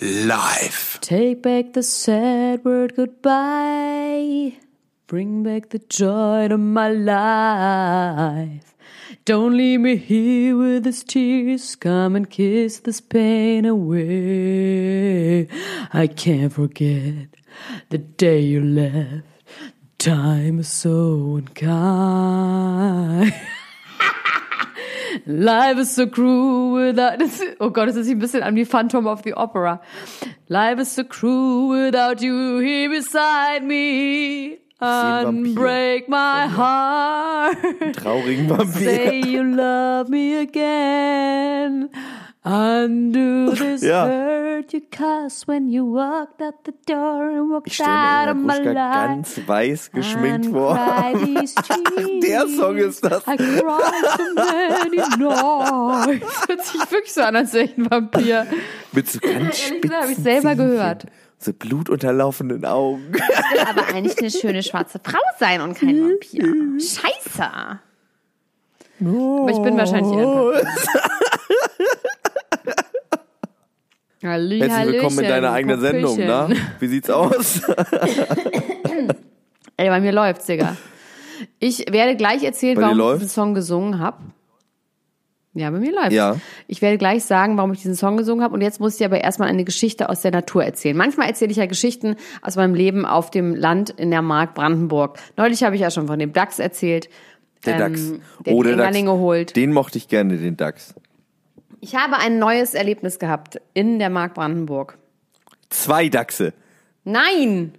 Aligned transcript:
live. 0.00 0.98
Take 1.00 1.42
back 1.42 1.72
the 1.72 1.82
sad 1.82 2.64
word 2.64 2.94
goodbye. 2.96 4.56
Bring 5.06 5.42
back 5.42 5.70
the 5.70 5.78
joy 5.78 6.48
to 6.48 6.58
my 6.58 6.88
life. 6.90 8.74
Don't 9.24 9.56
leave 9.56 9.80
me 9.80 9.96
here 9.96 10.56
with 10.56 10.84
these 10.84 11.02
tears. 11.04 11.76
Come 11.76 12.16
and 12.16 12.28
kiss 12.30 12.80
this 12.80 13.00
pain 13.00 13.64
away. 13.64 15.48
I 15.92 16.06
can't 16.06 16.52
forget 16.52 17.28
the 17.88 17.98
day 17.98 18.40
you 18.40 18.62
left. 18.62 19.24
Time 19.98 20.60
is 20.60 20.68
so 20.68 21.36
unkind. 21.36 23.34
Life 25.26 25.78
is 25.78 25.94
so 25.94 26.06
cruel 26.06 26.72
without. 26.74 27.18
Oh 27.60 27.70
Gott, 27.70 27.88
das 27.88 27.96
ist 27.96 28.08
ein 28.08 28.18
bisschen 28.18 28.42
an 28.42 28.54
wie 28.56 28.64
Phantom 28.64 29.06
of 29.06 29.22
the 29.24 29.34
Opera. 29.34 29.80
Life 30.48 30.80
is 30.80 30.94
so 30.94 31.04
cruel 31.04 31.86
without 31.86 32.22
you 32.22 32.58
here 32.58 32.88
beside 32.88 33.64
me. 33.64 34.58
Unbreak 34.80 36.08
my 36.08 36.46
heart. 36.46 37.56
Traurigen 37.96 38.48
Vampir. 38.48 38.78
Say 38.78 39.20
you 39.22 39.42
love 39.42 40.08
me 40.08 40.36
again. 40.38 41.90
Undo 42.44 43.50
this 43.54 43.82
Ja. 43.82 44.06
hurt 44.06 44.72
you 44.72 44.80
cuss 44.90 45.46
when 45.48 45.68
you 45.68 45.84
walked 45.84 46.40
out 46.40 46.54
the 46.64 46.72
door 46.86 47.28
and 47.30 47.50
walked 47.50 47.66
Ich 47.66 47.80
out 47.80 48.28
of 48.28 48.36
my 48.36 48.56
life. 48.58 48.74
ganz 48.74 49.40
weiß 49.46 49.90
geschminkt 49.90 50.46
vor. 50.46 50.74
cry 50.76 51.44
Der. 52.22 52.46
Song 52.48 52.76
ist 52.76 53.04
das. 53.04 53.22
I 53.26 53.36
cried 53.36 53.64
so 54.36 54.44
many 54.88 54.96
nights. 55.18 56.24
Das 56.46 56.48
hört 56.48 56.64
sich 56.64 56.90
wirklich 56.90 57.12
so 57.12 57.22
an, 57.22 57.36
als 57.36 57.52
wäre 57.52 57.64
ich 57.64 57.76
ein 57.76 57.90
Vampir. 57.90 58.46
Mit 58.92 59.10
so 59.10 59.18
ganz 59.18 59.48
gesagt, 59.58 59.92
habe 59.92 60.06
ich 60.12 60.16
spitzen 60.16 60.22
selber 60.24 60.48
Zähnchen. 60.50 60.70
gehört. 60.70 61.06
So 61.40 61.52
blutunterlaufenden 61.52 62.64
Augen. 62.64 63.12
will 63.12 63.60
aber 63.68 63.86
eigentlich 63.94 64.18
eine 64.18 64.30
schöne 64.30 64.62
schwarze 64.62 65.00
Frau 65.04 65.18
sein 65.38 65.60
und 65.60 65.74
kein 65.78 66.00
Vampir. 66.02 66.80
Scheiße. 66.80 67.80
Aber 69.00 69.50
ich 69.50 69.58
bin 69.62 69.76
wahrscheinlich 69.76 70.12
eher 70.16 70.26
ein 70.26 70.34
Vampir. 70.34 70.62
Halli, 74.22 74.58
Herzlich 74.58 74.94
willkommen 74.94 75.18
in 75.20 75.26
Hallöchen, 75.26 75.42
deiner 75.42 75.52
eigenen 75.52 75.80
Sendung, 75.80 76.16
Popöchen. 76.16 76.48
ne? 76.48 76.56
Wie 76.80 76.86
sieht's 76.88 77.08
aus? 77.08 77.62
Ey, 79.76 79.88
bei 79.88 80.00
mir 80.00 80.10
läuft's, 80.10 80.46
Digga. 80.46 80.76
Ich 81.60 81.84
werde 81.92 82.16
gleich 82.16 82.42
erzählen, 82.42 82.74
Bei 82.74 82.82
warum 82.82 82.98
ich 82.98 83.20
diesen 83.20 83.28
Song 83.28 83.54
gesungen 83.54 84.00
habe. 84.00 84.18
Ja, 85.54 85.70
bei 85.70 85.78
mir 85.78 85.92
läuft's. 85.92 86.14
Ja. 86.14 86.36
Ich 86.66 86.82
werde 86.82 86.98
gleich 86.98 87.24
sagen, 87.24 87.56
warum 87.56 87.72
ich 87.72 87.78
diesen 87.78 87.94
Song 87.94 88.16
gesungen 88.16 88.42
habe. 88.42 88.54
Und 88.54 88.60
jetzt 88.60 88.80
muss 88.80 88.98
ich 88.98 89.04
aber 89.04 89.20
erstmal 89.20 89.48
eine 89.48 89.62
Geschichte 89.62 90.08
aus 90.08 90.22
der 90.22 90.32
Natur 90.32 90.64
erzählen. 90.64 90.96
Manchmal 90.96 91.28
erzähle 91.28 91.52
ich 91.52 91.56
ja 91.58 91.66
Geschichten 91.66 92.16
aus 92.42 92.56
meinem 92.56 92.74
Leben 92.74 93.06
auf 93.06 93.30
dem 93.30 93.54
Land 93.54 93.90
in 93.90 94.10
der 94.10 94.22
Mark 94.22 94.54
Brandenburg. 94.54 95.20
Neulich 95.36 95.62
habe 95.62 95.76
ich 95.76 95.80
ja 95.80 95.92
schon 95.92 96.08
von 96.08 96.18
dem 96.18 96.32
Dachs 96.32 96.58
erzählt. 96.58 97.08
Der 97.64 97.74
ähm, 97.74 97.78
Dachs. 97.78 98.12
Der 98.46 98.52
oh, 98.52 98.64
der 98.64 98.76
Dachs. 98.76 98.98
Holt. 98.98 99.54
Den 99.54 99.72
mochte 99.72 99.98
ich 99.98 100.08
gerne, 100.08 100.38
den 100.38 100.56
Dachs. 100.56 100.94
Ich 101.80 101.94
habe 101.94 102.16
ein 102.16 102.38
neues 102.38 102.74
Erlebnis 102.74 103.18
gehabt 103.18 103.60
in 103.74 103.98
der 103.98 104.10
Mark 104.10 104.34
Brandenburg. 104.34 104.98
Zwei 105.70 106.08
Dachse. 106.08 106.52
Nein! 107.04 107.72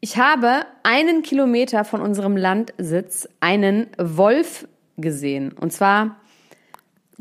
Ich 0.00 0.18
habe 0.18 0.66
einen 0.82 1.22
Kilometer 1.22 1.84
von 1.84 2.02
unserem 2.02 2.36
Landsitz 2.36 3.26
einen 3.40 3.86
Wolf 3.96 4.68
gesehen. 4.98 5.52
Und 5.52 5.72
zwar 5.72 6.16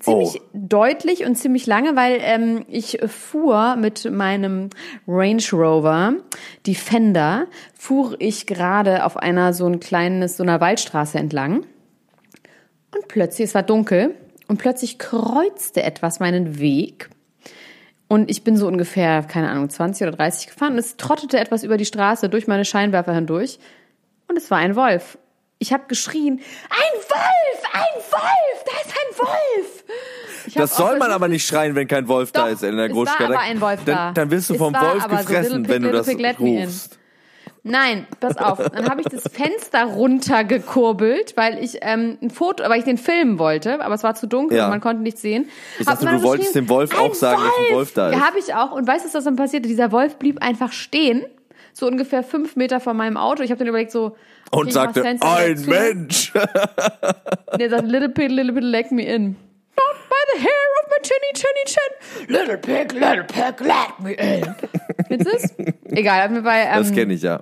ziemlich 0.02 0.42
Oh. 0.42 0.46
deutlich 0.54 1.26
und 1.26 1.36
ziemlich 1.36 1.66
lange, 1.66 1.96
weil 1.96 2.18
ähm, 2.20 2.66
ich 2.68 3.00
fuhr 3.08 3.78
mit 3.78 4.12
meinem 4.12 4.70
Range 5.08 5.44
Rover 5.54 6.16
Defender, 6.68 7.48
fuhr 7.74 8.16
ich 8.20 8.48
gerade 8.48 9.06
auf 9.06 9.16
einer 9.16 9.54
so 9.54 9.66
ein 9.66 9.80
kleines, 9.80 10.36
so 10.36 10.44
einer 10.44 10.60
Waldstraße 10.60 11.18
entlang. 11.18 11.66
Und 12.94 13.08
plötzlich, 13.08 13.48
es 13.48 13.56
war 13.56 13.64
dunkel, 13.64 14.14
und 14.54 14.58
plötzlich 14.60 15.00
kreuzte 15.00 15.82
etwas 15.82 16.20
meinen 16.20 16.60
Weg. 16.60 17.10
Und 18.08 18.30
ich 18.30 18.44
bin 18.44 18.56
so 18.56 18.68
ungefähr, 18.68 19.24
keine 19.24 19.50
Ahnung, 19.50 19.68
20 19.68 20.08
oder 20.08 20.16
30 20.16 20.46
gefahren 20.48 20.74
und 20.74 20.78
es 20.78 20.96
trottete 20.98 21.40
etwas 21.40 21.64
über 21.64 21.76
die 21.78 21.86
Straße 21.86 22.30
durch 22.30 22.46
meine 22.46 22.64
Scheinwerfer 22.64 23.16
hindurch. 23.16 23.58
Und 24.28 24.38
es 24.38 24.52
war 24.52 24.60
ein 24.60 24.76
Wolf. 24.76 25.18
Ich 25.58 25.74
habe 25.74 25.86
geschrien, 25.88 26.40
ein 26.70 27.00
Wolf, 27.10 27.64
ein 27.74 28.02
Wolf, 28.12 28.64
da 28.66 28.72
ist 28.86 28.94
ein 28.96 29.18
Wolf. 29.28 29.84
Ich 30.46 30.54
Das 30.54 30.78
soll 30.78 31.00
man 31.00 31.10
aber 31.10 31.28
nicht 31.30 31.48
schreien, 31.48 31.74
wenn 31.74 31.88
kein 31.88 32.08
Wolf 32.08 32.32
da 32.32 32.44
Doch, 32.46 32.52
ist, 32.52 32.62
Elena 32.62 32.86
es 32.86 32.92
Gruschka. 32.92 33.20
war 33.22 33.26
aber 33.26 33.34
Dann- 33.36 33.44
ein 33.44 33.62
Wolf 33.62 33.80
da. 33.86 33.94
dann, 33.96 34.14
dann 34.14 34.32
wirst 34.32 34.50
du 34.52 34.54
Es 34.54 34.60
vom 34.60 34.74
Wolf 34.76 35.04
aber 35.04 35.18
so 35.18 35.26
gefressen, 35.26 35.62
Little 35.64 35.74
wenn 35.74 35.82
du 35.82 35.92
das 35.92 36.08
in. 36.08 36.26
rufst. 36.26 37.00
Nein, 37.66 38.06
pass 38.20 38.36
auf. 38.38 38.58
Dann 38.58 38.90
habe 38.90 39.00
ich 39.02 39.08
das 39.08 39.24
Fenster 39.32 39.86
runtergekurbelt, 39.86 41.38
weil 41.38 41.64
ich 41.64 41.78
ähm, 41.82 42.18
ein 42.22 42.30
Foto, 42.30 42.64
weil 42.68 42.80
ich 42.80 42.86
den 42.86 42.98
filmen 42.98 43.40
wollte, 43.40 43.82
aber 43.84 43.96
es 43.96 44.04
war 44.04 44.16
zu 44.16 44.28
dunkel 44.28 44.58
Ja. 44.58 44.66
und 44.66 44.72
man 44.72 44.82
konnte 44.82 45.02
nichts 45.02 45.22
sehen. 45.22 45.48
Ich 45.80 45.88
Hab 45.88 46.00
dachte, 46.00 46.18
du 46.18 46.24
wolltest 46.24 46.56
dem 46.56 46.68
Wolf 46.68 46.94
auch 47.00 47.06
"Ein 47.06 47.14
sagen, 47.14 47.42
dass 47.42 47.70
ein 47.70 47.76
Wolf 47.76 47.94
da 47.94 48.10
ist." 48.10 48.16
Ja, 48.18 48.22
habe 48.28 48.40
ich 48.40 48.54
auch. 48.54 48.72
Und 48.74 48.86
weißt 48.88 49.06
du, 49.06 49.14
was 49.18 49.24
dann 49.24 49.38
passierte? 49.38 49.68
Dieser 49.70 49.92
Wolf 49.94 50.18
blieb 50.18 50.42
einfach 50.42 50.74
stehen, 50.74 51.24
so 51.72 51.88
ungefähr 51.88 52.22
fünf 52.24 52.56
Meter 52.58 52.80
von 52.82 52.98
meinem 52.98 53.16
Auto. 53.18 53.44
Ich 53.44 53.50
habe 53.50 53.60
dann 53.60 53.68
überlegt 53.70 53.92
so, 53.92 54.16
okay, 54.52 54.62
Und 54.62 54.74
sagte, 54.74 55.00
das 55.00 55.08
Fenster 55.08 55.28
wieder 55.28 55.38
ein. 55.38 55.66
Mensch. 55.96 56.34
Und 56.36 57.60
der 57.62 57.70
sagt, 57.70 57.88
little 57.88 58.10
pig, 58.10 58.30
little 58.30 58.52
pig, 58.54 58.64
let 58.64 58.92
me 58.92 59.04
in. 59.04 59.26
Not 59.76 59.96
by 60.10 60.16
the 60.36 60.40
hair 60.42 60.52
of 60.84 60.90
my 60.90 61.02
chinny, 61.02 61.34
chinny, 61.34 61.66
chin. 61.66 62.36
Little 62.36 62.58
pig, 62.58 62.92
little 62.92 63.24
pig, 63.24 63.60
let 63.62 64.00
me 64.00 64.12
in. 64.14 64.56
Kennst 65.08 65.28
du 65.28 65.36
es? 65.36 65.54
Egal, 65.98 66.26
auf 66.26 66.32
jeden 66.32 66.44
Fall, 66.44 66.62
ähm, 66.68 66.78
Das 66.84 66.92
kenne 66.92 67.14
ich 67.14 67.22
ja. 67.22 67.42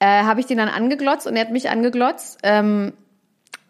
Äh, 0.00 0.24
habe 0.24 0.40
ich 0.40 0.46
den 0.46 0.58
dann 0.58 0.68
angeglotzt 0.68 1.26
und 1.26 1.36
er 1.36 1.42
hat 1.42 1.52
mich 1.52 1.70
angeglotzt. 1.70 2.38
Ähm, 2.42 2.94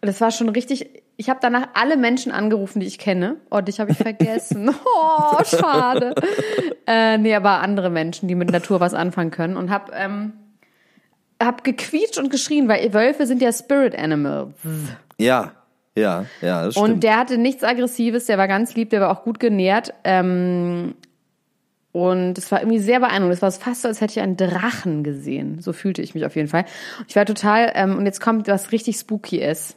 das 0.01 0.19
war 0.19 0.31
schon 0.31 0.49
richtig. 0.49 0.89
Ich 1.17 1.29
habe 1.29 1.39
danach 1.41 1.67
alle 1.75 1.97
Menschen 1.97 2.31
angerufen, 2.31 2.79
die 2.79 2.87
ich 2.87 2.97
kenne. 2.97 3.35
Oh, 3.51 3.61
dich 3.61 3.79
habe 3.79 3.91
ich 3.91 3.97
vergessen. 3.99 4.73
Oh, 4.83 5.43
schade. 5.43 6.15
äh, 6.87 7.17
nee, 7.17 7.35
aber 7.35 7.61
andere 7.61 7.91
Menschen, 7.91 8.27
die 8.27 8.35
mit 8.35 8.51
Natur 8.51 8.79
was 8.79 8.95
anfangen 8.95 9.29
können. 9.29 9.57
Und 9.57 9.69
hab, 9.69 9.91
ähm, 9.93 10.33
hab 11.39 11.63
gequietscht 11.63 12.17
und 12.17 12.31
geschrien, 12.31 12.67
weil 12.67 12.91
Wölfe 12.93 13.27
sind 13.27 13.41
ja 13.41 13.51
Spirit 13.51 13.95
Animals. 13.95 14.55
Ja, 15.19 15.51
ja, 15.95 16.25
ja, 16.41 16.65
das 16.65 16.75
stimmt. 16.75 16.89
Und 16.89 17.03
der 17.03 17.17
hatte 17.17 17.37
nichts 17.37 17.63
Aggressives, 17.63 18.25
der 18.25 18.37
war 18.37 18.47
ganz 18.47 18.73
lieb, 18.75 18.89
der 18.89 19.01
war 19.01 19.11
auch 19.11 19.23
gut 19.23 19.39
genährt. 19.39 19.93
Ähm, 20.03 20.95
und 21.91 22.37
es 22.37 22.51
war 22.51 22.61
irgendwie 22.61 22.79
sehr 22.79 22.99
beeindruckend. 22.99 23.33
Es 23.33 23.41
war 23.41 23.51
fast 23.51 23.81
so, 23.81 23.87
als 23.87 23.99
hätte 23.99 24.11
ich 24.11 24.21
einen 24.21 24.37
Drachen 24.37 25.03
gesehen. 25.03 25.61
So 25.61 25.73
fühlte 25.73 26.01
ich 26.01 26.15
mich 26.15 26.25
auf 26.25 26.35
jeden 26.35 26.47
Fall. 26.47 26.65
Und 26.99 27.09
ich 27.09 27.15
war 27.15 27.25
total, 27.25 27.71
ähm, 27.75 27.97
und 27.97 28.05
jetzt 28.05 28.21
kommt 28.21 28.47
was 28.47 28.71
richtig 28.71 28.97
spooky 28.97 29.37
ist. 29.37 29.75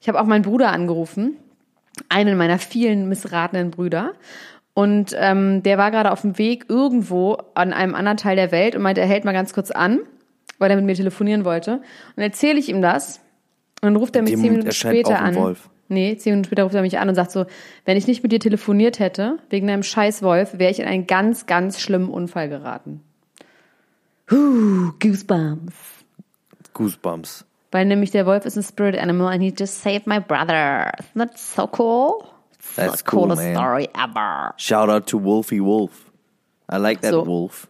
Ich 0.00 0.08
habe 0.08 0.20
auch 0.20 0.26
meinen 0.26 0.42
Bruder 0.42 0.70
angerufen, 0.70 1.36
einen 2.08 2.38
meiner 2.38 2.58
vielen 2.58 3.08
missratenen 3.08 3.72
Brüder. 3.72 4.12
Und 4.74 5.16
ähm, 5.18 5.64
der 5.64 5.76
war 5.76 5.90
gerade 5.90 6.12
auf 6.12 6.20
dem 6.20 6.38
Weg 6.38 6.66
irgendwo 6.68 7.38
an 7.54 7.72
einem 7.72 7.96
anderen 7.96 8.16
Teil 8.16 8.36
der 8.36 8.52
Welt 8.52 8.76
und 8.76 8.82
meinte, 8.82 9.00
er 9.00 9.08
hält 9.08 9.24
mal 9.24 9.32
ganz 9.32 9.52
kurz 9.52 9.72
an, 9.72 9.98
weil 10.58 10.70
er 10.70 10.76
mit 10.76 10.84
mir 10.84 10.94
telefonieren 10.94 11.44
wollte. 11.44 11.80
Und 12.14 12.22
erzähle 12.22 12.60
ich 12.60 12.68
ihm 12.68 12.80
das. 12.80 13.16
Und 13.80 13.86
dann 13.86 13.96
ruft 13.96 14.14
er 14.14 14.22
mich 14.22 14.36
zehn 14.36 14.52
Minuten 14.52 14.70
später 14.70 15.20
an. 15.20 15.34
Wolf. 15.34 15.68
Nee, 15.88 16.16
zehn 16.16 16.32
Minuten 16.32 16.46
später 16.46 16.64
ruft 16.64 16.74
er 16.74 16.82
mich 16.82 16.98
an 16.98 17.08
und 17.08 17.14
sagt 17.14 17.30
so, 17.30 17.46
wenn 17.86 17.96
ich 17.96 18.06
nicht 18.06 18.22
mit 18.22 18.30
dir 18.32 18.40
telefoniert 18.40 18.98
hätte, 18.98 19.38
wegen 19.48 19.70
einem 19.70 19.82
scheiß 19.82 20.22
Wolf, 20.22 20.58
wäre 20.58 20.70
ich 20.70 20.80
in 20.80 20.86
einen 20.86 21.06
ganz, 21.06 21.46
ganz 21.46 21.80
schlimmen 21.80 22.10
Unfall 22.10 22.48
geraten. 22.50 23.02
Huh, 24.30 24.92
goosebumps. 25.00 25.74
Goosebumps. 26.74 27.44
Weil 27.70 27.86
nämlich 27.86 28.10
der 28.10 28.26
Wolf 28.26 28.44
ist 28.44 28.56
ein 28.56 28.62
Spirit 28.62 28.98
Animal 28.98 29.32
and 29.32 29.42
he 29.42 29.52
just 29.56 29.82
saved 29.82 30.06
my 30.06 30.20
brother. 30.20 30.92
Isn't 30.98 31.18
that 31.18 31.38
so 31.38 31.68
cool? 31.78 32.24
It's 32.58 32.76
That's 32.76 32.98
the 32.98 33.04
cool, 33.10 33.22
coolest 33.24 33.42
man. 33.42 33.54
story 33.56 33.88
ever. 33.94 34.54
Shout 34.56 34.88
out 34.90 35.06
to 35.08 35.22
Wolfie 35.22 35.60
Wolf. 35.62 36.10
I 36.70 36.76
like 36.76 37.00
that 37.00 37.12
So. 37.12 37.24
wolf. 37.26 37.66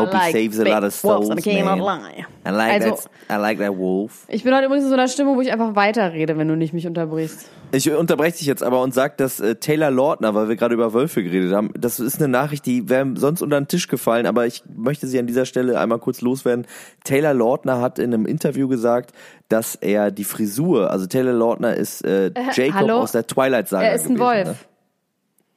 Hope 0.00 0.16
he 0.18 0.32
saves 0.32 0.60
a 0.60 0.64
lot 0.64 0.84
of 0.84 0.94
souls, 0.94 1.28
man. 1.28 1.38
I 1.38 2.50
like 2.50 2.72
Also- 2.72 2.90
that. 2.96 3.10
I 3.30 3.40
like 3.40 3.58
that 3.58 3.76
wolf. 3.76 4.24
Ich 4.28 4.42
bin 4.44 4.54
heute 4.54 4.66
übrigens 4.66 4.84
in 4.84 4.88
so 4.90 4.94
einer 4.94 5.08
Stimmung, 5.08 5.36
wo 5.36 5.40
ich 5.40 5.52
einfach 5.52 5.74
weiterrede, 5.76 6.36
wenn 6.38 6.48
du 6.48 6.56
nicht 6.56 6.72
mich 6.72 6.86
unterbrichst. 6.86 7.50
Ich 7.70 7.90
unterbreche 7.90 8.38
dich 8.38 8.46
jetzt 8.46 8.62
aber 8.62 8.80
und 8.80 8.94
sag, 8.94 9.18
dass 9.18 9.40
äh, 9.40 9.56
Taylor 9.56 9.90
Lautner, 9.90 10.34
weil 10.34 10.48
wir 10.48 10.56
gerade 10.56 10.72
über 10.74 10.94
Wölfe 10.94 11.22
geredet 11.22 11.52
haben, 11.52 11.70
das 11.78 12.00
ist 12.00 12.18
eine 12.18 12.28
Nachricht, 12.28 12.64
die 12.64 12.88
wäre 12.88 13.06
sonst 13.16 13.42
unter 13.42 13.60
den 13.60 13.68
Tisch 13.68 13.88
gefallen, 13.88 14.24
aber 14.26 14.46
ich 14.46 14.62
möchte 14.74 15.06
sie 15.06 15.18
an 15.18 15.26
dieser 15.26 15.44
Stelle 15.44 15.78
einmal 15.78 15.98
kurz 15.98 16.22
loswerden. 16.22 16.66
Taylor 17.04 17.34
Lautner 17.34 17.80
hat 17.82 17.98
in 17.98 18.14
einem 18.14 18.24
Interview 18.24 18.68
gesagt, 18.68 19.12
dass 19.50 19.74
er 19.74 20.10
die 20.10 20.24
Frisur, 20.24 20.90
also 20.90 21.06
Taylor 21.06 21.34
Lautner 21.34 21.74
ist 21.74 22.02
äh, 22.06 22.32
Jacob 22.54 22.74
hallo? 22.74 22.94
aus 23.00 23.12
der 23.12 23.26
Twilight-Saga 23.26 23.84
Er 23.86 23.94
ist 23.94 24.06
ein 24.06 24.14
gewesen, 24.14 24.20
Wolf. 24.26 24.46
Ne? 24.48 24.54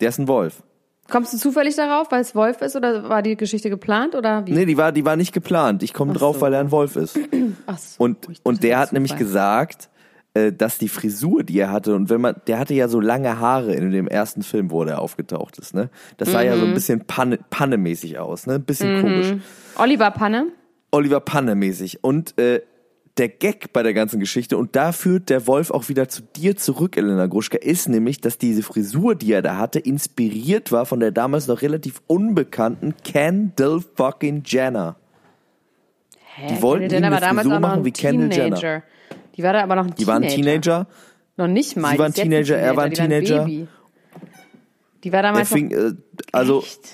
Der 0.02 0.10
ist 0.10 0.20
ein 0.20 0.28
Wolf. 0.28 0.64
Kommst 1.12 1.34
du 1.34 1.38
zufällig 1.38 1.76
darauf, 1.76 2.12
weil 2.12 2.22
es 2.22 2.34
Wolf 2.36 2.62
ist 2.62 2.76
oder 2.76 3.08
war 3.10 3.22
die 3.22 3.36
Geschichte 3.36 3.70
geplant 3.70 4.16
oder 4.16 4.46
wie? 4.48 4.54
Nee, 4.54 4.66
die 4.66 4.78
war, 4.78 4.92
die 4.92 5.06
war 5.06 5.16
nicht 5.16 5.34
geplant. 5.34 5.84
Ich 5.84 5.94
komme 5.94 6.14
drauf, 6.14 6.36
so. 6.38 6.42
weil 6.42 6.54
er 6.54 6.62
ein 6.62 6.72
Wolf 6.72 6.96
ist. 6.96 7.20
Ach 7.68 7.78
so, 7.78 8.04
Und, 8.04 8.28
und 8.44 8.64
der 8.64 8.78
hat 8.80 8.86
ist 8.88 8.92
nämlich 8.94 9.12
Zufall. 9.12 9.26
gesagt, 9.26 9.90
äh, 10.34 10.54
dass 10.54 10.78
die 10.78 10.88
Frisur, 10.88 11.44
die 11.44 11.60
er 11.60 11.70
hatte, 11.72 11.94
und 11.94 12.10
wenn 12.10 12.22
man, 12.22 12.36
der 12.48 12.58
hatte 12.60 12.74
ja 12.74 12.88
so 12.88 13.02
lange 13.02 13.40
Haare 13.40 13.74
in 13.74 13.92
dem 13.92 14.08
ersten 14.08 14.42
Film, 14.44 14.72
wo 14.72 14.86
der 14.86 15.00
aufgetaucht 15.02 15.60
ist, 15.60 15.74
ne? 15.76 15.90
Das 16.18 16.32
sah 16.32 16.42
ja 16.42 16.56
Mhm. 16.56 16.60
so 16.62 16.66
ein 16.68 16.74
bisschen 16.74 17.02
Panne, 17.06 17.38
Panne-mäßig 17.50 18.18
aus, 18.18 18.48
ne? 18.48 18.54
Ein 18.56 18.64
bisschen 18.64 19.02
komisch. 19.02 19.34
Oliver 19.76 20.12
Panne? 20.12 20.48
Oliver 20.92 21.20
Panne-mäßig. 21.20 22.04
Und 22.04 22.38
äh, 22.40 22.62
der 23.18 23.30
Gag 23.30 23.74
bei 23.74 23.84
der 23.84 23.94
ganzen 23.94 24.20
Geschichte, 24.20 24.58
und 24.58 24.76
da 24.76 24.92
führt 24.92 25.30
der 25.30 25.46
Wolf 25.48 25.72
auch 25.72 25.90
wieder 25.90 26.08
zu 26.08 26.22
dir 26.22 26.56
zurück, 26.56 26.98
Elena 26.98 27.28
Gruschka, 27.28 27.58
ist 27.58 27.90
nämlich, 27.90 28.22
dass 28.22 28.38
diese 28.38 28.64
Frisur, 28.64 29.16
die 29.16 29.34
er 29.34 29.42
da 29.42 29.58
hatte, 29.58 29.80
inspiriert 29.80 30.72
war 30.72 30.86
von 30.86 31.00
der 31.00 31.12
damals 31.12 31.48
noch 31.48 31.62
relativ 31.62 32.02
unbekannten 32.08 32.96
Kendall 33.04 33.82
fucking 33.96 34.44
Jenner. 34.46 34.96
Hä? 36.36 36.48
Die 36.50 36.62
wollten 36.62 36.88
Kendall 36.88 37.00
ihm 37.00 37.14
eine 37.14 37.22
damals 37.22 37.48
Frisur 37.48 37.60
machen 37.60 37.86
wie 37.86 37.92
Kendall 37.92 38.32
Jenner. 38.32 38.56
Teenager. 38.56 38.84
Die 39.36 39.44
war 39.44 39.54
da 39.54 39.64
aber 39.64 39.76
noch 39.76 39.86
ein 39.86 39.96
Die 39.96 40.08
war 40.08 40.16
ein 40.16 40.28
Teenager. 40.28 40.88
Noch 41.38 41.48
nicht 41.48 41.76
mal. 41.76 41.92
Sie 41.92 42.00
war 42.00 42.06
ein 42.06 42.14
die 42.14 42.22
ist 42.22 42.28
jetzt 42.28 42.48
Teenager, 42.48 42.58
er 42.58 42.76
war 42.76 42.84
ein 42.86 42.92
die 42.92 42.96
Teenager. 42.96 43.46
Baby. 43.46 43.68
Die 45.04 45.12
war 45.12 45.24
damals 45.24 45.50
fing, 45.50 45.70
noch, 45.70 45.78
äh, 45.78 45.94
also, 46.32 46.62
Echt? 46.62 46.90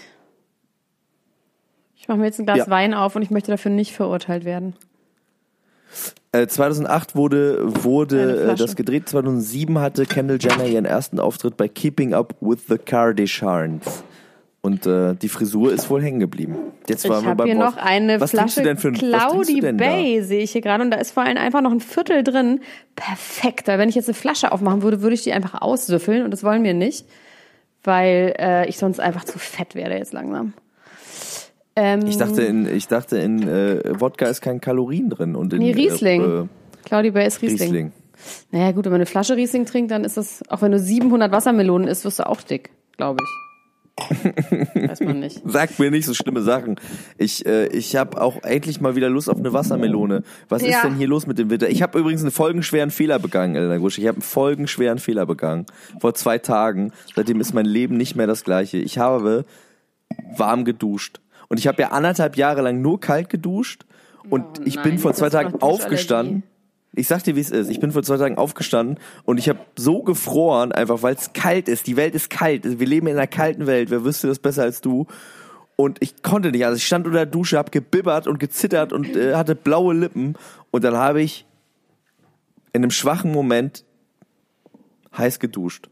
Ich 1.96 2.08
mache 2.08 2.19
mir 2.19 2.25
jetzt 2.25 2.40
ein 2.40 2.46
Glas 2.46 2.60
Ja. 2.60 2.69
Wein 2.69 2.94
auf 2.94 3.18
und 3.18 3.22
ich 3.22 3.31
möchte 3.31 3.52
dafür 3.52 3.69
nicht 3.69 3.94
verurteilt 3.94 4.46
werden. 4.46 4.75
Äh, 6.31 6.48
2008 6.48 7.16
wurde, 7.16 7.60
Eine 7.62 7.84
wurde 7.84 8.51
äh, 8.51 8.56
das 8.56 8.75
gedreht. 8.75 9.10
2007 9.10 9.80
hatte 9.80 10.06
Kendall 10.06 10.38
Jenner 10.39 10.66
ihren 10.66 10.86
ersten 10.86 11.19
Auftritt 11.19 11.57
bei 11.57 11.68
Keeping 11.68 12.13
Up 12.13 12.36
with 12.42 12.60
the 12.68 12.78
Kardashians. 12.78 14.04
Und 14.62 14.86
äh, 14.86 15.16
die 15.16 15.30
Frisur 15.30 15.72
ist 15.72 15.89
wohl 15.89 16.01
hängen 16.04 16.19
geblieben. 16.19 16.57
Jetzt 16.89 17.06
Ich 17.06 17.10
waren 17.10 17.24
wir 17.24 17.30
habe 17.30 17.45
hier 17.45 17.56
Wolf. 17.57 17.75
noch 17.75 17.78
eine 17.78 18.19
was 18.19 18.31
Flasche 18.31 18.60
du 18.60 18.68
denn 18.68 18.78
für 18.78 18.89
ein, 18.89 18.95
Cloudy 18.95 19.62
denn 19.62 19.78
Bay, 19.78 20.22
sehe 20.22 20.42
ich 20.42 20.51
hier 20.51 20.62
gerade. 20.62 20.84
Und 20.84 20.92
da 20.92 20.98
ist 20.98 21.12
vor 21.12 21.24
allem 21.24 21.38
einfach 21.38 21.62
noch 21.62 21.72
ein 21.72 21.80
Viertel 21.80 22.24
drin. 22.24 22.60
Perfekt. 22.95 23.68
Weil 23.68 23.80
wenn 23.80 23.88
ich 23.88 23.95
jetzt 23.95 24.10
eine 24.10 24.16
Flasche 24.16 24.51
aufmachen 24.51 24.81
würde, 24.81 25.01
würde 25.01 25.13
ich 25.13 25.24
die 25.24 25.31
einfach 25.31 25.62
aussüffeln. 25.62 26.24
Und 26.24 26.31
das 26.31 26.44
wollen 26.44 26.63
wir 26.63 26.74
nicht. 26.74 27.06
Weil 27.83 28.33
äh, 28.38 28.68
ich 28.68 28.78
sonst 28.78 29.00
einfach 29.00 29.24
zu 29.24 29.40
fett 29.40 29.74
werde 29.75 29.95
jetzt 29.95 30.12
langsam. 30.12 30.54
Ähm? 31.79 32.01
Ich 32.07 32.18
dachte, 32.18 32.41
in, 32.41 32.68
ich 32.68 32.88
dachte, 32.88 33.18
in 33.19 33.47
äh, 33.47 34.00
Wodka 34.00 34.25
ist 34.25 34.41
kein 34.41 34.59
Kalorien 34.59 35.09
drin. 35.12 35.35
Und 35.35 35.53
in, 35.53 35.59
Nee, 35.59 35.74
Riesling. 35.74 36.21
Äh, 36.24 36.47
Cloudy 36.85 37.12
Bay 37.12 37.27
ist 37.27 37.41
äh, 37.44 37.45
Riesling. 37.45 37.69
Riesling. 37.69 37.91
Naja, 38.51 38.71
gut, 38.71 38.85
wenn 38.85 38.91
man 38.91 38.97
eine 39.01 39.06
Flasche 39.06 39.35
Riesling 39.38 39.65
trinkt, 39.68 39.91
dann 39.91 40.03
ist 40.03 40.18
das, 40.18 40.41
auch 40.50 40.63
wenn 40.63 40.71
du 40.71 40.79
700 40.79 41.31
Wassermelonen 41.31 41.88
isst, 41.88 42.03
wirst 42.03 42.18
du 42.18 42.27
auch 42.27 42.41
dick, 42.41 42.71
glaube 42.97 43.19
ich. 43.24 43.29
Weiß 44.89 45.01
man 45.01 45.19
nicht. 45.19 45.41
Sag 45.45 45.77
mir 45.79 45.89
nicht 45.91 46.06
so 46.06 46.13
schlimme 46.13 46.41
Sachen. 46.41 46.79
Ich, 47.18 47.45
äh, 47.45 47.68
ich 47.68 47.95
habe 47.95 48.19
auch 48.21 48.44
endlich 48.44 48.81
mal 48.81 48.95
wieder 48.95 49.09
Lust 49.09 49.30
auf 49.30 49.38
eine 49.38 49.53
Wassermelone. 49.53 50.23
Was 50.50 50.62
Ja. 50.63 50.69
ist 50.69 50.83
denn 50.83 50.95
hier 50.95 51.07
los 51.07 51.25
mit 51.27 51.38
dem 51.39 51.50
Winter? 51.50 51.69
Ich 51.69 51.81
habe 51.83 52.00
übrigens 52.00 52.21
einen 52.21 52.31
folgenschweren 52.31 52.89
Fehler 52.91 53.18
begangen, 53.19 53.56
Elena 53.56 53.77
Gusch. 53.77 53.97
Ich 54.00 54.06
habe 54.07 54.15
einen 54.18 54.21
folgenschweren 54.23 54.97
Fehler 55.00 55.25
begangen. 55.25 55.65
Vor 56.00 56.13
zwei 56.15 56.38
Tagen. 56.39 56.91
Seitdem 57.15 57.39
ist 57.39 57.53
mein 57.53 57.65
Leben 57.65 57.97
nicht 57.97 58.15
mehr 58.15 58.27
das 58.27 58.44
gleiche. 58.44 58.77
Ich 58.77 58.97
habe 59.00 59.45
warm 60.35 60.63
geduscht. 60.65 61.19
Und 61.49 61.59
ich 61.59 61.67
habe 61.67 61.81
ja 61.81 61.89
anderthalb 61.89 62.38
Jahre 62.38 62.61
lang 62.61 62.81
nur 62.81 62.99
kalt 62.99 63.29
geduscht. 63.29 63.85
Und 64.29 64.65
ich 64.65 64.75
nein, 64.75 64.83
bin 64.83 64.99
vor 64.99 65.13
zwei 65.13 65.29
Tagen 65.29 65.61
aufgestanden. 65.61 66.44
Ich 66.94 67.07
sag 67.07 67.23
dir, 67.23 67.35
wie 67.35 67.41
es 67.41 67.51
ist. 67.51 67.69
Ich 67.69 67.79
bin 67.79 67.91
vor 67.91 68.03
zwei 68.03 68.17
Tagen 68.17 68.38
aufgestanden 68.38 68.99
und 69.23 69.38
ich 69.38 69.49
habe 69.49 69.59
so 69.77 70.01
gefroren, 70.01 70.71
einfach 70.71 71.03
weil 71.03 71.13
es 71.15 71.31
kalt 71.33 71.69
ist. 71.69 71.85
Die 71.85 71.95
Welt 71.95 72.15
ist 72.15 72.29
kalt. 72.29 72.79
Wir 72.79 72.88
leben 72.88 73.07
in 73.07 73.13
einer 73.13 73.27
kalten 73.27 73.67
Welt. 73.67 73.91
Wer 73.91 74.03
wüsste 74.03 74.27
das 74.27 74.39
besser 74.39 74.63
als 74.63 74.81
du? 74.81 75.05
Und 75.75 76.01
ich 76.01 76.23
konnte 76.23 76.51
nicht. 76.51 76.65
Also 76.65 76.77
ich 76.77 76.88
stand 76.88 77.05
unter 77.05 77.19
der 77.19 77.25
Dusche, 77.27 77.57
habe 77.57 77.69
gebibbert 77.69 78.25
und 78.25 78.39
gezittert 78.39 78.94
und 78.94 79.15
äh, 79.15 79.35
hatte 79.35 79.55
blaue 79.55 79.94
Lippen. 79.94 80.35
Und 80.71 80.83
dann 80.83 80.97
habe 80.97 81.21
ich 81.21 81.45
in 82.73 82.81
einem 82.81 82.91
schwachen 82.91 83.31
Moment 83.31 83.85
heiß 85.15 85.39
geduscht. 85.39 85.89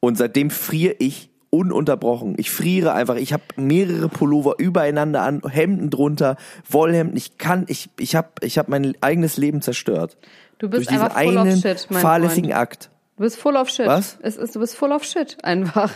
Und 0.00 0.18
seitdem 0.18 0.50
friere 0.50 0.96
ich 0.98 1.30
ununterbrochen. 1.52 2.34
Ich 2.38 2.50
friere 2.50 2.94
einfach. 2.94 3.16
Ich 3.16 3.32
habe 3.32 3.42
mehrere 3.56 4.08
Pullover 4.08 4.54
übereinander 4.58 5.22
an, 5.22 5.42
Hemden 5.46 5.90
drunter, 5.90 6.36
Wollhemden. 6.68 7.16
Ich 7.16 7.36
kann, 7.36 7.66
ich, 7.68 7.90
ich 7.98 8.16
habe, 8.16 8.28
ich 8.40 8.56
habe 8.56 8.70
mein 8.70 8.94
eigenes 9.02 9.36
Leben 9.36 9.60
zerstört. 9.60 10.16
Du 10.58 10.68
Durch 10.68 10.80
bist 10.80 10.90
diesen 10.90 11.02
einfach 11.02 11.20
full 11.20 11.36
of 11.36 11.42
einen 11.42 11.60
shit, 11.60 11.86
mein 11.90 12.00
fahrlässigen 12.00 12.50
Freund. 12.50 12.62
Akt. 12.62 12.90
Du 13.16 13.24
bist 13.24 13.36
full 13.38 13.56
of 13.56 13.68
shit. 13.68 13.86
Was? 13.86 14.18
Es 14.22 14.36
ist, 14.36 14.56
du 14.56 14.60
bist 14.60 14.74
full 14.74 14.92
of 14.92 15.04
shit, 15.04 15.36
einfach. 15.44 15.92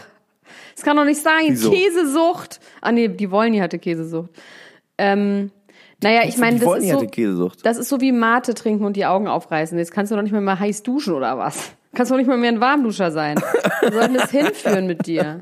Es 0.76 0.82
kann 0.82 0.96
doch 0.96 1.04
nicht 1.04 1.22
sein. 1.22 1.46
Wieso? 1.48 1.70
Käsesucht. 1.70 2.60
Ah 2.82 2.92
nee, 2.92 3.08
die 3.08 3.30
Wollny 3.30 3.58
hatte 3.58 3.78
Käsesucht. 3.78 4.30
Ähm, 4.98 5.50
naja, 6.02 6.22
ich 6.26 6.36
meine, 6.36 6.58
Die 6.58 6.64
das 6.64 6.78
ist 6.78 6.90
so, 6.90 7.00
die 7.00 7.62
das 7.62 7.78
ist 7.78 7.88
so 7.88 8.00
wie 8.02 8.12
Mate 8.12 8.52
trinken 8.52 8.84
und 8.84 8.96
die 8.96 9.06
Augen 9.06 9.26
aufreißen. 9.26 9.78
Jetzt 9.78 9.90
kannst 9.90 10.12
du 10.12 10.16
doch 10.16 10.22
nicht 10.22 10.32
mehr 10.32 10.42
mal 10.42 10.58
heiß 10.58 10.82
duschen 10.82 11.14
oder 11.14 11.38
was? 11.38 11.70
Kannst 11.96 12.12
doch 12.12 12.19
nicht 12.19 12.26
mal 12.26 12.37
mehr 12.37 12.52
ein 12.52 12.60
Warmduscher 12.60 13.10
sein. 13.10 13.37
Wo 13.81 13.90
soll 13.90 14.02
denn 14.02 14.14
das 14.14 14.31
hinführen 14.31 14.87
mit 14.87 15.06
dir? 15.06 15.38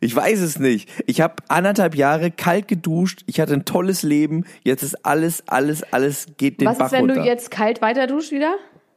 Ich 0.00 0.16
weiß 0.16 0.40
es 0.40 0.58
nicht. 0.58 0.88
Ich 1.06 1.20
habe 1.20 1.34
anderthalb 1.48 1.94
Jahre 1.94 2.30
kalt 2.30 2.66
geduscht. 2.66 3.22
Ich 3.26 3.40
hatte 3.40 3.52
ein 3.52 3.66
tolles 3.66 4.02
Leben. 4.02 4.46
Jetzt 4.64 4.82
ist 4.82 5.04
alles, 5.04 5.42
alles, 5.46 5.82
alles 5.92 6.28
geht 6.38 6.62
den 6.62 6.68
Was 6.68 6.78
Bach 6.78 6.86
ist, 6.86 6.92
wenn 6.92 7.00
runter. 7.00 7.16
du 7.16 7.26
jetzt 7.26 7.50
kalt 7.50 7.82
weiter 7.82 8.06
duschst 8.06 8.32
wieder? 8.32 8.54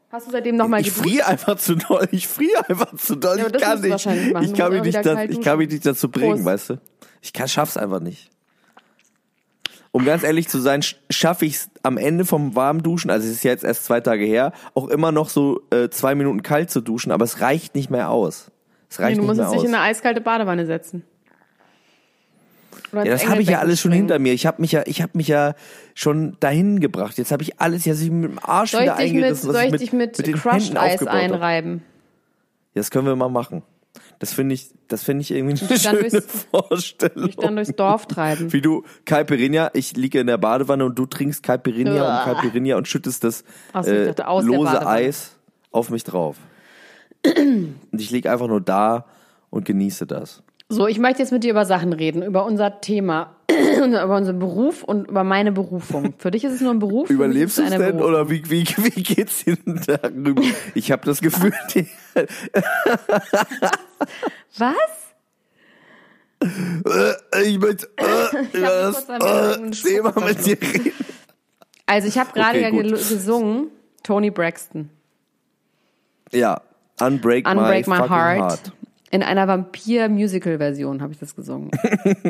Hast 0.10 0.28
du 0.28 0.32
seitdem 0.32 0.56
nochmal 0.56 0.80
ich 0.80 0.88
geduscht? 0.88 1.04
friere 1.04 1.28
einfach 1.28 1.58
zu 1.58 1.76
doll. 1.76 2.08
Ich 2.12 2.30
friere 2.30 2.70
einfach 2.70 2.96
zu 2.96 3.18
doll. 3.18 3.40
Ja, 3.40 3.48
ich 3.48 3.52
das 3.52 3.62
kann 3.62 3.82
nicht. 3.82 4.08
Ich 4.42 4.54
kann 4.54 4.72
mich 4.72 4.84
nicht, 4.84 4.98
wieder 5.00 5.02
da, 5.02 5.16
kalt 5.16 5.32
ich 5.32 5.42
kann 5.42 5.58
mich 5.58 5.70
nicht 5.70 5.86
dazu 5.86 6.10
bringen, 6.10 6.36
Prost. 6.36 6.46
weißt 6.46 6.70
du? 6.70 6.82
Ich 7.22 7.34
kann, 7.34 7.50
schaff's 7.50 7.76
einfach 7.76 8.00
nicht. 8.00 8.30
Um 9.96 10.04
ganz 10.06 10.24
ehrlich 10.24 10.50
zu 10.50 10.60
sein, 10.60 10.82
sch- 10.82 10.96
schaffe 11.12 11.46
ich 11.46 11.54
es 11.54 11.70
am 11.84 11.98
Ende 11.98 12.26
vom 12.26 12.56
Warmduschen, 12.56 13.12
also 13.12 13.28
es 13.28 13.34
ist 13.36 13.44
jetzt 13.44 13.64
erst 13.64 13.86
zwei 13.86 14.02
Tage 14.02 14.26
her, 14.26 14.52
auch 14.74 14.88
immer 14.90 15.12
noch 15.12 15.30
so 15.30 15.62
äh, 15.70 15.88
zwei 15.90 16.16
Minuten 16.16 16.42
kalt 16.42 16.72
zu 16.72 16.82
duschen, 16.82 17.12
aber 17.12 17.24
es 17.26 17.40
reicht 17.42 17.76
nicht 17.76 17.90
mehr 17.92 18.10
aus. 18.10 18.50
Es 18.90 18.98
Nee, 18.98 19.06
reicht 19.06 19.18
du 19.18 19.22
nicht 19.22 19.28
musst 19.30 19.40
jetzt 19.40 19.54
dich 19.54 19.64
in 19.70 19.76
eine 19.76 19.84
eiskalte 19.84 20.20
Badewanne 20.20 20.66
setzen. 20.66 21.04
Ja, 22.92 23.04
das 23.06 23.28
habe 23.28 23.42
ich 23.42 23.50
ja 23.50 23.60
alles 23.60 23.80
schon 23.80 23.92
hinter 23.92 24.20
mir. 24.20 24.34
Ich 24.34 24.46
habe 24.46 24.62
mich 24.62 24.72
ja, 24.72 24.84
ich 24.86 25.02
habe 25.02 25.12
mich 25.16 25.28
ja 25.28 25.56
schon 25.96 26.38
dahin 26.40 26.80
gebracht. 26.80 27.18
Jetzt 27.18 27.32
habe 27.32 27.42
ich 27.42 27.60
alles 27.60 27.86
ja 27.86 27.96
sich 27.96 28.12
mit 28.12 28.32
dem 28.32 28.40
Arsch 28.40 28.72
Soll 28.72 28.82
ich 28.82 28.86
wieder 28.86 28.96
mit, 28.98 29.02
eingerissen, 29.04 29.50
was 29.50 29.56
soll 29.56 29.66
ich 29.66 29.74
ich 29.74 29.80
dich 29.80 29.94
mit, 29.94 30.18
mit 30.18 30.28
den 30.28 30.36
Crushed 30.36 30.78
Eis 30.78 31.02
habe. 31.02 31.10
einreiben? 31.12 31.84
Ja, 32.76 32.80
Das 32.82 32.92
können 32.92 33.08
wir 33.08 33.16
mal 33.16 33.30
machen. 33.30 33.64
Das 34.24 34.34
finde 34.34 34.56
ich, 34.56 34.70
das 34.88 35.04
finde 35.04 35.22
ich 35.24 35.32
irgendwie 35.32 35.62
eine 35.66 35.78
schöne 35.80 36.10
durchs- 36.10 36.46
Vorstellung. 36.50 37.26
Mich 37.26 37.36
dann 37.36 37.56
durchs 37.58 37.76
Dorf 37.76 38.06
treiben. 38.08 38.54
Wie 38.54 38.62
du 38.62 38.84
Caipirinha, 39.04 39.72
ich 39.74 39.98
liege 39.98 40.22
in 40.22 40.28
der 40.28 40.38
Badewanne 40.38 40.86
und 40.86 40.98
du 40.98 41.06
trinkst 41.06 41.44
Caipirinha 41.44 41.94
Uah. 41.94 42.24
und 42.24 42.34
Caipirinha 42.34 42.78
und 42.78 42.88
schüttest 42.88 43.26
das 43.26 43.44
ich 43.82 43.88
äh, 43.88 44.06
dachte, 44.06 44.28
aus 44.30 44.46
lose. 44.46 44.88
Eis 44.88 45.36
auf 45.72 45.90
mich 45.90 46.06
drauf. 46.06 46.38
und 47.26 47.76
ich 47.92 48.12
liege 48.12 48.32
einfach 48.32 48.48
nur 48.48 48.62
da 48.62 49.06
und 49.50 49.66
genieße 49.66 50.06
das. 50.08 50.42
So, 50.70 50.88
ich 50.88 51.00
möchte 51.00 51.22
jetzt 51.22 51.32
mit 51.32 51.44
dir 51.44 51.52
über 51.52 51.66
Sachen 51.66 51.92
reden, 51.92 52.24
über 52.24 52.46
unser 52.46 52.80
Thema, 52.82 53.36
über 53.92 54.16
unseren 54.16 54.40
Beruf 54.40 54.84
und 54.84 55.10
über 55.10 55.24
meine 55.24 55.52
Berufung. 55.52 56.14
Für 56.18 56.32
dich 56.32 56.44
ist 56.44 56.54
es 56.54 56.62
nur 56.62 56.72
ein 56.72 56.80
Beruf. 56.80 57.10
Überlebst 57.10 57.58
du 57.58 57.64
es 57.64 57.72
denn 57.72 57.80
Berufung. 57.80 58.02
oder 58.08 58.30
wie, 58.30 58.50
wie, 58.50 58.66
wie 58.78 59.04
geht's 59.04 59.44
dir 59.44 59.58
denn 59.58 59.82
darüber? 59.86 60.42
Ich 60.76 60.92
habe 60.92 61.06
das 61.06 61.20
Gefühl, 61.22 61.54
die, 61.74 61.88
Was? 64.58 64.76
ich 67.44 67.58
möchte 67.60 67.90
äh, 67.98 68.58
über 68.58 68.94
das 68.94 69.10
äh, 69.10 69.72
Thema 69.72 70.14
mit 70.20 70.46
dir 70.46 70.62
reden. 70.62 70.92
Also 71.86 72.08
ich 72.08 72.18
habe 72.18 72.32
gerade 72.34 72.60
Okay, 72.60 72.62
ja 72.64 72.70
gut. 72.70 72.90
gesungen, 72.92 73.68
Tony 74.04 74.30
Braxton. 74.32 74.90
Ja, 76.32 76.62
Unbreak, 77.00 77.48
Unbreak 77.48 77.88
My, 77.88 78.00
My, 78.00 78.08
Heart. 78.10 78.40
heart. 78.40 78.72
In 79.14 79.22
einer 79.22 79.48
Vampir-Musical-Version 79.48 81.04
habe 81.04 81.14
ich 81.14 81.20
das 81.20 81.36
gesungen. 81.36 81.70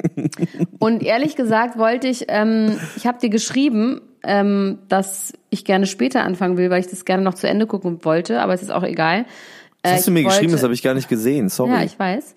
Und 0.80 1.02
ehrlich 1.02 1.38
gesagt 1.38 1.78
wollte 1.78 2.10
ich, 2.10 2.26
ähm, 2.28 2.78
ich 2.98 3.08
habe 3.08 3.20
dir 3.20 3.30
geschrieben, 3.30 4.02
ähm, 4.22 4.80
dass 4.90 5.32
ich 5.50 5.64
gerne 5.64 5.86
später 5.86 6.26
anfangen 6.26 6.58
will, 6.58 6.70
weil 6.70 6.82
ich 6.82 6.88
das 6.88 7.06
gerne 7.06 7.24
noch 7.24 7.36
zu 7.36 7.48
Ende 7.48 7.68
gucken 7.68 8.04
wollte, 8.04 8.42
aber 8.42 8.54
es 8.54 8.62
ist 8.62 8.70
auch 8.70 8.84
egal. 8.84 9.26
Das 9.82 9.94
hast 9.94 10.08
du 10.08 10.12
mir 10.12 10.20
ich 10.20 10.26
geschrieben, 10.26 10.48
wollte- 10.52 10.56
das 10.58 10.64
habe 10.64 10.74
ich 10.74 10.84
gar 10.84 10.94
nicht 10.94 11.08
gesehen. 11.08 11.48
Sorry. 11.48 11.72
Ja, 11.72 11.84
ich 11.84 11.98
weiß. 11.98 12.36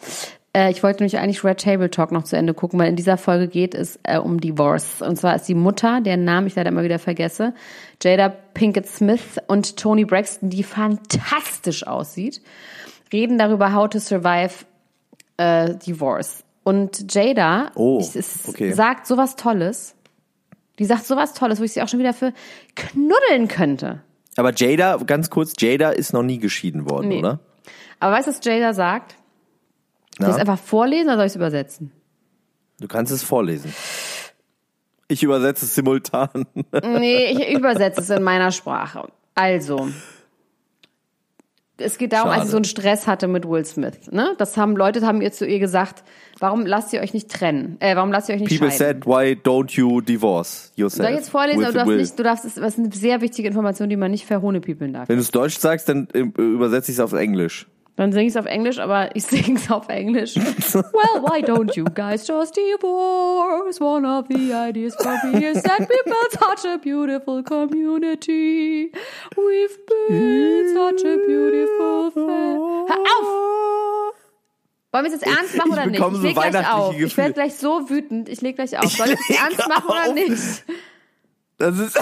Äh, 0.57 0.71
ich 0.71 0.83
wollte 0.85 1.03
nämlich 1.03 1.19
eigentlich 1.19 1.43
Red 1.43 1.59
Table 1.61 1.91
Talk 1.91 2.13
noch 2.13 2.23
zu 2.23 2.37
Ende 2.37 2.55
gucken, 2.55 2.79
weil 2.79 2.89
in 2.89 2.97
dieser 2.97 3.17
Folge 3.17 3.49
geht 3.49 3.75
es 3.75 3.99
äh, 4.05 4.19
um 4.19 4.41
Divorce. 4.41 5.03
Und 5.03 5.17
zwar 5.17 5.35
ist 5.35 5.49
die 5.49 5.55
Mutter, 5.57 6.01
deren 6.01 6.23
Namen 6.25 6.47
ich 6.47 6.55
leider 6.55 6.71
immer 6.71 6.85
wieder 6.85 7.01
vergesse, 7.01 7.53
Jada 8.01 8.29
Pinkett 8.29 8.87
Smith 8.87 9.39
und 9.49 9.77
Tony 9.77 10.05
Braxton, 10.05 10.51
die 10.51 10.63
fantastisch 10.63 11.85
aussieht, 11.87 12.41
reden 13.13 13.39
darüber, 13.39 13.73
how 13.75 13.89
to 13.89 13.99
survive 13.99 14.65
äh, 15.37 15.75
Divorce. 15.77 16.45
Und 16.65 17.13
Jada 17.15 17.71
Oh, 17.75 18.01
es 18.01 18.49
okay. 18.49 18.73
sagt 18.73 19.07
sowas 19.07 19.37
Tolles. 19.37 19.95
Die 20.79 20.85
sagt 20.85 21.07
sowas 21.07 21.33
Tolles, 21.35 21.61
wo 21.61 21.65
ich 21.65 21.73
sie 21.73 21.83
auch 21.83 21.89
schon 21.89 22.01
wieder 22.01 22.13
für 22.13 22.33
knuddeln 22.75 23.49
könnte. 23.49 24.03
Aber 24.37 24.53
Jada, 24.55 24.97
ganz 24.99 25.31
kurz, 25.31 25.55
Jada 25.59 25.91
ist 25.91 26.13
noch 26.13 26.23
nie 26.23 26.39
geschieden 26.39 26.91
worden, 26.91 27.09
Nee. 27.09 27.19
oder? 27.21 27.41
Aber 28.01 28.13
weißt 28.17 28.27
du, 28.29 28.33
was 28.33 28.45
Jada 28.45 28.75
sagt? 28.75 29.15
Soll 30.19 30.29
ich 30.29 30.35
es 30.35 30.41
einfach 30.41 30.59
vorlesen 30.59 31.09
oder 31.09 31.17
soll 31.17 31.27
ich 31.27 31.33
es 31.33 31.37
übersetzen? 31.37 31.93
Du 32.81 32.89
kannst 32.89 33.13
es 33.13 33.23
vorlesen. 33.23 33.73
Ich 35.09 35.23
übersetze 35.23 35.65
es 35.65 35.75
simultan. 35.75 36.47
Nee, 36.83 37.27
ich 37.27 37.51
übersetze 37.57 38.01
es 38.01 38.11
in 38.11 38.23
meiner 38.23 38.51
Sprache. 38.51 39.09
Also, 39.35 39.89
es 41.79 41.99
geht 41.99 42.13
darum, 42.13 42.29
als 42.29 42.37
Schade. 42.37 42.47
sie 42.47 42.51
so 42.53 42.57
einen 42.57 42.65
Stress 42.65 43.07
hatte 43.07 43.29
mit 43.29 43.47
Will 43.47 43.65
Smith. 43.65 44.11
Ne? 44.11 44.35
Das 44.39 44.57
haben 44.57 44.77
Leute 44.77 45.07
haben 45.07 45.21
ihr 45.21 45.33
zu 45.33 45.47
ihr 45.47 45.59
gesagt, 45.59 46.05
warum 46.39 46.65
lasst 46.65 46.93
ihr 46.93 47.01
euch 47.01 47.13
nicht 47.13 47.31
trennen? 47.31 47.77
Äh, 47.81 47.97
warum 47.97 48.11
lasst 48.11 48.29
ihr 48.29 48.35
euch 48.35 48.41
nicht 48.41 48.51
People 48.51 48.71
scheiden? 48.71 49.03
said, 49.03 49.07
why 49.07 49.39
don't 49.39 49.73
you 49.77 50.01
divorce 50.01 50.73
yourself? 50.77 51.07
Soll 51.07 51.13
ich 51.13 51.19
jetzt 51.19 51.31
vorlesen, 51.31 51.65
aber 51.65 51.73
du 51.73 51.79
darfst 51.79 51.95
nicht, 51.95 52.19
du 52.19 52.23
darfst, 52.23 52.45
das 52.45 52.57
ist 52.57 52.79
eine 52.79 52.93
sehr 52.93 53.21
wichtige 53.21 53.49
Information, 53.49 53.91
die 53.91 53.97
man 53.97 54.11
nicht 54.11 54.27
verhohnepiepeln 54.27 54.93
darf. 54.95 55.09
Wenn 55.09 55.17
du 55.17 55.23
es 55.23 55.31
Deutsch 55.31 55.59
sagst, 55.59 55.89
dann 55.89 56.07
übersetze 56.07 56.91
ich 56.91 56.99
es 56.99 57.01
auf 57.01 57.13
Englisch. 57.13 57.67
Dann 57.97 58.13
singe 58.13 58.27
ich 58.27 58.35
es 58.35 58.37
auf 58.37 58.45
Englisch, 58.47 58.79
aber 58.79 59.17
ich 59.17 59.25
singe 59.27 59.59
es 59.59 59.71
auf 59.71 59.89
Englisch. 59.89 60.37
well, 60.37 61.23
why 61.23 61.43
don't 61.43 61.75
you 61.77 61.85
guys 61.95 62.27
just 62.29 62.55
divorce? 62.57 63.81
One 63.81 64.07
of 64.07 64.27
the 64.29 64.53
ideas 64.53 64.95
for 64.97 65.13
me 65.33 65.43
is 65.47 65.63
that 65.63 65.81
we 65.81 65.97
built 66.05 66.33
such 66.33 66.71
a 66.71 66.77
beautiful 66.79 67.43
community. 67.43 68.93
We've 69.35 69.79
built 69.87 70.75
such 70.75 71.05
a 71.07 71.17
beautiful 71.27 72.11
family. 72.13 72.89
Hör 72.89 72.99
auf! 72.99 74.15
Wollen 74.93 75.05
wir 75.05 75.13
es 75.15 75.21
jetzt 75.21 75.27
ernst 75.27 75.57
machen 75.57 75.73
Ich 75.73 75.79
oder 75.79 75.87
nicht? 75.87 76.01
Ich 76.01 76.05
so 76.05 76.23
leg 76.23 76.35
gleich 76.35 76.55
weihnachtliche 76.55 76.75
auf. 76.75 76.95
Ich 76.95 77.01
Gefühle. 77.01 77.17
werde 77.25 77.35
gleich 77.35 77.55
so 77.55 77.91
wütend. 77.91 78.29
Ich 78.29 78.41
leg 78.43 78.57
gleich 78.57 78.79
auf. 78.79 78.91
Soll 78.91 79.09
ich 79.09 79.21
es 79.21 79.31
ernst 79.41 79.69
machen 79.69 79.89
oder 79.89 80.09
auf. 80.09 80.15
nicht? 80.15 80.65
Das 81.59 81.79
ist 81.79 81.97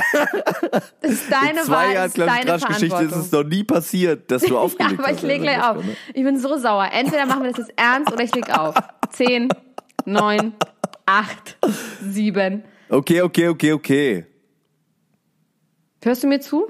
Das 1.01 1.11
ist 1.13 1.31
deine 1.31 1.51
in 1.51 1.57
Wahl, 1.59 1.65
zwei 1.65 1.93
Jahren 1.95 1.95
das 1.95 2.07
ist 2.07 2.19
deine 2.19 2.41
Klatschgeschichte 2.43 3.05
ist 3.05 3.17
es 3.17 3.33
noch 3.33 3.45
nie 3.45 3.63
passiert, 3.65 4.31
dass 4.31 4.43
du 4.43 4.49
Ja, 4.55 4.61
aufgelegt 4.61 4.99
aber 4.99 5.09
hast. 5.09 5.17
ich 5.17 5.23
leg 5.23 5.41
Also, 5.41 5.45
gleich 5.45 5.57
das 5.59 5.67
auf. 5.77 5.85
Ich 6.15 6.25
bin 6.25 6.39
so 6.39 6.57
sauer. 6.59 6.89
Entweder 6.93 7.27
machen 7.27 7.45
wir 7.45 7.51
das 7.51 7.59
jetzt 7.59 7.73
ernst 7.77 8.13
oder 8.13 8.25
ich 8.25 8.35
leg 8.35 8.51
auf. 8.59 8.75
Zehn, 9.11 9.49
neun, 10.05 10.55
acht, 11.07 11.57
sieben. 12.03 12.65
Okay, 12.89 13.23
okay, 13.23 13.49
okay, 13.49 13.73
okay. 13.73 14.27
Hörst 16.03 16.23
du 16.23 16.27
mir 16.27 16.41
zu? 16.41 16.67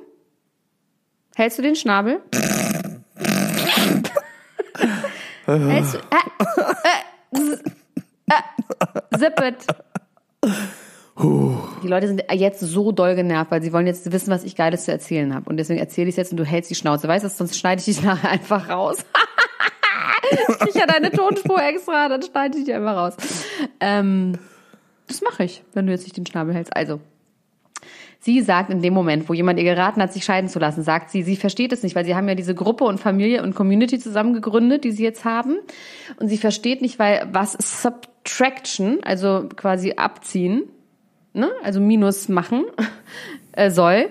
Hältst 1.35 1.59
du 1.59 1.63
den 1.63 1.75
Schnabel? 1.77 2.21
Hältst 5.47 5.95
du? 5.95 5.99
Äh, 5.99 6.21
äh, 7.33 7.57
äh, 8.31 9.19
zip 9.19 9.41
it. 9.41 9.67
Die 11.17 11.89
Leute 11.89 12.09
sind 12.09 12.25
jetzt 12.33 12.59
so 12.59 12.91
doll 12.91 13.15
genervt, 13.15 13.53
weil 13.53 13.63
sie 13.63 13.73
wollen 13.73 13.87
jetzt 13.87 14.11
wissen, 14.11 14.31
was 14.31 14.43
ich 14.43 14.57
Geiles 14.57 14.85
zu 14.85 14.91
erzählen 14.91 15.33
habe. 15.33 15.49
Und 15.49 15.59
deswegen 15.59 15.79
erzähle 15.79 16.09
ich 16.09 16.15
es 16.15 16.17
jetzt 16.17 16.33
und 16.33 16.39
du 16.39 16.45
hältst 16.45 16.71
die 16.71 16.75
Schnauze. 16.75 17.07
Weißt 17.07 17.25
du, 17.25 17.29
sonst 17.29 17.57
schneide 17.57 17.79
ich 17.79 17.85
dich 17.85 18.03
nachher 18.03 18.31
einfach 18.31 18.69
raus. 18.69 18.99
ich 20.69 20.75
ja 20.75 20.87
deine 20.87 21.13
Tonspur 21.13 21.63
extra, 21.63 22.09
dann 22.09 22.23
schneide 22.23 22.59
ich 22.59 22.65
die 22.65 22.73
einfach 22.73 22.97
raus. 22.97 23.17
Ähm, 23.79 24.39
das 25.07 25.23
mache 25.23 25.45
ich, 25.45 25.63
wenn 25.73 25.87
du 25.87 25.93
jetzt 25.93 26.03
nicht 26.03 26.17
den 26.17 26.27
Schnabel 26.27 26.53
hältst. 26.55 26.75
Also, 26.75 27.01
Sie 28.19 28.41
sagt 28.41 28.71
in 28.71 28.81
dem 28.81 28.95
Moment, 28.95 29.29
wo 29.29 29.35
jemand 29.35 29.59
ihr 29.59 29.67
geraten 29.67 30.01
hat, 30.01 30.11
sich 30.11 30.25
scheiden 30.25 30.49
zu 30.49 30.59
lassen, 30.59 30.83
sagt 30.83 31.11
sie, 31.11 31.23
sie 31.23 31.37
versteht 31.37 31.75
es 31.75 31.83
nicht, 31.83 31.95
weil 31.95 32.07
sie 32.07 32.15
haben 32.15 32.27
ja 32.27 32.35
diese 32.35 32.55
Gruppe 32.55 32.85
und 32.85 32.99
Familie 32.99 33.43
und 33.43 33.55
Community 33.55 33.99
zusammen 33.99 34.33
gegründet, 34.33 34.85
die 34.85 34.93
sie 34.93 35.03
jetzt 35.03 35.27
haben. 35.27 35.59
Und 36.19 36.29
sie 36.29 36.39
versteht 36.39 36.81
nicht, 36.81 36.99
weil 36.99 37.29
was 37.33 37.53
Subtraction, 37.53 39.01
also 39.05 39.47
quasi 39.55 39.93
abziehen, 39.97 40.63
ne, 41.35 41.51
also 41.63 41.81
Minus 41.81 42.29
machen 42.29 42.65
äh, 43.53 43.71
soll. 43.71 44.11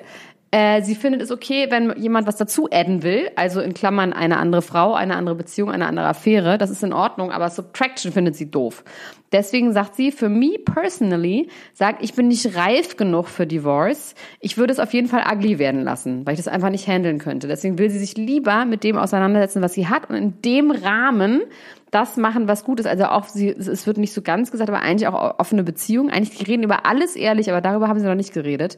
Äh, 0.53 0.83
sie 0.83 0.93
findet 0.93 1.19
es 1.23 1.31
okay, 1.31 1.65
wenn 1.71 1.97
jemand 1.97 2.27
was 2.27 2.35
dazu 2.35 2.67
adden 2.71 3.01
will, 3.01 3.31
also 3.35 3.59
in 3.59 3.73
Klammern 3.73 4.13
eine 4.13 4.37
andere 4.37 4.61
Frau, 4.61 4.93
eine 4.93 5.15
andere 5.15 5.33
Beziehung, 5.33 5.71
eine 5.71 5.87
andere 5.87 6.05
Affäre, 6.05 6.59
das 6.59 6.69
ist 6.69 6.83
in 6.83 6.93
Ordnung, 6.93 7.31
aber 7.31 7.49
Subtraction 7.49 8.11
findet 8.11 8.35
sie 8.35 8.51
doof. 8.51 8.83
Deswegen 9.31 9.73
sagt 9.73 9.95
sie, 9.95 10.11
für 10.11 10.29
me 10.29 10.59
personally, 10.63 11.49
sagt, 11.73 12.03
ich 12.03 12.13
bin 12.13 12.27
nicht 12.27 12.55
reif 12.55 12.97
genug 12.97 13.29
für 13.29 13.47
Divorce. 13.47 14.13
Ich 14.41 14.59
würde 14.59 14.71
es 14.73 14.79
auf 14.79 14.93
jeden 14.93 15.07
Fall 15.07 15.23
ugly 15.27 15.57
werden 15.57 15.81
lassen, 15.81 16.23
weil 16.27 16.35
ich 16.35 16.39
das 16.39 16.47
einfach 16.47 16.69
nicht 16.69 16.87
handeln 16.87 17.17
könnte. 17.17 17.47
Deswegen 17.47 17.79
will 17.79 17.89
sie 17.89 17.97
sich 17.97 18.15
lieber 18.15 18.65
mit 18.65 18.83
dem 18.83 18.95
auseinandersetzen, 18.95 19.63
was 19.63 19.73
sie 19.73 19.87
hat 19.87 20.07
und 20.07 20.15
in 20.15 20.39
dem 20.43 20.69
Rahmen 20.69 21.41
das 21.89 22.15
machen, 22.17 22.47
was 22.47 22.63
gut 22.63 22.79
ist. 22.79 22.85
Also 22.85 23.05
auch 23.05 23.25
sie, 23.25 23.49
es 23.49 23.87
wird 23.87 23.97
nicht 23.97 24.13
so 24.13 24.21
ganz 24.21 24.51
gesagt, 24.51 24.69
aber 24.69 24.81
eigentlich 24.81 25.07
auch 25.07 25.39
offene 25.39 25.63
Beziehung. 25.63 26.09
Eigentlich, 26.11 26.37
die 26.37 26.43
reden 26.43 26.63
über 26.63 26.85
alles 26.85 27.15
ehrlich, 27.15 27.49
aber 27.49 27.61
darüber 27.61 27.87
haben 27.87 27.99
sie 27.99 28.05
noch 28.05 28.15
nicht 28.15 28.33
geredet. 28.33 28.77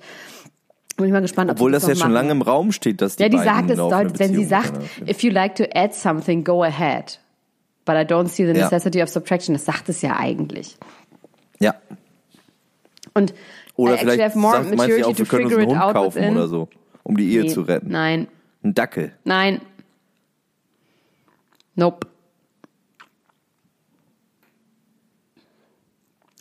Bin 0.98 1.08
ich 1.08 1.12
mal 1.12 1.22
gespannt, 1.22 1.52
ob 1.52 1.58
Obwohl 1.58 1.72
das 1.74 1.84
noch 1.84 1.90
ja 1.90 1.96
schon 1.96 2.04
machen. 2.04 2.14
lange 2.14 2.32
im 2.32 2.42
Raum 2.42 2.72
steht, 2.72 3.02
dass 3.02 3.18
die 3.18 3.24
Ja, 3.24 3.30
die 3.30 3.38
sagt 3.38 3.70
es, 3.70 3.78
soll, 3.78 4.18
wenn 4.18 4.34
sie 4.34 4.46
sagt, 4.46 4.74
if 5.10 5.24
you 5.24 5.32
like 5.32 5.56
to 5.56 5.66
add 5.74 5.94
something, 5.94 6.44
go 6.44 6.64
ahead. 6.64 7.20
But 7.84 7.96
I 7.96 8.00
don't 8.00 8.28
see 8.30 8.46
the 8.46 8.58
Ja. 8.58 8.64
necessity 8.66 9.02
of 9.04 9.10
subtraction. 9.10 9.54
Das 9.54 9.66
sagt 9.66 9.90
es 9.90 10.02
ja 10.02 10.16
eigentlich. 10.18 10.78
Ja. 11.60 11.76
Und 13.14 13.34
Oder 13.76 13.96
I 13.96 13.98
vielleicht 14.00 14.22
have 14.24 14.38
more 14.40 14.64
sagt, 14.64 14.76
maturity 14.76 15.04
auch, 15.04 15.08
wir 15.10 15.16
to 15.18 15.26
können 15.26 15.46
uns 15.46 15.54
figure 15.54 15.62
einen 15.64 15.72
it 15.72 15.76
Hund 15.78 15.84
out 15.86 15.94
kaufen 15.96 16.16
within. 16.16 16.34
oder 16.38 16.48
so, 16.48 16.70
um 17.04 17.18
die 17.18 17.30
Ehe 17.34 17.42
Nee, 17.44 17.50
zu 17.50 17.62
retten. 17.62 17.90
Nein, 17.92 18.28
Ein 18.64 18.74
Dackel. 18.74 19.12
nein. 19.26 19.62
Nope. 21.76 22.08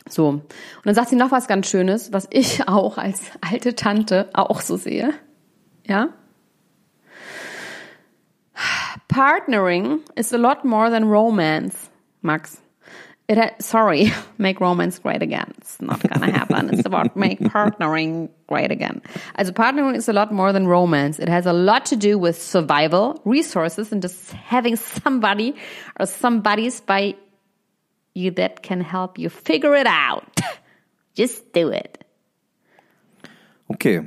So. 0.07 0.27
Und 0.27 0.43
dann 0.83 0.95
sagt 0.95 1.09
sie 1.09 1.15
noch 1.15 1.31
was 1.31 1.47
ganz 1.47 1.67
Schönes, 1.67 2.13
was 2.13 2.27
ich 2.29 2.67
auch 2.67 2.97
als 2.97 3.21
alte 3.41 3.75
Tante 3.75 4.29
auch 4.33 4.61
so 4.61 4.77
sehe. 4.77 5.13
Ja? 5.85 6.09
Partnering 9.07 9.99
is 10.15 10.33
a 10.33 10.37
lot 10.37 10.63
more 10.63 10.89
than 10.89 11.05
romance, 11.05 11.89
Max. 12.21 12.61
It 13.27 13.37
ha- 13.37 13.55
sorry, 13.59 14.13
make 14.37 14.61
romance 14.61 14.99
great 14.99 15.23
again. 15.23 15.51
It's 15.57 15.81
not 15.81 15.99
gonna 16.01 16.31
happen. 16.31 16.69
It's 16.71 16.85
about 16.85 17.15
make 17.15 17.39
partnering 17.39 18.29
great 18.47 18.71
again. 18.71 19.01
Also 19.35 19.51
partnering 19.51 19.95
is 19.95 20.07
a 20.07 20.13
lot 20.13 20.31
more 20.31 20.53
than 20.53 20.67
romance. 20.67 21.17
It 21.17 21.27
has 21.27 21.47
a 21.47 21.53
lot 21.53 21.85
to 21.87 21.95
do 21.95 22.19
with 22.19 22.39
survival, 22.39 23.19
resources, 23.25 23.91
and 23.91 24.01
just 24.01 24.31
having 24.31 24.75
somebody 24.75 25.55
or 25.99 26.05
somebodies 26.05 26.81
by 26.81 27.15
you 28.15 28.31
that 28.31 28.63
can 28.63 28.81
help 28.81 29.17
you 29.19 29.29
figure 29.29 29.75
it 29.79 29.87
out. 29.87 30.23
Just 31.17 31.55
do 31.55 31.69
it. 31.71 31.99
Okay. 33.67 34.03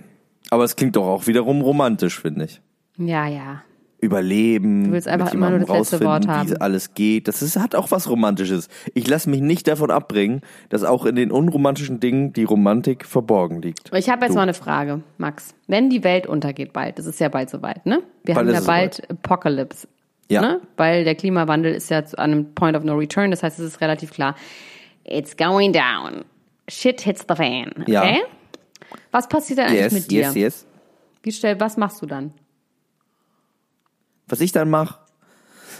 Aber 0.50 0.64
es 0.64 0.76
klingt 0.76 0.96
doch 0.96 1.06
auch 1.06 1.26
wiederum 1.26 1.60
romantisch, 1.60 2.20
finde 2.20 2.46
ich. 2.46 2.60
Ja, 2.96 3.26
ja. 3.26 3.62
Überleben, 4.00 4.84
Du 4.84 4.92
willst 4.92 5.08
einfach 5.08 5.34
immer 5.34 5.50
nur 5.50 5.58
das 5.58 5.68
letzte 5.68 6.00
Wort 6.04 6.28
rausfinden, 6.28 6.48
wie 6.50 6.52
haben. 6.54 6.62
alles 6.62 6.94
geht. 6.94 7.26
Das 7.26 7.42
ist, 7.42 7.58
hat 7.58 7.74
auch 7.74 7.90
was 7.90 8.08
Romantisches. 8.08 8.68
Ich 8.94 9.08
lasse 9.08 9.28
mich 9.28 9.40
nicht 9.40 9.66
davon 9.66 9.90
abbringen, 9.90 10.42
dass 10.68 10.84
auch 10.84 11.04
in 11.04 11.16
den 11.16 11.32
unromantischen 11.32 11.98
Dingen 11.98 12.32
die 12.32 12.44
Romantik 12.44 13.04
verborgen 13.04 13.60
liegt. 13.60 13.90
Ich 13.92 14.08
habe 14.08 14.22
jetzt 14.24 14.32
Du. 14.34 14.36
mal 14.36 14.42
eine 14.42 14.54
Frage, 14.54 15.02
Max. 15.18 15.52
Wenn 15.66 15.90
die 15.90 16.04
Welt 16.04 16.28
untergeht 16.28 16.72
bald, 16.72 17.00
das 17.00 17.06
ist 17.06 17.18
ja 17.18 17.28
bald 17.28 17.50
soweit, 17.50 17.86
ne? 17.86 18.00
Wir 18.24 18.36
Bald 18.36 18.46
haben 18.46 18.54
ja 18.54 18.60
bald 18.60 19.10
Apocalypse. 19.10 19.88
Ja. 20.30 20.40
Ne? 20.42 20.60
Weil 20.76 21.04
der 21.04 21.14
Klimawandel 21.14 21.72
ist 21.74 21.90
ja 21.90 21.98
an 21.98 22.32
einem 22.32 22.54
Point 22.54 22.76
of 22.76 22.84
No 22.84 22.94
Return, 22.96 23.30
das 23.30 23.42
heißt, 23.42 23.58
es 23.58 23.64
ist 23.64 23.80
relativ 23.80 24.10
klar. 24.12 24.34
It's 25.04 25.36
going 25.36 25.72
down. 25.72 26.24
Shit 26.68 27.00
hits 27.00 27.24
the 27.28 27.34
fan. 27.34 27.72
Okay? 27.80 27.90
Ja. 27.92 28.04
Was 29.10 29.28
passiert 29.28 29.58
dann 29.60 29.66
eigentlich 29.68 29.80
Yes, 29.80 29.92
mit 29.94 30.10
dir? 30.10 30.20
yes, 30.20 30.34
yes. 30.34 30.66
Wie 31.22 31.32
schnell, 31.32 31.58
was 31.60 31.76
machst 31.78 32.02
du 32.02 32.06
dann? 32.06 32.32
Was 34.28 34.40
ich 34.42 34.52
dann 34.52 34.68
mache, 34.68 34.98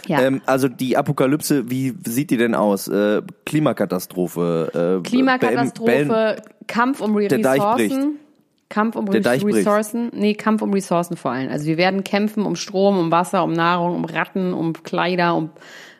Ja. 0.07 0.21
ähm, 0.21 0.41
also 0.47 0.67
die 0.67 0.97
Apokalypse, 0.97 1.69
wie 1.69 1.93
sieht 2.07 2.31
die 2.31 2.37
denn 2.37 2.55
aus? 2.55 2.87
Äh, 2.87 3.21
Klimakatastrophe. 3.45 4.99
Äh, 5.03 5.07
Klimakatastrophe, 5.07 5.85
Bell- 6.07 6.41
Kampf 6.65 7.01
um 7.01 7.15
Re 7.15 7.27
Der 7.27 7.37
Deich 7.39 7.61
Ressourcen. 7.61 8.15
Kampf 8.69 8.95
um 8.95 9.05
Der. 9.07 9.57
Ressourcen, 9.57 10.11
nee, 10.13 10.33
Kampf 10.35 10.61
um 10.61 10.71
Ressourcen 10.73 11.17
vor 11.17 11.31
allem. 11.31 11.49
Also 11.49 11.65
wir 11.65 11.77
werden 11.77 12.03
kämpfen 12.03 12.45
um 12.45 12.55
Strom, 12.55 12.97
um 12.99 13.11
Wasser, 13.11 13.43
um 13.43 13.51
Nahrung, 13.53 13.95
um 13.95 14.05
Ratten, 14.05 14.53
um 14.53 14.73
Kleider, 14.73 15.35
um 15.35 15.49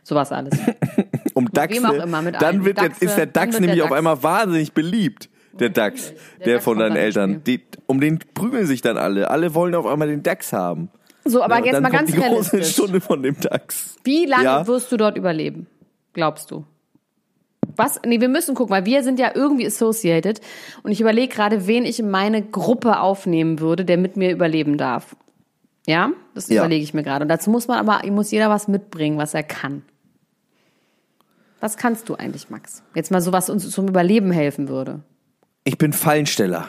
sowas 0.04 0.32
alles. 0.32 0.54
Um 1.36 1.50
Dachse. 1.52 1.78
wem 1.78 1.86
auch 1.86 2.04
immer, 2.04 2.22
mit 2.22 2.42
dann 2.42 2.66
wird 2.66 2.78
der, 2.80 2.90
Dachse, 2.90 3.06
ist 3.06 3.16
der 3.18 3.28
wird 3.28 3.36
nämlich 3.62 3.76
der 3.78 3.84
auf 3.86 3.90
Dachs. 3.92 3.98
einmal 3.98 4.24
wahnsinnig 4.24 4.74
beliebt. 4.74 5.30
Der 5.54 5.70
DAX, 5.70 6.14
der, 6.40 6.54
DAX 6.56 6.64
von 6.64 6.78
kommt 6.78 6.90
deinen 6.90 6.98
Eltern. 6.98 7.44
Die, 7.46 7.62
um 7.86 8.00
den 8.02 8.20
prügeln 8.34 8.66
sich 8.66 8.82
dann 8.82 8.98
alle. 8.98 9.30
Alle 9.30 9.54
wollen 9.54 9.74
auf 9.76 9.86
einmal 9.86 10.08
den 10.10 10.22
DAX 10.24 10.52
haben. 10.52 10.90
So, 11.26 11.42
aber 11.44 11.60
Ja, 11.60 11.66
jetzt 11.66 11.82
mal 11.82 11.90
ganz 11.92 12.12
die 12.12 12.18
große 12.18 12.30
realistisch. 12.54 12.72
Stunde 12.74 13.00
von 13.00 13.24
dem 13.24 13.40
DAX. 13.40 13.96
Wie 14.04 14.26
lange 14.26 14.44
Ja. 14.44 14.68
wirst 14.68 14.92
du 14.92 14.98
dort 14.98 15.18
überleben? 15.18 15.68
Glaubst 16.14 16.52
du? 16.52 16.66
Was? 17.76 18.00
Nee, 18.06 18.20
wir 18.22 18.30
müssen 18.30 18.56
gucken, 18.56 18.72
weil 18.76 18.86
wir 18.86 19.04
sind 19.04 19.20
ja 19.20 19.32
irgendwie 19.36 19.66
associated. 19.68 20.42
Und 20.84 20.92
ich 20.92 21.02
überlege 21.02 21.34
gerade, 21.34 21.68
wen 21.68 21.86
ich 21.86 22.00
in 22.00 22.10
meine 22.10 22.42
Gruppe 22.42 23.00
aufnehmen 23.00 23.60
würde, 23.60 23.86
der 23.86 23.98
mit 23.98 24.18
mir 24.18 24.32
überleben 24.32 24.78
darf. 24.78 25.16
Ja? 25.88 26.12
Das 26.34 26.50
Ja. 26.50 26.62
überlege 26.62 26.84
ich 26.84 26.94
mir 26.94 27.04
gerade. 27.04 27.24
Und 27.24 27.30
dazu 27.30 27.50
muss 27.50 27.68
man 27.68 27.78
aber, 27.80 28.06
muss 28.12 28.32
jeder 28.32 28.50
was 28.50 28.68
mitbringen, 28.68 29.18
was 29.18 29.34
er 29.34 29.44
kann. 29.44 29.84
Was 31.60 31.78
kannst 31.78 32.08
du 32.10 32.16
eigentlich, 32.16 32.50
Max? 32.50 32.84
Jetzt 32.96 33.12
mal 33.12 33.22
so, 33.22 33.32
was 33.34 33.50
uns 33.50 33.70
zum 33.70 33.88
Überleben 33.88 34.32
helfen 34.32 34.70
würde. 34.70 35.02
Ich 35.66 35.78
bin 35.78 35.92
Fallensteller. 35.94 36.68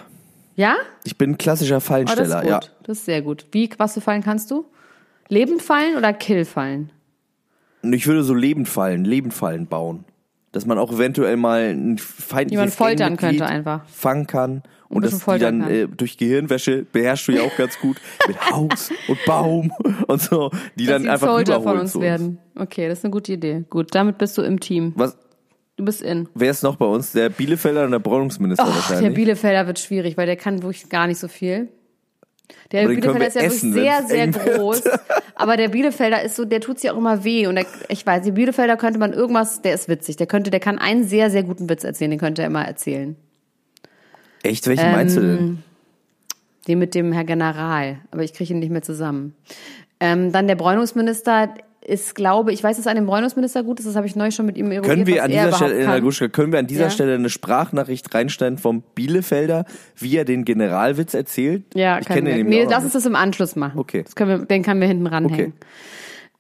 Ja? 0.57 0.75
Ich 1.04 1.16
bin 1.16 1.38
klassischer 1.38 1.76
Oh, 1.76 1.78
das 1.78 1.85
Fallensteller, 1.87 2.45
ja. 2.45 2.61
Das 2.83 2.99
ist 2.99 3.04
sehr 3.04 3.23
gut. 3.23 3.47
Wie, 3.52 3.71
was 3.78 3.95
für 3.95 4.00
Fallen 4.00 4.23
kannst 4.23 4.50
du? 4.50 4.66
Lebend 5.28 5.62
fallen 5.62 5.97
oder 5.97 6.12
Kill 6.12 6.45
fallen? 6.45 6.90
Ich 7.83 8.07
würde 8.07 8.25
so 8.25 8.35
Lebendfallen, 8.35 9.04
Lebendfallen 9.04 9.66
bauen. 9.66 10.04
Dass 10.52 10.66
man 10.66 10.78
auch 10.78 10.92
eventuell 10.92 11.37
mal 11.37 11.71
ein 11.71 11.99
feindliches 11.99 12.50
Jemand 12.50 12.73
foltern 12.73 13.16
könnte 13.16 13.47
einfach. 13.47 13.87
fangen 13.88 14.26
kann. 14.26 14.62
Und 14.88 15.02
bisschen 15.02 15.21
dass 15.25 15.35
die 15.35 15.40
dann 15.40 15.71
äh, 15.71 15.87
durch 15.87 16.16
Gehirnwäsche 16.16 16.85
beherrschst 16.90 17.28
du 17.28 17.33
ja 17.33 17.42
auch 17.42 17.57
ganz 17.57 17.78
gut 17.78 17.99
mit 18.26 18.37
Haus 18.50 18.90
und 19.07 19.19
Baum 19.25 19.73
und 20.09 20.21
so, 20.21 20.50
die 20.75 20.87
Dass 20.87 21.00
dann 21.00 21.09
einfach 21.09 21.38
rüberholen 21.38 21.62
von 21.62 21.78
uns 21.78 22.00
werden. 22.00 22.38
Okay, 22.57 22.88
das 22.88 22.99
ist 22.99 23.04
eine 23.04 23.12
gute 23.12 23.35
Idee. 23.35 23.64
Gut, 23.71 23.95
damit 23.95 24.19
bist 24.19 24.37
du 24.37 24.42
im 24.42 24.59
Team. 24.59 24.92
Was, 24.97 25.16
Du 25.76 25.87
bist 25.87 26.02
in. 26.02 26.28
wer 26.35 26.50
ist 26.50 26.62
noch 26.62 26.76
bei 26.76 26.85
uns? 26.85 27.12
Der 27.12 27.30
Bielefelder 27.30 27.85
und 27.85 27.92
der 27.92 28.00
Bräunungsminister 28.00 28.64
der 28.66 28.75
wahrscheinlich. 28.75 29.14
Bielefelder 29.14 29.66
wird 29.66 29.78
schwierig, 29.78 30.19
weil 30.19 30.26
der 30.26 30.37
kann 30.37 30.62
wirklich 30.62 30.90
gar 30.90 31.07
nicht 31.07 31.19
so 31.19 31.26
viel. 31.26 31.69
Der 32.73 32.87
Bielefelder 32.87 33.26
ist 33.26 33.35
ja 33.35 33.42
wirklich 33.42 33.57
essen, 33.57 33.73
sehr, 33.73 34.04
wenn's 34.09 34.37
sehr 34.37 34.45
wird. 34.47 34.59
groß. 34.59 34.83
Aber 35.35 35.57
der 35.57 35.69
Bielefelder 35.69 36.23
ist 36.23 36.37
so, 36.37 36.45
der 36.45 36.61
tut 36.61 36.78
sich 36.78 36.90
auch 36.90 36.97
immer 36.97 37.25
weh. 37.25 37.47
Und 37.47 37.57
der, 37.57 37.66
ich 37.88 38.07
weiß, 38.07 38.25
der 38.25 38.33
Bielefelder 38.33 38.76
könnte 38.76 38.99
man 38.99 39.12
irgendwas, 39.12 39.62
der 39.62 39.75
ist 39.75 39.88
witzig. 39.88 40.16
Der 40.16 40.26
könnte, 40.26 40.50
der 40.50 40.61
kann 40.61 40.78
einen 40.78 41.04
sehr, 41.04 41.30
sehr 41.30 41.42
guten 41.42 41.69
Witz 41.69 41.85
erzählen. 41.85 42.11
Den 42.11 42.21
könnte 42.21 42.42
er 42.42 42.49
immer 42.49 42.64
erzählen. 42.64 43.16
Echt? 44.42 44.66
Welchen 44.66 44.92
meinst 44.92 45.16
du 45.16 45.21
Ähm, 45.21 45.26
denn? 45.26 45.59
Den 46.69 46.78
mit 46.78 46.95
dem 46.95 47.12
Herr 47.12 47.25
General. 47.25 47.99
Aber 48.11 48.23
ich 48.23 48.33
kriege 48.35 48.52
ihn 48.52 48.61
nicht 48.61 48.71
mehr 48.71 48.83
zusammen. 48.83 49.35
Ähm, 49.99 50.30
dann 50.33 50.47
der 50.47 50.57
Bräunungsminister 50.57 51.54
ist, 51.82 52.14
glaube 52.14 52.52
ich, 52.52 52.62
weiß, 52.62 52.76
dass 52.76 52.87
an 52.87 52.96
dem 52.96 53.06
Bräunungsminister 53.06 53.62
gut 53.62 53.80
ist. 53.80 53.87
Das 53.87 53.96
habe 53.96 54.06
ich 54.06 54.14
neulich 54.14 54.34
schon 54.34 54.46
mit 54.46 54.58
ihm 54.58 54.66
eruiert, 54.70 54.84
Können 54.84 55.06
wir 55.06 55.25
an 55.25 55.30
er 55.30 55.46
dieser 55.46 55.56
Stelle, 55.56 55.84
kann. 55.84 56.02
Gruschka, 56.02 56.28
können 56.28 56.52
wir 56.52 56.58
an 56.58 56.66
dieser 56.66 56.84
Ja. 56.84 56.90
Stelle 56.90 57.14
eine 57.14 57.30
Sprachnachricht 57.30 58.14
reinstellen 58.14 58.58
vom 58.58 58.82
Bielefelder, 58.94 59.64
wie 59.96 60.16
er 60.16 60.25
den 60.25 60.44
Generalwitz 60.44 61.14
erzählt? 61.14 61.64
Ja, 61.75 61.99
ich 61.99 62.06
kenne 62.06 62.34
den 62.34 62.46
Nee, 62.49 62.66
lass 62.68 62.84
uns 62.84 62.92
das 62.92 63.06
im 63.06 63.16
Anschluss 63.16 63.56
machen. 63.56 63.78
Okay. 63.78 64.02
Das 64.02 64.14
können 64.14 64.40
wir, 64.40 64.46
den 64.46 64.62
können 64.62 64.80
wir 64.80 64.88
hinten 64.88 65.06
ranhängen. 65.06 65.54
Okay. 65.56 65.66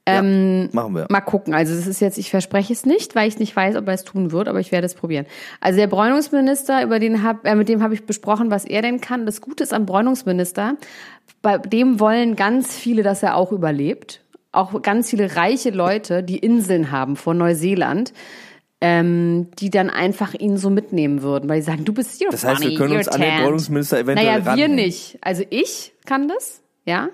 Ähm, 0.06 0.62
ja, 0.62 0.68
machen 0.72 0.94
wir. 0.94 1.06
Mal 1.08 1.20
gucken. 1.20 1.54
Also 1.54 1.74
das 1.74 1.86
ist 1.86 2.00
jetzt, 2.00 2.18
ich 2.18 2.30
verspreche 2.30 2.72
es 2.72 2.84
nicht, 2.86 3.14
weil 3.14 3.28
ich 3.28 3.38
nicht 3.38 3.54
weiß, 3.54 3.76
ob 3.76 3.86
er 3.86 3.94
es 3.94 4.04
tun 4.04 4.32
wird, 4.32 4.48
aber 4.48 4.60
ich 4.60 4.72
werde 4.72 4.86
es 4.86 4.94
probieren. 4.94 5.26
Also 5.60 5.78
der 5.78 5.86
Bräunungsminister, 5.86 6.82
über 6.82 6.98
den 6.98 7.22
hab, 7.22 7.46
äh, 7.46 7.54
mit 7.54 7.68
dem 7.68 7.82
habe 7.82 7.94
ich 7.94 8.04
besprochen, 8.04 8.50
was 8.50 8.64
er 8.64 8.82
denn 8.82 9.00
kann. 9.00 9.26
Das 9.26 9.40
Gute 9.40 9.62
ist 9.62 9.72
am 9.72 9.86
Bräunungsminister, 9.86 10.76
bei 11.42 11.58
dem 11.58 12.00
wollen 12.00 12.36
ganz 12.36 12.74
viele, 12.76 13.02
dass 13.02 13.22
er 13.22 13.36
auch 13.36 13.52
überlebt. 13.52 14.20
Auch 14.52 14.82
ganz 14.82 15.10
viele 15.10 15.36
reiche 15.36 15.70
Leute, 15.70 16.22
die 16.22 16.38
Inseln 16.38 16.90
haben 16.90 17.16
vor 17.16 17.34
Neuseeland, 17.34 18.12
ähm, 18.80 19.48
die 19.58 19.70
dann 19.70 19.90
einfach 19.90 20.34
ihn 20.34 20.56
so 20.56 20.70
mitnehmen 20.70 21.22
würden, 21.22 21.48
weil 21.48 21.60
die 21.60 21.66
sagen, 21.66 21.84
du 21.84 21.92
bist 21.92 22.18
hier 22.18 22.28
Das 22.30 22.44
heißt, 22.44 22.62
wir 22.62 22.74
können 22.76 22.96
uns 22.96 23.08
an 23.08 23.20
den 23.20 23.42
Bräunungsminister 23.42 23.98
eventuell 23.98 24.26
Naja, 24.26 24.44
wir 24.44 24.52
ranhängen. 24.52 24.74
nicht. 24.74 25.18
Also 25.20 25.44
ich 25.50 25.92
kann 26.06 26.28
das, 26.28 26.62
ja. 26.84 27.10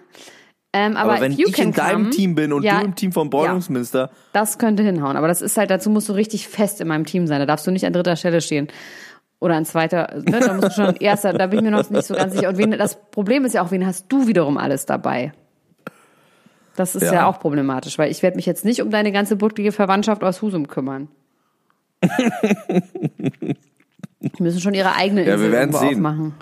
Ähm, 0.72 0.96
aber 0.96 1.12
Aber 1.12 1.20
wenn 1.22 1.32
ich 1.32 1.58
in 1.58 1.72
deinem 1.72 2.04
come, 2.04 2.10
Team 2.10 2.34
bin 2.34 2.52
und 2.52 2.62
ja, 2.62 2.80
du 2.80 2.84
im 2.86 2.94
Team 2.94 3.12
vom 3.12 3.30
Bräunungsminister, 3.30 4.10
das 4.32 4.58
könnte 4.58 4.82
hinhauen. 4.82 5.16
Aber 5.16 5.26
das 5.26 5.42
ist 5.42 5.56
halt, 5.56 5.70
dazu 5.70 5.90
musst 5.90 6.08
du 6.08 6.12
richtig 6.12 6.48
fest 6.48 6.80
in 6.80 6.88
meinem 6.88 7.06
Team 7.06 7.26
sein. 7.26 7.40
Da 7.40 7.46
darfst 7.46 7.66
du 7.66 7.70
nicht 7.70 7.86
an 7.86 7.92
dritter 7.92 8.16
Stelle 8.16 8.40
stehen. 8.40 8.68
Oder 9.38 9.54
an 9.56 9.64
zweiter, 9.64 10.14
ne? 10.24 10.40
da 10.40 10.54
musst 10.54 10.78
du 10.78 10.82
schon 10.84 10.96
erster, 10.96 11.32
da 11.32 11.46
bin 11.48 11.58
ich 11.58 11.64
mir 11.64 11.70
noch 11.70 11.88
nicht 11.90 12.06
so 12.06 12.14
ganz 12.14 12.34
sicher. 12.34 12.48
Und 12.48 12.58
wen, 12.58 12.70
das 12.72 12.98
Problem 13.10 13.44
ist 13.44 13.54
ja 13.54 13.62
auch, 13.62 13.70
wen 13.70 13.86
hast 13.86 14.06
du 14.08 14.26
wiederum 14.26 14.56
alles 14.56 14.86
dabei? 14.86 15.32
Das 16.76 16.94
ist 16.94 17.02
ja, 17.02 17.12
Ja. 17.14 17.26
auch 17.26 17.40
problematisch, 17.40 17.98
weil 17.98 18.10
ich 18.10 18.22
werde 18.22 18.36
mich 18.36 18.46
jetzt 18.46 18.64
nicht 18.64 18.82
um 18.82 18.90
deine 18.90 19.10
ganze 19.12 19.36
bucklige 19.36 19.72
Verwandtschaft 19.72 20.22
aus 20.22 20.42
Husum 20.42 20.68
kümmern. 20.68 21.08
Die 24.20 24.42
müssen 24.42 24.60
schon 24.60 24.74
ihre 24.74 24.94
eigene 24.94 25.22
Ja, 25.22 25.26
wir 25.40 25.46
Insel 25.46 25.52
irgendwo 25.54 25.78
sehen. 25.78 25.88
aufmachen. 25.94 26.34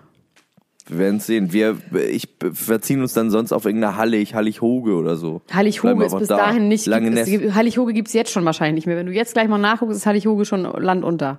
wir 0.86 0.98
werden 0.98 1.16
es 1.16 1.26
sehen. 1.26 1.52
Wir, 1.52 1.76
ich 2.10 2.28
verziehen 2.52 3.00
uns 3.02 3.12
dann 3.14 3.30
sonst 3.30 3.52
auf 3.52 3.64
irgendeine 3.64 3.96
Hallig, 3.96 4.34
Hallig-Hoge 4.34 4.94
oder 4.94 5.16
so. 5.16 5.42
Hallig-Hoge 5.52 6.04
ist 6.04 6.18
bis 6.18 6.28
da. 6.28 6.36
dahin 6.36 6.68
nicht. 6.68 6.86
Lange 6.86 7.10
gibt, 7.10 7.42
es, 7.44 7.54
Hallig-Hoge 7.54 7.92
gibt's 7.92 8.12
jetzt 8.12 8.30
schon 8.32 8.44
wahrscheinlich 8.44 8.74
nicht 8.74 8.86
mehr. 8.86 8.96
Wenn 8.96 9.06
du 9.06 9.12
jetzt 9.12 9.32
gleich 9.34 9.48
mal 9.48 9.58
nachguckst, 9.58 9.96
ist 9.96 10.06
Hallig-Hoge 10.06 10.44
schon 10.44 10.62
Land 10.62 11.04
unter. 11.04 11.38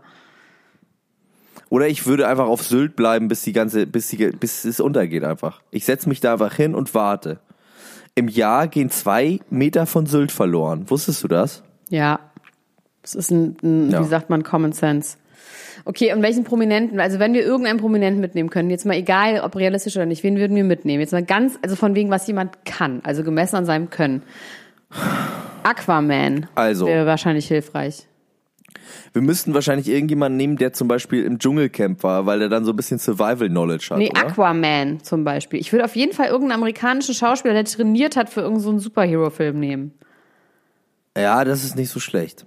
Oder 1.70 1.88
ich 1.88 2.06
würde 2.06 2.28
einfach 2.28 2.46
auf 2.48 2.62
Sylt 2.64 2.96
bleiben, 2.96 3.28
bis 3.28 3.42
die 3.42 3.52
ganze, 3.54 3.86
bis, 3.88 4.08
die, 4.10 4.28
bis 4.28 4.66
es 4.66 4.80
untergeht 4.80 5.24
einfach. 5.24 5.62
Ich 5.72 5.84
setze 5.86 6.08
mich 6.10 6.22
da 6.22 6.34
einfach 6.34 6.54
hin 6.56 6.76
und 6.76 6.94
warte. 6.94 7.40
Im 8.16 8.28
Jahr 8.30 8.68
gehen 8.68 8.90
zwei 8.90 9.40
Meter 9.50 9.86
von 9.86 10.06
Sylt 10.06 10.32
verloren. 10.32 10.90
Wusstest 10.90 11.24
du 11.24 11.28
das? 11.28 11.64
Ja. 11.90 12.20
Das 13.02 13.14
ist 13.14 13.30
ein, 13.30 13.58
ein 13.62 13.92
Ja. 13.92 14.00
wie 14.02 14.08
sagt 14.08 14.30
man, 14.30 14.44
Common 14.44 14.72
Sense. 14.72 15.18
Okay, 15.84 16.14
und 16.14 16.24
welchen 16.24 16.46
Prominenten, 16.46 17.00
also 17.00 17.20
wenn 17.20 17.34
wir 17.34 17.44
irgendeinen 17.44 17.78
Prominenten 17.80 18.22
mitnehmen 18.22 18.50
können, 18.50 18.70
jetzt 18.70 18.86
mal 18.86 18.96
egal, 18.96 19.42
ob 19.42 19.56
realistisch 19.56 19.96
oder 19.98 20.06
nicht, 20.06 20.24
wen 20.24 20.38
würden 20.38 20.56
wir 20.56 20.64
mitnehmen? 20.64 21.02
Jetzt 21.02 21.12
mal 21.12 21.24
ganz, 21.24 21.60
also 21.62 21.76
von 21.76 21.94
wegen, 21.94 22.10
was 22.10 22.26
jemand 22.26 22.66
kann, 22.66 23.02
also 23.04 23.24
gemessen 23.24 23.58
an 23.58 23.66
seinem 23.66 23.90
Können. 23.90 24.24
Aquaman 25.64 26.48
Also. 26.56 26.88
wäre 26.88 27.06
wahrscheinlich 27.06 27.48
hilfreich. 27.48 28.08
Wir 29.14 29.22
müssten 29.22 29.54
wahrscheinlich 29.54 29.88
irgendjemanden 29.88 30.38
nehmen, 30.38 30.58
der 30.58 30.74
zum 30.74 30.88
Beispiel 30.88 31.24
im 31.24 31.40
Dschungelcamp 31.40 32.04
war, 32.04 32.26
weil 32.26 32.40
der 32.40 32.50
dann 32.50 32.66
so 32.66 32.72
ein 32.72 32.76
bisschen 32.76 33.00
Survival 33.00 33.50
Knowledge 33.50 33.88
hat. 33.92 33.98
Nee, 33.98 34.10
oder? 34.10 34.28
Aquaman 34.28 35.02
zum 35.04 35.24
Beispiel. 35.24 35.60
Ich 35.60 35.72
würde 35.72 35.86
auf 35.86 35.96
jeden 35.96 36.14
Fall 36.14 36.28
irgendeinen 36.28 36.60
amerikanischen 36.60 37.16
Schauspieler, 37.16 37.54
der 37.54 37.66
trainiert 37.66 38.16
hat 38.16 38.30
für 38.30 38.42
irgendeinen 38.42 38.80
so 38.80 38.86
Superhero-Film 38.86 39.60
nehmen. 39.60 39.94
Ja, 41.18 41.44
das 41.46 41.64
ist 41.64 41.76
nicht 41.76 41.90
so 41.90 42.00
schlecht. 42.00 42.46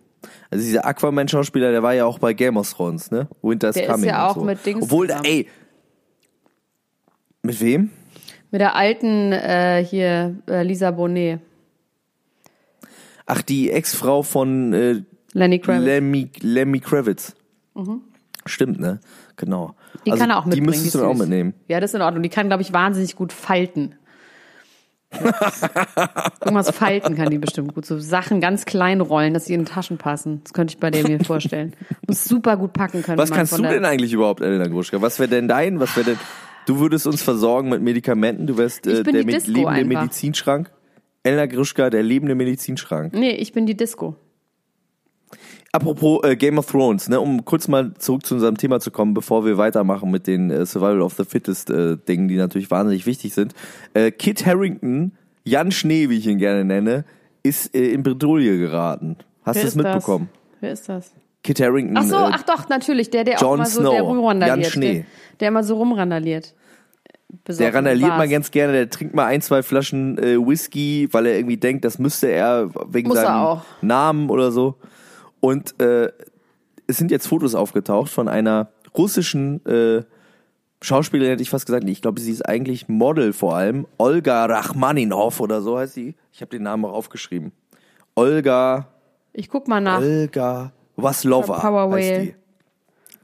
Also 0.50 0.64
dieser 0.64 0.84
Aquaman-Schauspieler, 0.84 1.70
der 1.70 1.82
war 1.82 1.94
ja 1.94 2.04
auch 2.04 2.18
bei 2.18 2.32
Game 2.32 2.56
of 2.56 2.72
Thrones, 2.72 3.10
ne? 3.10 3.28
Winter's 3.42 3.74
Der 3.74 3.84
ist 3.84 3.90
Coming. 3.90 4.08
ja 4.08 4.24
und 4.24 4.30
auch 4.30 4.34
so. 4.36 4.44
mit 4.44 4.64
Dings 4.66 4.82
Obwohl, 4.84 5.06
zusammen. 5.08 5.24
ey. 5.24 5.48
Mit 7.42 7.60
wem? 7.60 7.90
Mit 8.50 8.60
der 8.60 8.74
alten 8.74 9.32
äh, 9.32 9.84
hier 9.88 10.36
äh, 10.48 10.62
Lisa 10.62 10.90
Bonet. 10.90 11.40
Ach, 13.26 13.42
die 13.42 13.70
Ex-Frau 13.70 14.22
von 14.22 14.72
äh, 14.72 15.02
Lenny 15.32 15.58
Kravitz. 15.58 15.80
Mhm. 15.80 15.86
Lemmy, 15.86 16.30
Lemmy 16.40 16.80
Kravitz. 16.80 17.34
Stimmt, 18.46 18.80
ne? 18.80 19.00
Genau. 19.36 19.74
Die 20.06 20.10
kann 20.10 20.30
er 20.30 20.38
auch 20.38 20.44
mitbringen. 20.44 20.64
Die 20.64 20.70
müsstest 20.70 20.94
du 20.94 21.04
auch 21.04 21.14
mitnehmen. 21.14 21.54
Ja, 21.68 21.80
das 21.80 21.90
ist 21.90 21.94
in 21.94 22.02
Ordnung. 22.02 22.22
Die 22.22 22.28
kann, 22.28 22.48
glaube 22.48 22.62
ich, 22.62 22.72
wahnsinnig 22.72 23.14
gut 23.14 23.32
falten. 23.32 23.94
Irgendwas 26.44 26.70
falten 26.70 27.14
kann 27.14 27.30
die 27.30 27.38
bestimmt 27.38 27.74
gut. 27.74 27.86
So 27.86 27.98
Sachen 27.98 28.40
ganz 28.40 28.66
klein 28.66 29.00
rollen, 29.00 29.32
dass 29.32 29.46
sie 29.46 29.54
in 29.54 29.64
Taschen 29.64 29.96
passen. 29.96 30.42
Das 30.44 30.52
könnte 30.52 30.72
ich 30.74 30.80
bei 30.80 30.90
der 30.90 31.06
mir 31.08 31.24
vorstellen. 31.24 31.74
Muss 32.06 32.24
super 32.24 32.56
gut 32.56 32.74
packen 32.74 33.02
können. 33.02 33.18
Was 33.18 33.30
kannst 33.30 33.56
du 33.56 33.62
denn 33.62 33.84
eigentlich 33.84 34.12
überhaupt, 34.12 34.42
Elena 34.42 34.66
Gruschka? 34.66 35.00
Was 35.00 35.18
wäre 35.18 35.30
denn 35.30 35.48
dein? 35.48 35.80
Was 35.80 35.96
wäre 35.96 36.10
denn? 36.10 36.18
Du 36.66 36.78
würdest 36.80 37.06
uns 37.06 37.22
versorgen 37.22 37.70
mit 37.70 37.80
Medikamenten. 37.80 38.46
Du 38.46 38.58
wärst 38.58 38.86
äh, 38.86 39.02
der 39.02 39.24
lebende 39.24 39.68
einfach. 39.68 40.02
Medizinschrank. 40.02 40.70
Elena 41.22 41.46
Gruschka, 41.46 41.88
der 41.88 42.02
lebende 42.02 42.34
Medizinschrank. 42.34 43.14
Nee, 43.14 43.32
ich 43.32 43.52
bin 43.52 43.64
die 43.64 43.76
Disco. 43.76 44.16
Apropos 45.70 46.24
äh, 46.24 46.34
Game 46.36 46.58
of 46.58 46.66
Thrones, 46.66 47.08
ne, 47.08 47.20
um 47.20 47.44
kurz 47.44 47.68
mal 47.68 47.92
zurück 47.98 48.24
zu 48.24 48.34
unserem 48.34 48.56
Thema 48.56 48.80
zu 48.80 48.90
kommen, 48.90 49.12
bevor 49.12 49.44
wir 49.44 49.58
weitermachen 49.58 50.10
mit 50.10 50.26
den 50.26 50.50
äh, 50.50 50.64
Survival 50.64 51.02
of 51.02 51.14
the 51.14 51.24
Fittest 51.24 51.68
äh, 51.68 51.96
Dingen, 51.96 52.28
die 52.28 52.36
natürlich 52.36 52.70
wahnsinnig 52.70 53.04
wichtig 53.04 53.34
sind. 53.34 53.54
Äh, 53.92 54.10
Kit 54.10 54.46
Harrington, 54.46 55.12
Jan 55.44 55.70
Schnee, 55.70 56.08
wie 56.08 56.16
ich 56.16 56.26
ihn 56.26 56.38
gerne 56.38 56.64
nenne, 56.64 57.04
ist 57.42 57.74
äh, 57.74 57.92
in 57.92 58.02
Bredouille 58.02 58.58
geraten. 58.58 59.16
Hast 59.42 59.56
du 59.56 59.60
das 59.60 59.70
ist 59.70 59.76
mitbekommen? 59.76 60.30
Das? 60.32 60.60
Wer 60.60 60.72
ist 60.72 60.88
das? 60.88 61.12
Kit 61.44 61.60
Harrington. 61.60 61.96
Ach 61.98 62.04
so, 62.04 62.16
äh, 62.16 62.30
ach 62.32 62.42
doch, 62.44 62.68
natürlich. 62.70 63.10
Der, 63.10 63.24
der 63.24 63.42
auch 63.42 63.56
mal 63.56 63.66
so, 63.66 63.82
der 63.82 63.90
Snow, 63.90 64.08
rumrandaliert. 64.08 64.58
Jan 64.58 64.72
Schnee. 64.72 64.94
Der, 64.94 65.04
der 65.40 65.48
immer 65.48 65.64
so 65.64 65.76
rumrandaliert. 65.76 66.54
Besoffen 67.44 67.62
Der 67.62 67.74
randaliert 67.74 68.08
mal 68.08 68.28
ganz 68.28 68.50
gerne, 68.50 68.72
der 68.72 68.88
trinkt 68.88 69.14
mal 69.14 69.26
ein, 69.26 69.42
zwei 69.42 69.62
Flaschen 69.62 70.16
äh, 70.16 70.38
Whisky, 70.38 71.08
weil 71.12 71.26
er 71.26 71.36
irgendwie 71.36 71.58
denkt, 71.58 71.84
das 71.84 71.98
müsste 71.98 72.28
er 72.28 72.70
wegen 72.90 73.08
Muss 73.08 73.18
er 73.18 73.24
seinem 73.24 73.42
auch. 73.42 73.62
Namen 73.82 74.30
oder 74.30 74.50
so. 74.50 74.76
Und 75.40 75.80
äh, 75.80 76.10
es 76.86 76.96
sind 76.96 77.10
jetzt 77.10 77.26
Fotos 77.26 77.54
aufgetaucht 77.54 78.10
von 78.10 78.28
einer 78.28 78.70
russischen 78.96 79.64
äh, 79.66 80.02
Schauspielerin 80.80 81.32
hätte 81.32 81.42
ich 81.42 81.50
fast 81.50 81.66
gesagt, 81.66 81.88
ich 81.88 82.02
glaube, 82.02 82.20
sie 82.20 82.30
ist 82.30 82.48
eigentlich 82.48 82.88
Model 82.88 83.32
vor 83.32 83.56
allem. 83.56 83.86
Olga 83.98 84.44
Rachmaninov 84.46 85.40
oder 85.40 85.60
so 85.60 85.76
heißt 85.76 85.94
sie. 85.94 86.14
Ich 86.32 86.40
habe 86.40 86.50
den 86.50 86.62
Namen 86.62 86.84
auch 86.84 86.92
aufgeschrieben. 86.92 87.52
Olga, 88.14 88.86
Ich 89.32 89.48
guck 89.48 89.66
mal 89.66 89.80
nach. 89.80 90.00
Olga 90.00 90.72
Waslova 90.96 91.58
Power 91.58 91.92
heißt 91.92 92.22
die. 92.22 92.34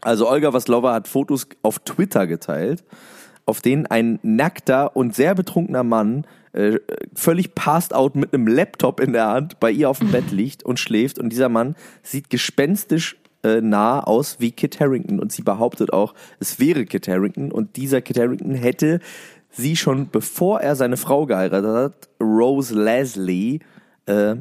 Also 0.01 0.29
Olga 0.29 0.53
Waslova 0.53 0.93
hat 0.93 1.09
Fotos 1.09 1.47
auf 1.63 1.79
Twitter 1.79 2.27
geteilt, 2.27 2.85
auf 3.47 3.61
denen 3.61 3.87
ein 3.87 4.19
nackter 4.23 4.97
und 4.97 5.15
sehr 5.15 5.35
betrunkener 5.35 5.85
Mann 5.85 6.27
äh, 6.55 6.79
völlig 7.15 7.55
passed 7.55 7.95
out 7.95 8.15
mit 8.15 8.33
einem 8.33 8.47
Laptop 8.47 9.01
in 9.01 9.13
der 9.13 9.27
Hand 9.27 9.61
bei 9.61 9.71
ihr 9.71 9.91
auf 9.91 9.99
dem 9.99 10.13
Bett 10.13 10.31
liegt 10.31 10.63
und 10.63 10.79
schläft. 10.79 11.19
Und 11.19 11.31
dieser 11.31 11.49
Mann 11.49 11.75
sieht 12.03 12.31
gespenstisch 12.31 13.17
äh, 13.43 13.61
nah 13.61 14.01
aus 14.01 14.37
wie 14.39 14.53
Kit 14.53 14.81
Harrington. 14.81 15.19
Und 15.19 15.33
sie 15.33 15.43
behauptet 15.43 15.93
auch, 15.93 16.15
es 16.39 16.61
wäre 16.61 16.87
Kit 16.87 17.09
Harrington. 17.09 17.51
Und 17.51 17.77
dieser 17.77 18.01
Kit 18.01 18.19
Harrington 18.19 18.55
hätte 18.55 19.01
sie 19.51 19.77
schon, 19.77 20.11
bevor 20.11 20.61
er 20.61 20.77
seine 20.77 20.97
Frau 20.97 21.27
geheiratet 21.27 21.75
hat, 21.75 22.09
Rose 22.21 22.75
Leslie, 22.75 23.59
äh, 24.07 24.37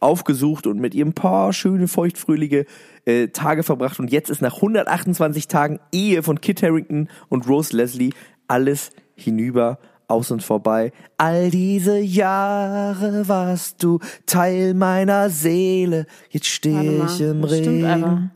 aufgesucht 0.00 0.66
und 0.66 0.78
mit 0.80 0.94
ihr 0.94 1.04
ein 1.04 1.12
paar 1.12 1.52
schöne, 1.52 1.88
feuchtfröhliche 1.88 2.66
äh, 3.04 3.28
Tage 3.28 3.62
verbracht. 3.62 3.98
Und 4.00 4.10
jetzt 4.12 4.30
ist 4.30 4.42
nach 4.42 4.56
128 4.56 5.48
Tagen 5.48 5.80
Ehe 5.92 6.22
von 6.22 6.40
Kit 6.40 6.62
Harrington 6.62 7.08
und 7.28 7.48
Rose 7.48 7.76
Leslie 7.76 8.10
alles 8.46 8.90
hinüber, 9.14 9.78
aus 10.06 10.30
und 10.30 10.42
vorbei. 10.42 10.92
All 11.18 11.50
diese 11.50 11.98
Jahre 11.98 13.28
warst 13.28 13.82
du 13.82 13.98
Teil 14.26 14.72
meiner 14.74 15.28
Seele. 15.28 16.06
Jetzt 16.30 16.46
stehe 16.46 17.04
ich 17.04 17.20
im. 17.20 17.44
Regen. 17.44 18.30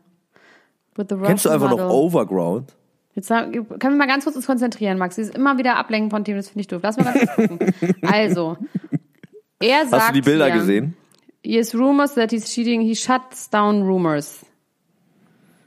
Kennst 1.24 1.46
du 1.46 1.50
einfach 1.50 1.70
noch. 1.70 1.88
Overground? 1.90 2.74
Jetzt 3.14 3.28
sag- 3.28 3.52
können 3.52 3.94
wir 3.94 3.96
mal 3.96 4.06
ganz 4.06 4.24
kurz 4.24 4.36
uns 4.36 4.46
konzentrieren, 4.46 4.98
Max. 4.98 5.16
Sie 5.16 5.22
ist 5.22 5.34
immer 5.34 5.58
wieder 5.58 5.76
ablenken 5.76 6.10
von 6.10 6.24
Themen, 6.24 6.38
das 6.38 6.48
finde 6.48 6.60
ich 6.62 6.68
doof. 6.68 6.80
Lass 6.82 6.96
mal 6.96 7.04
ganz 7.04 7.30
kurz 7.34 7.48
gucken. 7.48 7.72
Also, 8.02 8.56
er 9.58 9.86
sagt 9.86 10.02
Hast 10.02 10.08
du 10.10 10.14
die 10.14 10.22
Bilder 10.22 10.46
hier, 10.46 10.54
gesehen? 10.54 10.96
Yes, 11.44 11.74
rumors 11.74 12.14
that 12.14 12.30
he's 12.30 12.46
cheating. 12.52 12.80
He 12.82 12.94
shuts 12.94 13.50
down 13.50 13.82
rumors. 13.82 14.40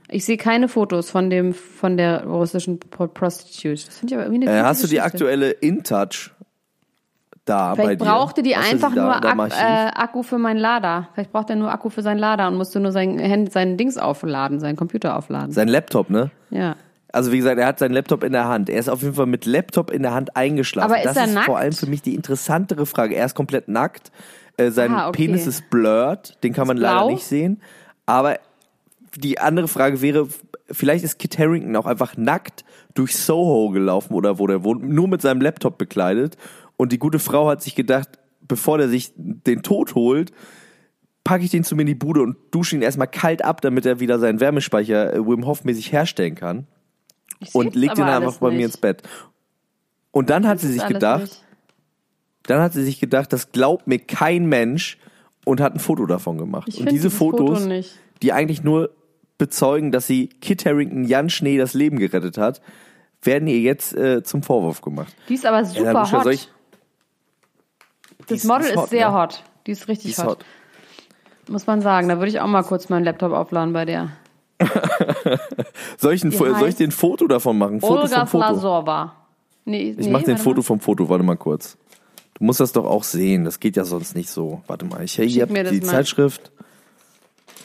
Ich 0.08 0.24
sehe 0.24 0.38
keine 0.38 0.68
Fotos 0.70 1.10
von 1.10 1.30
dem 1.30 1.54
von 1.54 1.98
der 1.98 2.26
russischen 2.26 2.80
Pro- 2.80 3.08
Prostitute. 3.08 3.86
Das 3.86 3.98
finde 3.98 4.14
ich 4.14 4.18
aber 4.20 4.26
irgendwie 4.32 4.48
eine 4.48 4.60
Äh, 4.60 4.64
hast 4.64 4.84
du 4.84 4.88
die 4.88 5.02
aktuelle 5.02 5.50
InTouch 5.52 6.32
da 7.44 7.76
bei 7.76 7.84
Vielleicht 7.84 8.02
dir? 8.02 8.06
brauchte 8.06 8.42
die 8.44 8.56
Hast 8.56 8.72
einfach 8.72 8.94
da 8.94 9.02
nur 9.04 9.42
Ak 9.44 9.52
äh, 9.52 9.92
Akku 9.96 10.24
für 10.24 10.38
meinen 10.38 10.58
Lader. 10.60 11.10
Vielleicht 11.14 11.32
braucht 11.32 11.50
er 11.50 11.56
nur 11.56 11.72
Akku 11.72 11.90
für 11.90 12.02
seinen 12.04 12.20
Lader 12.20 12.48
und 12.48 12.56
musste 12.56 12.80
nur 12.80 12.92
sein, 12.92 13.20
Hand- 13.20 13.52
sein 13.52 13.78
Dings 13.78 13.98
aufladen, 13.98 14.60
seinen 14.60 14.76
Computer 14.76 15.18
aufladen. 15.18 15.52
Sein 15.52 15.68
Laptop, 15.68 16.10
ne? 16.10 16.32
ja. 16.52 16.76
Also 17.12 17.32
wie 17.32 17.38
gesagt, 17.38 17.58
er 17.58 17.66
hat 17.68 17.80
seinen 17.80 17.94
Laptop 17.94 18.26
in 18.26 18.34
der 18.34 18.50
Hand. 18.50 18.70
Er 18.70 18.78
ist 18.78 18.90
auf 18.90 19.02
jeden 19.02 19.14
Fall 19.14 19.26
mit 19.26 19.46
Laptop 19.46 19.90
in 19.90 20.02
der 20.04 20.14
Hand 20.14 20.36
eingeschlafen. 20.36 20.92
Aber 20.92 21.00
ist 21.00 21.06
das 21.06 21.16
er 21.16 21.24
ist 21.26 21.34
nackt? 21.34 21.46
vor 21.46 21.58
allem 21.58 21.72
für 21.72 21.86
mich 21.86 22.02
die 22.02 22.14
interessantere 22.14 22.86
Frage. 22.86 23.16
Er 23.16 23.26
ist 23.26 23.36
komplett 23.36 23.70
nackt. 23.70 24.12
Äh, 24.58 24.72
sein 24.72 24.92
Ah, 24.94 25.10
okay. 25.10 25.26
Penis 25.26 25.48
ist 25.48 25.70
blurred. 25.70 26.38
Den 26.44 26.54
kann 26.54 26.68
man 26.68 26.78
leider 26.78 27.08
nicht 27.08 27.26
sehen. 27.26 27.62
Aber 28.06 28.40
die 29.16 29.40
andere 29.40 29.68
Frage 29.68 30.02
wäre, 30.02 30.28
vielleicht 30.72 31.04
ist 31.04 31.20
Kit 31.20 31.38
Harrington 31.38 31.76
auch 31.76 31.86
einfach 31.86 32.18
nackt 32.18 32.64
durch 32.94 33.16
Soho 33.18 33.70
gelaufen 33.70 34.14
oder 34.14 34.40
wo 34.40 34.48
der 34.48 34.64
wohnt, 34.64 34.84
nur 34.88 35.08
mit 35.08 35.22
seinem 35.22 35.42
Laptop 35.42 35.78
bekleidet. 35.78 36.38
Und 36.78 36.92
die 36.92 37.00
gute 37.00 37.20
Frau 37.20 37.48
hat 37.50 37.62
sich 37.62 37.76
gedacht, 37.76 38.10
bevor 38.42 38.78
der 38.78 38.90
sich 38.90 39.14
den 39.16 39.64
Tod 39.64 39.96
holt, 39.96 40.32
packe 41.24 41.44
ich 41.44 41.52
den 41.52 41.64
zu 41.64 41.76
mir 41.76 41.82
in 41.82 41.88
die 41.88 41.96
Bude 41.96 42.22
und 42.22 42.38
dusche 42.52 42.76
ihn 42.76 42.82
erstmal 42.82 43.08
kalt 43.08 43.44
ab, 43.44 43.62
damit 43.62 43.86
er 43.86 44.00
wieder 44.00 44.20
seinen 44.20 44.40
Wärmespeicher 44.40 45.14
äh, 45.14 45.26
Wim 45.26 45.46
Hof 45.46 45.64
mäßig 45.64 45.92
herstellen 45.92 46.36
kann 46.36 46.68
Ich 47.40 47.56
und 47.56 47.76
legt 47.76 47.98
ihn 47.98 48.04
einfach 48.04 48.38
bei 48.38 48.50
mir 48.50 48.58
nicht. 48.58 48.66
ins 48.68 48.78
Bett. 48.78 49.02
Und 50.12 50.30
dann 50.30 50.48
hat 50.48 50.60
sie 50.60 50.72
sich 50.72 50.86
gedacht, 50.88 51.22
nicht. 51.22 51.45
Dann 52.48 52.62
hat 52.62 52.74
sie 52.74 52.84
sich 52.84 53.00
gedacht, 53.00 53.32
das 53.34 53.52
glaubt 53.52 53.88
mir 53.88 54.00
kein 54.00 54.46
Mensch 54.46 54.98
und 55.46 55.62
hat 55.62 55.74
ein 55.74 55.80
Foto 55.80 56.06
davon 56.06 56.38
gemacht. 56.38 56.68
Ich 56.68 56.80
und 56.80 56.92
diese 56.92 57.10
Foto 57.10 57.48
Fotos, 57.48 57.66
nicht. 57.66 57.98
die 58.22 58.34
eigentlich 58.34 58.64
nur 58.64 58.92
bezeugen, 59.38 59.92
dass 59.92 60.08
sie 60.08 60.28
Kit 60.28 60.66
Harrington 60.66 61.04
Jan 61.06 61.30
Schnee 61.30 61.58
das 61.58 61.74
Leben 61.74 61.98
gerettet 62.00 62.38
hat, 62.38 62.62
werden 63.22 63.48
ihr 63.48 63.60
jetzt 63.60 63.96
äh, 63.96 64.24
zum 64.24 64.44
Vorwurf 64.44 64.82
gemacht. 64.82 65.14
Die 65.30 65.34
ist 65.34 65.46
aber 65.46 65.66
super 65.66 66.02
Buscher, 66.02 66.24
hot. 66.24 66.34
ich- 66.34 66.50
das 68.28 68.40
ist- 68.40 68.46
Model 68.46 68.64
ist, 68.66 68.70
ist 68.72 68.78
hot, 68.78 68.90
sehr 68.90 69.10
ne? 69.12 69.16
hot. 69.18 69.44
Die 69.68 69.72
ist 69.72 69.88
richtig 69.88 70.06
Die 70.06 70.12
ist 70.12 70.20
hot. 70.24 70.40
hot. 70.40 70.46
Muss 71.50 71.68
man 71.68 71.82
sagen. 71.82 72.08
Da 72.08 72.18
würde 72.18 72.30
ich 72.30 72.40
auch 72.40 72.48
mal 72.48 72.64
kurz 72.64 72.90
meinen 72.90 73.04
Laptop 73.04 73.32
aufladen 73.34 73.74
bei 73.74 73.86
der. 73.86 74.10
Soll 75.98 76.14
ich, 76.14 76.24
ein, 76.24 76.32
soll 76.32 76.70
ich 76.70 76.80
ein 76.80 76.92
Foto 76.92 77.28
davon 77.28 77.58
machen? 77.58 77.82
Foto 77.82 78.02
Olga 78.04 78.26
Foto. 78.26 79.12
Nee, 79.66 79.92
Ich 79.92 80.06
nee, 80.06 80.12
mach 80.12 80.24
den 80.24 80.38
Foto 80.38 80.58
mal. 80.58 80.64
vom 80.64 80.80
Foto, 80.80 81.10
warte 81.10 81.24
mal 81.24 81.36
kurz. 81.36 81.78
Du 82.36 82.44
musst 82.44 82.60
das 82.60 82.74
doch 82.74 82.86
auch 82.86 83.04
sehen, 83.04 83.46
das 83.46 83.60
geht 83.60 83.78
ja 83.78 83.86
sonst 83.86 84.16
nicht 84.16 84.30
so. 84.30 84.62
Warte 84.68 84.86
mal, 84.86 85.04
ich 85.04 85.14
hier 85.14 85.30
Schick 85.30 85.42
hab 85.42 85.50
mir 85.50 85.64
die 85.64 85.80
mal. 85.80 85.88
Zeitschrift. 85.88 86.52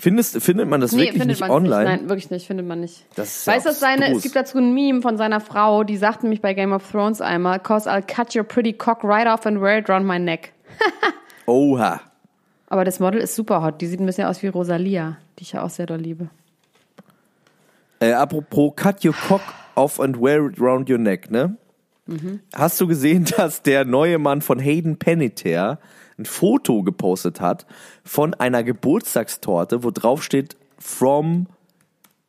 Findest, 0.00 0.40
findet 0.40 0.68
man 0.68 0.80
das 0.80 0.92
Nee, 0.92 1.06
wirklich 1.06 1.24
nicht 1.26 1.42
online? 1.42 1.68
Nicht. 1.68 2.00
Nein, 2.00 2.08
wirklich 2.08 2.30
nicht, 2.30 2.46
findet 2.46 2.66
man 2.66 2.80
nicht. 2.80 3.04
Das 3.16 3.44
ja 3.44 3.52
weißt 3.52 3.66
du, 3.66 3.72
seine, 3.72 4.14
es 4.14 4.22
gibt 4.22 4.34
dazu 4.34 4.56
ein 4.58 4.72
Meme 4.72 5.02
von 5.02 5.18
seiner 5.18 5.40
Frau, 5.40 5.84
die 5.84 5.96
sagt 5.98 6.22
nämlich 6.22 6.40
bei 6.40 6.54
Game 6.54 6.72
of 6.72 6.90
Thrones 6.90 7.20
einmal, 7.20 7.58
cause 7.60 7.90
I'll 7.90 8.00
cut 8.00 8.34
your 8.34 8.44
pretty 8.44 8.72
cock 8.72 9.04
right 9.04 9.26
off 9.26 9.44
and 9.44 9.60
wear 9.60 9.78
it 9.78 9.90
around 9.90 10.06
my 10.06 10.18
neck. 10.18 10.52
Oha. 11.46 12.00
Aber 12.68 12.84
das 12.84 13.00
Model 13.00 13.20
ist 13.20 13.34
super 13.34 13.62
hot. 13.62 13.80
Die 13.80 13.86
sieht 13.88 14.00
ein 14.00 14.06
bisschen 14.06 14.26
aus 14.26 14.42
wie 14.42 14.46
Rosalia, 14.46 15.18
die 15.38 15.42
ich 15.42 15.52
ja 15.52 15.64
auch 15.64 15.70
sehr 15.70 15.86
doll 15.86 15.98
liebe. 15.98 16.30
Äh, 17.98 18.12
apropos 18.12 18.72
cut 18.76 19.04
your 19.04 19.12
cock 19.28 19.42
off 19.74 20.00
and 20.00 20.18
wear 20.18 20.46
it 20.46 20.58
round 20.60 20.88
your 20.88 20.98
neck, 20.98 21.30
ne? 21.30 21.56
Mhm. 22.10 22.40
Hast 22.54 22.80
du 22.80 22.86
gesehen, 22.86 23.24
dass 23.36 23.62
der 23.62 23.84
neue 23.84 24.18
Mann 24.18 24.42
von 24.42 24.58
Hayden 24.58 24.98
Panettiere 24.98 25.78
ein 26.18 26.26
Foto 26.26 26.82
gepostet 26.82 27.40
hat 27.40 27.66
von 28.04 28.34
einer 28.34 28.62
Geburtstagstorte, 28.62 29.82
wo 29.84 29.90
drauf 29.90 30.22
steht 30.22 30.56
from 30.78 31.46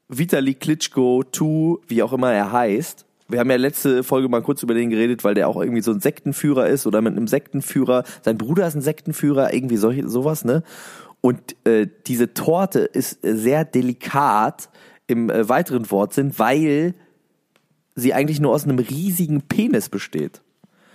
Vitali 0.08 0.54
Klitschko 0.54 1.24
to, 1.24 1.82
wie 1.88 2.04
auch 2.04 2.14
immer 2.14 2.32
er 2.32 2.52
heißt. 2.52 3.06
Wir 3.28 3.40
haben 3.40 3.50
ja 3.50 3.56
letzte 3.56 4.04
Folge 4.04 4.28
mal 4.28 4.42
kurz 4.42 4.62
über 4.62 4.74
den 4.74 4.90
geredet, 4.90 5.24
weil 5.24 5.34
der 5.34 5.48
auch 5.48 5.60
irgendwie 5.60 5.82
so 5.82 5.92
ein 5.92 6.02
Sektenführer 6.02 6.68
ist 6.68 6.86
oder 6.86 7.02
mit 7.02 7.16
einem 7.16 7.28
Sektenführer. 7.28 8.04
Sein 8.22 8.38
Bruder 8.38 8.68
ist 8.68 8.76
ein 8.76 8.82
Sektenführer, 8.82 9.54
irgendwie 9.54 9.78
solche, 9.78 10.08
sowas, 10.10 10.44
ne? 10.44 10.64
Und 11.22 11.56
äh, 11.66 11.88
diese 12.08 12.34
Torte 12.34 12.80
ist 12.80 13.20
sehr 13.22 13.64
delikat 13.64 14.70
im 15.08 15.30
äh, 15.30 15.48
weiteren 15.48 15.90
Wortsinn, 15.92 16.34
weil 16.38 16.96
sie 17.96 18.14
eigentlich 18.14 18.40
nur 18.40 18.54
aus 18.54 18.64
einem 18.64 18.80
riesigen 18.80 19.42
Penis 19.42 19.90
besteht. 19.90 20.42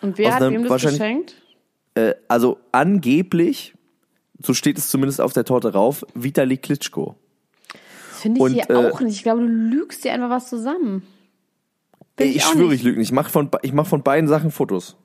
Und 0.03 0.19
wer 0.19 0.29
Aus 0.29 0.41
hat 0.41 0.53
ihm 0.53 0.65
das 0.65 0.83
geschenkt? 0.83 1.35
Äh, 1.95 2.15
also 2.29 2.59
angeblich, 2.73 3.75
so 4.43 4.55
steht 4.55 4.79
es 4.79 4.89
zumindest 4.89 5.21
auf 5.21 5.33
der 5.33 5.45
Torte 5.45 5.73
rauf, 5.73 6.05
Vitali 6.15 6.57
Klitschko. 6.57 7.17
Das 8.11 8.21
finde 8.23 8.39
ich 8.39 8.45
Und, 8.45 8.53
hier 8.53 8.71
äh, 8.71 8.91
auch 8.91 9.01
nicht. 9.01 9.17
Ich 9.17 9.23
glaube, 9.23 9.43
du 9.43 9.47
lügst 9.47 10.05
dir 10.05 10.13
einfach 10.13 10.31
was 10.31 10.49
zusammen. 10.49 11.03
Bin 12.17 12.29
Ey, 12.29 12.33
ich 12.33 12.45
auch 12.45 12.53
schwöre, 12.53 12.75
ich 12.75 12.83
lüge 12.83 12.99
nicht. 12.99 13.09
Ich 13.09 13.13
mache 13.13 13.31
von, 13.31 13.51
ich 13.63 13.73
mach 13.73 13.87
von 13.87 14.03
beiden 14.03 14.29
Sachen 14.29 14.51
Fotos. 14.51 14.97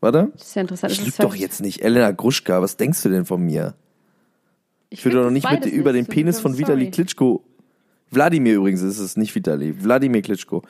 Warte. 0.00 0.30
Das 0.32 0.48
ist 0.48 0.54
ja 0.54 0.62
interessant. 0.62 0.92
Ich 0.92 1.04
lüge 1.04 1.16
doch 1.18 1.34
jetzt 1.34 1.60
nicht. 1.60 1.82
Elena 1.82 2.10
Gruschka, 2.10 2.60
was 2.62 2.76
denkst 2.76 3.02
du 3.02 3.08
denn 3.08 3.24
von 3.24 3.42
mir? 3.42 3.74
Ich 4.90 5.04
will 5.04 5.12
find 5.12 5.20
doch 5.20 5.24
noch 5.24 5.30
nicht 5.30 5.50
mit, 5.50 5.66
über 5.66 5.92
den 5.92 6.00
nicht. 6.00 6.10
Penis 6.10 6.36
So, 6.36 6.42
von 6.42 6.58
Vitali. 6.58 6.90
Klitschko. 6.90 7.44
Wladimir 8.10 8.56
übrigens 8.56 8.82
ist 8.82 8.98
es, 8.98 9.16
nicht 9.16 9.34
Vitali. 9.34 9.82
Wladimir 9.82 10.20
Klitschko. 10.20 10.62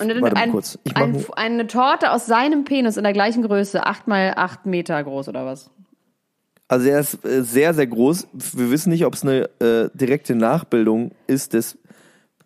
Und 0.00 0.08
dann 0.08 0.24
ein, 0.24 0.50
kurz. 0.52 0.78
Ein, 0.94 1.24
eine 1.36 1.66
Torte 1.66 2.12
aus 2.12 2.26
seinem 2.26 2.64
Penis 2.64 2.96
in 2.96 3.04
der 3.04 3.12
gleichen 3.12 3.42
Größe, 3.42 3.86
acht 3.86 4.06
mal 4.06 4.34
acht 4.36 4.66
Meter 4.66 5.02
groß 5.02 5.28
oder 5.28 5.46
was? 5.46 5.70
Also 6.68 6.88
er 6.88 7.00
ist 7.00 7.24
äh, 7.24 7.42
sehr, 7.42 7.72
sehr 7.72 7.86
groß. 7.86 8.28
Wir 8.32 8.70
wissen 8.70 8.90
nicht, 8.90 9.06
ob 9.06 9.14
es 9.14 9.22
eine 9.22 9.48
äh, 9.60 9.88
direkte 9.94 10.34
Nachbildung 10.34 11.12
ist 11.26 11.54
des, 11.54 11.78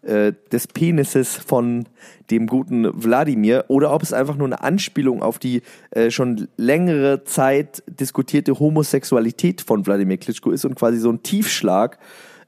äh, 0.03 0.33
des 0.53 0.69
Penises 0.69 1.37
von 1.37 1.89
dem 2.31 2.47
guten 2.47 2.89
Wladimir 2.95 3.65
oder 3.67 3.93
ob 3.93 4.03
es 4.03 4.13
einfach 4.13 4.37
nur 4.37 4.47
eine 4.47 4.63
Anspielung 4.63 5.23
auf 5.23 5.41
die 5.41 5.63
äh, 5.91 6.11
schon 6.11 6.49
längere 6.57 7.25
Zeit 7.25 7.83
diskutierte 7.87 8.59
Homosexualität 8.59 9.61
von 9.61 9.85
Wladimir 9.87 10.19
Klitschko 10.19 10.53
ist 10.53 10.65
und 10.65 10.77
quasi 10.77 10.99
so 10.99 11.11
ein 11.11 11.25
Tiefschlag 11.25 11.99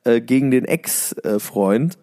äh, 0.05 0.21
gegen 0.21 0.53
den 0.53 0.65
Ex-Freund. 0.65 1.99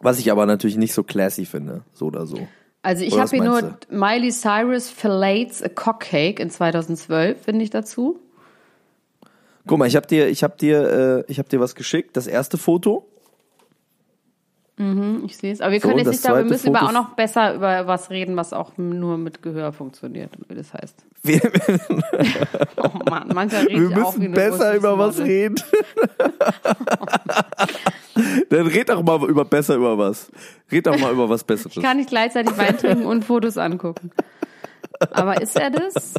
Was 0.00 0.18
ich 0.18 0.30
aber 0.30 0.46
natürlich 0.46 0.76
nicht 0.76 0.94
so 0.94 1.02
classy 1.02 1.44
finde, 1.44 1.82
so 1.92 2.06
oder 2.06 2.26
so. 2.26 2.46
Also 2.82 3.04
ich 3.04 3.18
habe 3.18 3.28
hier 3.30 3.42
nur 3.42 3.62
meinst 3.62 3.90
Miley 3.90 4.30
Cyrus 4.30 4.88
Fillets 4.88 5.62
a 5.62 5.68
Cock 5.68 6.00
Cake 6.00 6.40
in 6.40 6.50
2012, 6.50 7.42
finde 7.42 7.64
ich 7.64 7.70
dazu. 7.70 8.20
Guck 9.66 9.78
mal, 9.78 9.86
ich 9.86 9.96
habe 9.96 10.06
dir, 10.06 10.28
ich 10.28 10.42
habe 10.42 10.56
dir, 10.56 11.24
äh, 11.28 11.30
ich 11.30 11.38
habe 11.38 11.48
dir 11.48 11.60
was 11.60 11.74
geschickt. 11.74 12.16
Das 12.16 12.26
erste 12.26 12.56
Foto. 12.56 13.07
Hm, 14.78 15.22
Ich 15.26 15.36
sehe 15.36 15.52
es. 15.52 15.60
Aber 15.60 15.72
wir 15.72 15.80
So, 15.80 15.88
können 15.88 16.00
und 16.00 16.06
jetzt 16.06 16.12
nicht 16.14 16.24
darüber, 16.24 16.44
wir 16.44 16.50
müssen 16.50 16.68
aber 16.68 16.78
Foto- 16.86 16.88
auch 16.88 16.92
noch 17.08 17.14
besser 17.16 17.54
über 17.54 17.86
was 17.86 18.10
reden, 18.10 18.36
was 18.36 18.52
auch 18.52 18.78
nur 18.78 19.18
mit 19.18 19.42
Gehör 19.42 19.72
funktioniert, 19.72 20.30
wie 20.48 20.54
das 20.54 20.72
heißt. 20.72 20.94
Wir, 21.24 21.40
Oh 22.76 23.10
Mann, 23.10 23.28
manchmal 23.34 23.62
rede 23.66 23.90
wir 23.90 23.96
müssen 23.96 24.30
besser 24.32 24.74
über 24.76 24.96
was 24.98 25.18
reden. 25.18 25.56
Dann 28.50 28.66
red 28.66 28.88
doch 28.88 29.02
mal 29.02 29.22
über 29.28 29.44
besser 29.44 29.76
über 29.76 29.96
was. 29.98 30.30
Red 30.70 30.86
doch 30.86 30.98
mal 30.98 31.12
über 31.12 31.28
was 31.28 31.44
Besseres. 31.44 31.76
Ich 31.76 31.82
kann 31.82 31.96
nicht 31.98 32.08
gleichzeitig 32.08 32.56
Wein 32.58 32.76
trinken 32.76 33.04
und 33.06 33.24
Fotos 33.24 33.56
angucken. 33.58 34.10
Aber 35.10 35.40
ist 35.40 35.56
er 35.58 35.70
das? 35.70 36.14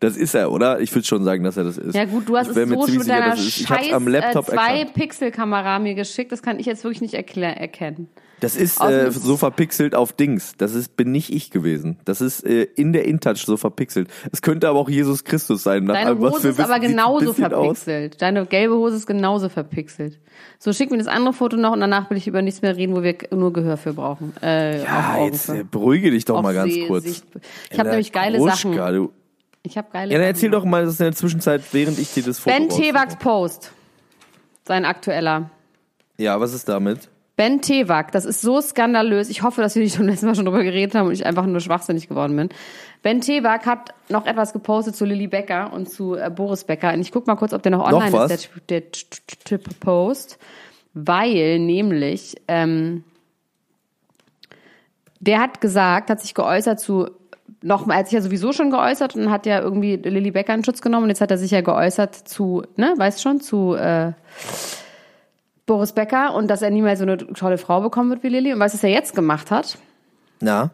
Das 0.00 0.16
ist 0.16 0.34
er, 0.34 0.50
oder? 0.52 0.80
Ich 0.80 0.94
würde 0.94 1.06
schon 1.06 1.24
sagen, 1.24 1.44
dass 1.44 1.56
er 1.56 1.64
das 1.64 1.78
ist. 1.78 1.94
Ja 1.94 2.04
gut, 2.04 2.28
du 2.28 2.36
hast 2.36 2.48
es 2.48 2.54
so 2.54 2.60
ziemlich 2.64 2.98
mit 2.98 3.08
deiner 3.08 3.36
scheiß 3.36 3.92
am 3.92 4.08
Laptop 4.08 4.48
äh, 4.48 4.52
zwei 4.52 4.78
erkannt. 4.78 4.94
Pixel-Kamera 4.94 5.78
mir 5.78 5.94
geschickt. 5.94 6.32
Das 6.32 6.42
kann 6.42 6.58
ich 6.58 6.66
jetzt 6.66 6.84
wirklich 6.84 7.00
nicht 7.02 7.14
erkennen. 7.14 8.08
Das 8.40 8.56
ist 8.56 8.80
äh, 8.82 9.12
so 9.12 9.36
verpixelt 9.36 9.94
auf 9.94 10.12
Dings. 10.12 10.54
Das 10.58 10.74
ist 10.74 10.96
bin 10.96 11.12
nicht 11.12 11.32
ich 11.32 11.52
gewesen. 11.52 11.98
Das 12.04 12.20
ist 12.20 12.44
äh, 12.44 12.64
in 12.74 12.92
der 12.92 13.04
InTouch 13.04 13.36
so 13.36 13.56
verpixelt. 13.56 14.08
Es 14.32 14.42
könnte 14.42 14.68
aber 14.68 14.80
auch 14.80 14.88
Jesus 14.88 15.22
Christus 15.22 15.62
sein. 15.62 15.84
Nach 15.84 15.94
Deine 15.94 16.08
allem, 16.08 16.22
was 16.22 16.32
Hose 16.34 16.42
wir 16.44 16.50
ist 16.50 16.58
aber 16.58 16.80
genauso 16.80 17.26
bisschen 17.26 17.44
aus. 17.54 17.84
verpixelt. 17.84 18.20
Deine 18.20 18.44
gelbe 18.46 18.74
Hose 18.74 18.96
ist 18.96 19.06
genauso 19.06 19.48
verpixelt. 19.48 20.18
So, 20.58 20.72
schick 20.72 20.90
mir 20.90 20.98
das 20.98 21.06
andere 21.06 21.32
Foto 21.34 21.56
noch 21.56 21.70
und 21.72 21.78
danach 21.78 22.10
will 22.10 22.16
ich 22.16 22.26
über 22.26 22.42
nichts 22.42 22.62
mehr 22.62 22.76
reden, 22.76 22.96
wo 22.96 23.04
wir 23.04 23.14
nur 23.30 23.52
Gehör 23.52 23.76
für 23.76 23.92
brauchen. 23.92 24.32
Äh, 24.42 24.82
Ja, 24.82 25.24
jetzt 25.24 25.48
Augen 25.48 25.58
äh, 25.58 25.62
für. 25.62 25.64
beruhige 25.70 26.10
dich 26.10 26.24
doch 26.24 26.38
Auf 26.38 26.42
mal 26.42 26.52
ganz 26.52 26.74
kurz. 26.88 27.04
Sicht- 27.04 27.24
Ich 27.70 27.78
habe 27.78 27.90
nämlich 27.90 28.10
geile 28.10 28.38
Gruschka, 28.38 28.56
Sachen. 28.56 28.94
Du. 28.94 29.12
Ich 29.62 29.78
habe 29.78 29.88
geile 29.92 30.12
Ja, 30.12 30.18
dann 30.18 30.26
erzähl 30.26 30.50
doch 30.50 30.64
mal, 30.64 30.84
das 30.84 30.98
in 30.98 31.04
der 31.04 31.14
Zwischenzeit, 31.14 31.62
während 31.72 31.98
ich 31.98 32.12
dir 32.12 32.22
das 32.22 32.38
Foto 32.38 32.56
Ben. 32.56 32.68
Tewags 32.68 33.16
Post. 33.16 33.72
Sein 34.64 34.84
aktueller. 34.84 35.50
Ja, 36.16 36.40
was 36.40 36.52
ist 36.52 36.68
damit? 36.68 37.08
Ben 37.36 37.62
Tewak, 37.62 38.12
das 38.12 38.26
ist 38.26 38.42
so 38.42 38.60
skandalös. 38.60 39.30
Ich 39.30 39.42
hoffe, 39.42 39.62
dass 39.62 39.74
wir 39.74 39.82
nicht 39.82 39.96
schon 39.96 40.06
letztes 40.06 40.26
Mal 40.26 40.34
schon 40.34 40.44
drüber 40.44 40.62
geredet 40.62 40.94
haben 40.94 41.06
und 41.06 41.14
ich 41.14 41.24
einfach 41.24 41.46
nur 41.46 41.60
schwachsinnig 41.60 42.08
geworden 42.08 42.36
bin. 42.36 42.50
Ben 43.02 43.20
Tewak 43.20 43.64
hat 43.66 43.94
noch 44.10 44.26
etwas 44.26 44.52
gepostet 44.52 44.94
zu 44.94 45.06
Lilly 45.06 45.28
Becker 45.28 45.72
und 45.72 45.88
zu 45.88 46.14
äh, 46.14 46.30
Boris 46.30 46.64
Becker. 46.64 46.92
Und 46.92 47.00
ich 47.00 47.10
guck 47.10 47.26
mal 47.26 47.36
kurz, 47.36 47.54
ob 47.54 47.62
der 47.62 47.72
noch 47.72 47.84
online 47.84 48.12
was? 48.12 48.30
ist, 48.30 48.50
der, 48.68 48.82
der 49.50 49.58
Post. 49.80 50.38
Weil 50.92 51.58
nämlich, 51.58 52.36
ähm, 52.48 53.02
der 55.20 55.40
hat 55.40 55.60
gesagt, 55.62 56.10
hat 56.10 56.20
sich 56.20 56.34
geäußert 56.34 56.80
zu, 56.80 57.10
noch, 57.62 57.88
er 57.88 57.96
hat 57.96 58.06
sich 58.06 58.14
ja 58.14 58.20
sowieso 58.20 58.52
schon 58.52 58.70
geäußert 58.70 59.16
und 59.16 59.30
hat 59.30 59.46
ja 59.46 59.60
irgendwie 59.60 59.96
Lilly 59.96 60.30
Becker 60.30 60.54
in 60.54 60.64
Schutz 60.64 60.82
genommen 60.82 61.04
und 61.04 61.08
jetzt 61.10 61.20
hat 61.20 61.30
er 61.30 61.38
sich 61.38 61.50
ja 61.50 61.60
geäußert 61.60 62.14
zu, 62.14 62.64
ne, 62.76 62.94
weißt 62.96 63.22
schon, 63.22 63.40
zu, 63.40 63.74
äh, 63.74 64.12
Boris 65.66 65.92
Becker 65.92 66.34
und 66.34 66.48
dass 66.48 66.62
er 66.62 66.70
niemals 66.70 66.98
so 66.98 67.04
eine 67.04 67.16
tolle 67.16 67.58
Frau 67.58 67.80
bekommen 67.80 68.10
wird 68.10 68.22
wie 68.22 68.28
Lilly. 68.28 68.52
Und 68.52 68.60
weißt 68.60 68.74
du, 68.74 68.78
was 68.78 68.84
er 68.84 68.90
jetzt 68.90 69.14
gemacht 69.14 69.50
hat? 69.50 69.78
Na? 70.40 70.70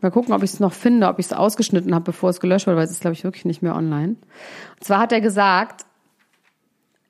Mal 0.00 0.10
gucken, 0.10 0.32
ob 0.32 0.42
ich 0.42 0.52
es 0.52 0.60
noch 0.60 0.72
finde, 0.72 1.08
ob 1.08 1.18
ich 1.18 1.26
es 1.26 1.32
ausgeschnitten 1.32 1.94
habe, 1.94 2.04
bevor 2.04 2.30
es 2.30 2.40
gelöscht 2.40 2.66
wurde, 2.66 2.76
weil 2.76 2.84
es 2.84 2.90
ist, 2.90 3.00
glaube 3.00 3.14
ich, 3.14 3.24
wirklich 3.24 3.44
nicht 3.44 3.62
mehr 3.62 3.74
online. 3.74 4.16
Und 4.76 4.84
zwar 4.84 5.00
hat 5.00 5.12
er 5.12 5.20
gesagt, 5.20 5.84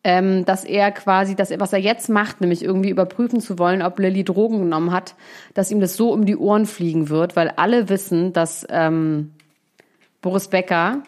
ähm, 0.02 0.44
dass 0.44 0.64
er 0.64 0.90
quasi, 0.92 1.34
dass 1.36 1.50
er, 1.50 1.60
was 1.60 1.72
er 1.72 1.78
jetzt 1.78 2.08
macht, 2.08 2.40
nämlich 2.40 2.64
irgendwie 2.64 2.90
überprüfen 2.90 3.40
zu 3.40 3.58
wollen, 3.58 3.82
ob 3.82 3.98
Lilly 3.98 4.24
Drogen 4.24 4.60
genommen 4.60 4.92
hat, 4.92 5.14
dass 5.54 5.70
ihm 5.70 5.80
das 5.80 5.96
so 5.96 6.12
um 6.12 6.24
die 6.24 6.36
Ohren 6.36 6.66
fliegen 6.66 7.08
wird, 7.10 7.36
weil 7.36 7.52
alle 7.56 7.88
wissen, 7.88 8.32
dass 8.32 8.66
ähm, 8.70 9.32
Boris 10.22 10.48
Becker 10.48 11.02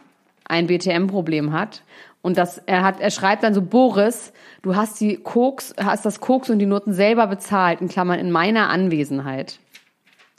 ein 0.44 0.66
BTM-Problem 0.66 1.52
hat. 1.52 1.82
Und 2.20 2.38
dass 2.38 2.58
er 2.58 2.82
hat, 2.84 3.00
er 3.00 3.10
schreibt 3.10 3.42
dann 3.42 3.52
so, 3.52 3.62
Boris, 3.62 4.32
du 4.62 4.76
hast 4.76 5.00
die 5.00 5.16
Koks, 5.16 5.74
hast 5.82 6.04
das 6.04 6.20
Koks 6.20 6.50
und 6.50 6.60
die 6.60 6.66
Noten 6.66 6.92
selber 6.92 7.26
bezahlt, 7.26 7.80
in 7.80 7.88
Klammern, 7.88 8.20
in 8.20 8.30
meiner 8.30 8.68
Anwesenheit. 8.68 9.58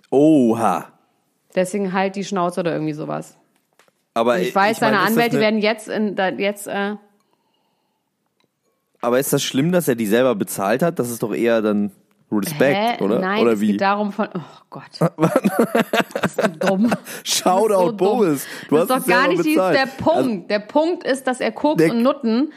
Oha. 0.10 0.88
Deswegen 1.56 1.92
halt 1.92 2.16
die 2.16 2.24
Schnauze 2.24 2.62
oder 2.62 2.72
irgendwie 2.72 2.94
sowas. 2.94 3.38
Aber 4.14 4.40
Ich 4.40 4.56
weiß, 4.56 4.78
seine 4.78 4.98
das 4.98 5.08
Anwälte 5.08 5.40
werden 5.40 5.60
jetzt 5.60 5.90
in, 5.90 6.16
da, 6.16 6.30
jetzt, 6.30 6.68
äh, 6.68 6.96
Aber 9.04 9.20
ist 9.20 9.34
das 9.34 9.44
schlimm, 9.44 9.74
dass 9.74 9.90
er 9.90 9.96
die 9.96 10.06
selber 10.06 10.34
bezahlt 10.34 10.82
hat? 10.82 10.98
Das 10.98 11.10
ist 11.10 11.22
doch 11.22 11.34
eher 11.34 11.62
dann 11.62 11.92
Respekt, 12.32 13.00
hä? 13.00 13.04
oder? 13.04 13.20
Nein, 13.20 13.42
oder 13.42 13.52
es 13.52 13.60
wie? 13.60 13.74
geht 13.74 13.82
darum 13.82 14.12
von, 14.12 14.28
oh 14.34 14.40
Gott. 14.70 14.84
Bist 16.22 16.42
du 16.42 16.50
dumm. 16.50 16.92
Shoutout, 17.24 17.90
so. 17.90 17.98
Boris. 17.98 18.48
Du 18.70 18.78
das 18.78 18.90
hast 18.90 18.98
ist 19.00 19.08
doch 19.08 19.14
gar 19.14 19.28
nicht 19.28 19.46
die, 19.46 19.56
bezahlt. 19.56 19.78
der 19.78 20.04
Punkt. 20.04 20.50
der 20.50 20.60
Punkt 20.60 21.04
ist, 21.04 21.28
dass 21.28 21.42
er 21.42 21.52
Koks 21.52 21.84
und 21.84 22.02
Nutten 22.02 22.54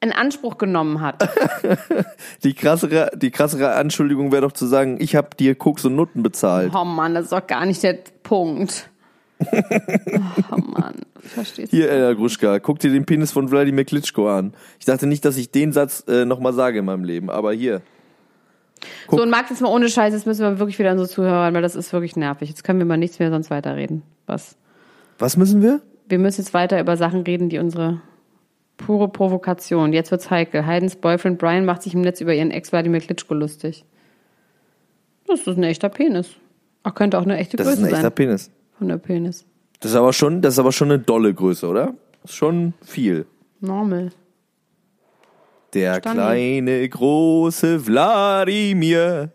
in 0.00 0.12
Anspruch 0.12 0.58
genommen 0.58 1.00
hat. 1.00 1.28
Die 2.42 2.54
krassere, 2.54 3.12
die 3.14 3.30
krassere 3.30 3.74
Anschuldigung 3.74 4.32
wäre 4.32 4.42
doch 4.42 4.50
zu 4.52 4.66
sagen, 4.66 4.96
ich 4.98 5.14
habe 5.14 5.36
dir 5.38 5.54
Koks 5.54 5.84
und 5.84 5.94
Nutten 5.94 6.24
bezahlt. 6.24 6.72
Oh 6.74 6.84
Mann, 6.84 7.14
das 7.14 7.24
ist 7.24 7.32
doch 7.32 7.46
gar 7.46 7.64
nicht 7.66 7.84
der 7.84 7.98
Punkt. 8.24 8.90
Oh 10.50 10.56
Mann, 10.56 10.94
verstehst 11.20 11.72
du? 11.72 11.76
Hier, 11.76 11.90
Ella 11.90 12.12
Gruschka, 12.14 12.58
guck 12.58 12.78
dir 12.78 12.90
den 12.90 13.04
Penis 13.04 13.32
von 13.32 13.50
Wladimir 13.50 13.84
Klitschko 13.84 14.28
an. 14.28 14.54
Ich 14.78 14.86
dachte 14.86 15.06
nicht, 15.06 15.24
dass 15.24 15.36
ich 15.36 15.50
den 15.50 15.72
Satz 15.72 16.04
äh, 16.08 16.24
nochmal 16.24 16.52
sage 16.52 16.80
in 16.80 16.84
meinem 16.84 17.04
Leben, 17.04 17.30
aber 17.30 17.52
hier. 17.52 17.82
So, 19.08 19.22
und 19.22 19.30
Max, 19.30 19.50
jetzt 19.50 19.60
mal 19.60 19.68
ohne 19.68 19.88
Scheiß, 19.88 20.12
jetzt 20.12 20.26
müssen 20.26 20.42
wir 20.42 20.58
wirklich 20.58 20.78
wieder 20.78 20.90
an 20.90 20.98
so 20.98 21.06
zuhören, 21.06 21.54
weil 21.54 21.62
das 21.62 21.76
ist 21.76 21.92
wirklich 21.92 22.16
nervig. 22.16 22.48
Jetzt 22.48 22.64
können 22.64 22.78
wir 22.78 22.86
mal 22.86 22.96
nichts 22.96 23.18
mehr 23.18 23.30
sonst 23.30 23.50
weiterreden. 23.50 24.02
Was? 24.26 24.56
Was 25.18 25.36
müssen 25.36 25.62
wir? 25.62 25.80
Wir 26.08 26.18
müssen 26.18 26.40
jetzt 26.40 26.54
weiter 26.54 26.80
über 26.80 26.96
Sachen 26.96 27.22
reden, 27.22 27.48
die 27.48 27.58
unsere 27.58 28.02
pure 28.76 29.08
Provokation. 29.08 29.92
Jetzt 29.92 30.10
wird's 30.10 30.30
heikel. 30.30 30.66
Heidens 30.66 30.96
Boyfriend 30.96 31.38
Brian 31.38 31.64
macht 31.64 31.82
sich 31.82 31.94
im 31.94 32.00
Netz 32.00 32.20
über 32.20 32.34
ihren 32.34 32.50
Ex 32.50 32.72
Wladimir 32.72 33.00
Klitschko 33.00 33.34
lustig. 33.34 33.84
Das 35.26 35.46
ist 35.46 35.56
ein 35.56 35.62
echter 35.62 35.88
Penis. 35.88 36.30
Ach, 36.82 36.94
könnte 36.94 37.18
auch 37.18 37.22
eine 37.22 37.36
echte 37.36 37.56
Das 37.56 37.66
ist 37.66 37.74
Größe 37.74 37.86
ein 37.86 37.92
echter 37.92 38.02
sein 38.02 38.12
Penis. 38.12 38.50
Von 38.82 38.88
der 38.88 38.98
Penis. 38.98 39.44
Das 39.80 39.92
ist 39.92 39.96
aber 39.96 40.12
schon, 40.12 40.42
das 40.42 40.54
ist 40.54 40.58
aber 40.58 40.72
schon 40.72 40.90
eine 40.90 40.98
dolle 40.98 41.32
Größe, 41.32 41.68
oder? 41.68 41.94
Das 42.22 42.32
ist 42.32 42.36
schon 42.36 42.72
viel. 42.84 43.26
Normal. 43.60 44.10
Der 45.72 45.94
Stani. 46.00 46.14
kleine, 46.14 46.88
große 46.88 47.86
Wladimir. 47.86 49.30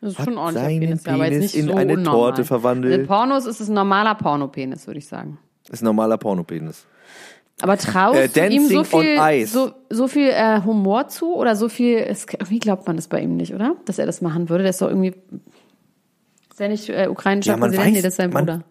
Das 0.00 0.12
ist 0.12 0.24
schon 0.24 0.34
seinen 0.52 0.80
Penis, 0.80 1.04
ja, 1.04 1.14
aber 1.14 1.24
jetzt 1.24 1.32
Penis 1.32 1.54
nicht 1.54 1.62
in 1.62 1.66
so 1.68 1.74
eine 1.74 1.92
unnormal. 1.94 2.14
Torte 2.14 2.44
verwandelt. 2.44 3.00
In 3.00 3.06
Pornos 3.06 3.46
ist 3.46 3.60
es 3.60 3.68
ein 3.68 3.74
normaler 3.74 4.14
Pornopenis, 4.14 4.86
würde 4.86 4.98
ich 4.98 5.06
sagen. 5.08 5.38
Ist 5.68 5.82
ein 5.82 5.86
normaler 5.86 6.16
Pornopenis. 6.16 6.86
Aber 7.62 7.76
traust 7.76 8.18
Äh, 8.18 8.28
du 8.28 8.54
ihm 8.54 8.68
so 8.68 8.84
viel, 8.84 9.46
so, 9.46 9.72
so 9.90 10.06
viel 10.08 10.28
äh, 10.28 10.60
Humor 10.64 11.08
zu 11.08 11.34
oder 11.34 11.56
so 11.56 11.68
viel, 11.68 11.96
es, 11.98 12.26
irgendwie 12.30 12.58
glaubt 12.60 12.86
man 12.86 12.96
das 12.96 13.08
bei 13.08 13.20
ihm 13.20 13.36
nicht, 13.36 13.52
oder? 13.54 13.74
Dass 13.86 13.98
er 13.98 14.06
das 14.06 14.20
machen 14.20 14.48
würde. 14.48 14.62
Der 14.62 14.70
ist 14.70 14.80
doch 14.82 14.88
irgendwie, 14.88 15.14
ist 16.50 16.60
er 16.60 16.68
nicht 16.68 16.88
äh, 16.88 17.08
ukrainischer 17.08 17.52
Ja, 17.52 17.56
Präsident? 17.58 17.86
weiß- 17.88 17.90
nee, 17.92 18.02
das 18.02 18.12
ist 18.12 18.16
sein 18.16 18.30
man- 18.30 18.44
Bruder. 18.46 18.62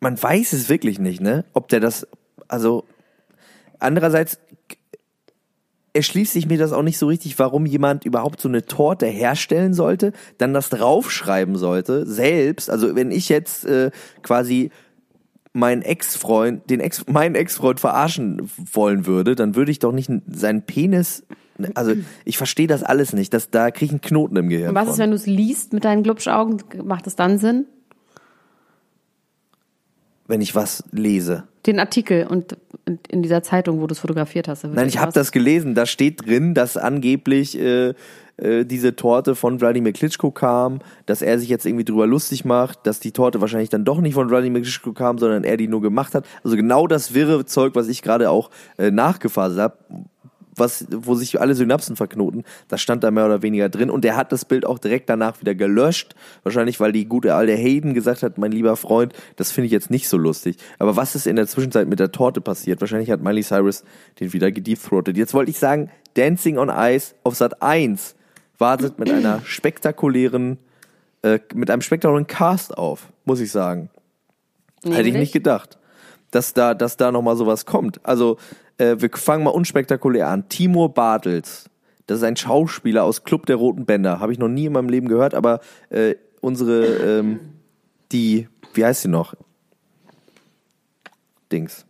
Man 0.00 0.20
weiß 0.20 0.52
es 0.54 0.68
wirklich 0.68 0.98
nicht, 0.98 1.20
ne? 1.20 1.44
Ob 1.52 1.68
der 1.68 1.80
das, 1.80 2.06
also, 2.48 2.84
andererseits 3.78 4.38
erschließt 5.92 6.32
sich 6.32 6.46
mir 6.46 6.58
das 6.58 6.72
auch 6.72 6.82
nicht 6.82 6.98
so 6.98 7.06
richtig, 7.06 7.38
warum 7.38 7.66
jemand 7.66 8.04
überhaupt 8.04 8.40
so 8.40 8.48
eine 8.48 8.64
Torte 8.64 9.06
herstellen 9.06 9.74
sollte, 9.74 10.12
dann 10.38 10.54
das 10.54 10.68
draufschreiben 10.70 11.56
sollte, 11.56 12.06
selbst. 12.06 12.70
Also, 12.70 12.94
wenn 12.94 13.10
ich 13.10 13.28
jetzt 13.28 13.64
äh, 13.66 13.90
quasi 14.22 14.70
meinen 15.52 15.82
Ex-Freund, 15.82 16.70
den 16.70 16.80
Ex, 16.80 17.06
meinen 17.08 17.34
Ex-Freund 17.34 17.80
verarschen 17.80 18.50
wollen 18.72 19.06
würde, 19.06 19.34
dann 19.34 19.56
würde 19.56 19.70
ich 19.70 19.80
doch 19.80 19.92
nicht 19.92 20.10
seinen 20.30 20.62
Penis, 20.62 21.24
also, 21.74 21.94
ich 22.24 22.38
verstehe 22.38 22.66
das 22.66 22.82
alles 22.82 23.12
nicht, 23.12 23.34
das, 23.34 23.50
da 23.50 23.70
kriege 23.70 23.86
ich 23.86 23.90
einen 23.90 24.00
Knoten 24.00 24.36
im 24.36 24.48
Gehirn. 24.48 24.70
Und 24.70 24.74
was 24.74 24.84
von. 24.84 24.92
ist, 24.92 24.98
wenn 24.98 25.10
du 25.10 25.16
es 25.16 25.26
liest 25.26 25.72
mit 25.72 25.84
deinen 25.84 26.02
Glubschaugen? 26.02 26.62
Macht 26.84 27.06
es 27.06 27.16
dann 27.16 27.38
Sinn? 27.38 27.66
Wenn 30.30 30.40
ich 30.40 30.54
was 30.54 30.84
lese? 30.92 31.44
Den 31.66 31.78
Artikel 31.78 32.26
und 32.26 32.56
in 33.08 33.22
dieser 33.22 33.42
Zeitung, 33.42 33.80
wo 33.80 33.86
du 33.86 33.92
es 33.92 33.98
fotografiert 33.98 34.48
hast. 34.48 34.64
Nein, 34.64 34.88
ich 34.88 34.98
habe 34.98 35.12
das 35.12 35.32
gelesen. 35.32 35.74
Da 35.74 35.86
steht 35.86 36.26
drin, 36.26 36.54
dass 36.54 36.76
angeblich 36.76 37.58
äh, 37.58 37.94
äh, 38.40 38.64
diese 38.64 38.96
Torte 38.96 39.34
von 39.34 39.60
Wladimir 39.60 39.92
Klitschko 39.92 40.30
kam, 40.30 40.80
dass 41.06 41.22
er 41.22 41.38
sich 41.38 41.48
jetzt 41.48 41.66
irgendwie 41.66 41.84
drüber 41.84 42.06
lustig 42.06 42.44
macht, 42.44 42.86
dass 42.86 42.98
die 42.98 43.12
Torte 43.12 43.40
wahrscheinlich 43.40 43.68
dann 43.68 43.84
doch 43.84 44.00
nicht 44.00 44.14
von 44.14 44.30
Wladimir 44.30 44.62
Klitschko 44.62 44.92
kam, 44.92 45.18
sondern 45.18 45.44
er 45.44 45.56
die 45.56 45.68
nur 45.68 45.82
gemacht 45.82 46.14
hat. 46.14 46.24
Also 46.42 46.56
genau 46.56 46.86
das 46.86 47.14
wirre 47.14 47.44
Zeug, 47.44 47.74
was 47.74 47.88
ich 47.88 48.02
gerade 48.02 48.30
auch 48.30 48.50
äh, 48.78 48.90
nachgefasst 48.90 49.58
habe, 49.58 49.76
was, 50.60 50.86
wo 50.90 51.16
sich 51.16 51.40
alle 51.40 51.56
Synapsen 51.56 51.96
verknoten, 51.96 52.44
das 52.68 52.80
stand 52.80 53.02
da 53.02 53.10
mehr 53.10 53.26
oder 53.26 53.42
weniger 53.42 53.68
drin. 53.68 53.90
Und 53.90 54.04
er 54.04 54.16
hat 54.16 54.30
das 54.30 54.44
Bild 54.44 54.64
auch 54.64 54.78
direkt 54.78 55.10
danach 55.10 55.40
wieder 55.40 55.56
gelöscht. 55.56 56.14
Wahrscheinlich, 56.44 56.78
weil 56.78 56.92
die 56.92 57.06
gute 57.06 57.34
alte 57.34 57.54
Hayden 57.54 57.94
gesagt 57.94 58.22
hat, 58.22 58.38
mein 58.38 58.52
lieber 58.52 58.76
Freund, 58.76 59.12
das 59.36 59.50
finde 59.50 59.66
ich 59.66 59.72
jetzt 59.72 59.90
nicht 59.90 60.08
so 60.08 60.16
lustig. 60.16 60.56
Aber 60.78 60.96
was 60.96 61.16
ist 61.16 61.26
in 61.26 61.36
der 61.36 61.48
Zwischenzeit 61.48 61.88
mit 61.88 61.98
der 61.98 62.12
Torte 62.12 62.40
passiert? 62.40 62.80
Wahrscheinlich 62.80 63.10
hat 63.10 63.20
Miley 63.20 63.42
Cyrus 63.42 63.82
den 64.20 64.32
wieder 64.32 64.52
gedeepthroated. 64.52 65.16
Jetzt 65.16 65.34
wollte 65.34 65.50
ich 65.50 65.58
sagen, 65.58 65.90
Dancing 66.14 66.58
on 66.58 66.70
Ice 66.72 67.14
auf 67.24 67.34
Sat 67.34 67.62
1 67.62 68.14
wartet 68.58 68.98
mit 68.98 69.10
einer 69.10 69.40
spektakulären, 69.44 70.58
äh, 71.22 71.40
mit 71.54 71.70
einem 71.70 71.82
spektakulären 71.82 72.26
Cast 72.26 72.76
auf, 72.76 73.08
muss 73.24 73.40
ich 73.40 73.50
sagen. 73.50 73.90
Hätte 74.84 75.08
ich 75.08 75.14
nicht 75.14 75.32
gedacht, 75.32 75.78
dass 76.30 76.54
da, 76.54 76.74
dass 76.74 76.96
da 76.96 77.12
noch 77.12 77.22
mal 77.22 77.36
sowas 77.36 77.66
kommt. 77.66 78.04
Also 78.04 78.38
äh, 78.78 78.96
wir 78.98 79.10
fangen 79.10 79.44
mal 79.44 79.50
unspektakulär 79.50 80.28
an. 80.28 80.48
Timur 80.48 80.92
Bartels, 80.94 81.68
das 82.06 82.18
ist 82.18 82.24
ein 82.24 82.36
Schauspieler 82.36 83.04
aus 83.04 83.24
Club 83.24 83.46
der 83.46 83.56
Roten 83.56 83.86
Bänder. 83.86 84.20
Habe 84.20 84.32
ich 84.32 84.38
noch 84.38 84.48
nie 84.48 84.66
in 84.66 84.72
meinem 84.72 84.88
Leben 84.88 85.08
gehört, 85.08 85.34
aber 85.34 85.60
äh, 85.90 86.14
unsere, 86.40 86.86
ähm, 87.18 87.40
die, 88.12 88.48
wie 88.74 88.84
heißt 88.84 89.02
sie 89.02 89.08
noch? 89.08 89.34
Dings. 91.52 91.84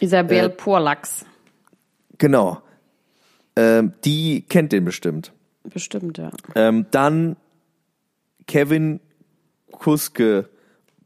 Isabel 0.00 0.46
äh, 0.46 0.48
Porlax. 0.50 1.24
Genau. 2.18 2.62
Ähm, 3.56 3.92
die 4.04 4.42
kennt 4.48 4.72
den 4.72 4.84
bestimmt. 4.84 5.32
Bestimmt, 5.64 6.18
ja. 6.18 6.30
Ähm, 6.54 6.86
dann 6.90 7.36
Kevin 8.46 9.00
Kuske, 9.70 10.48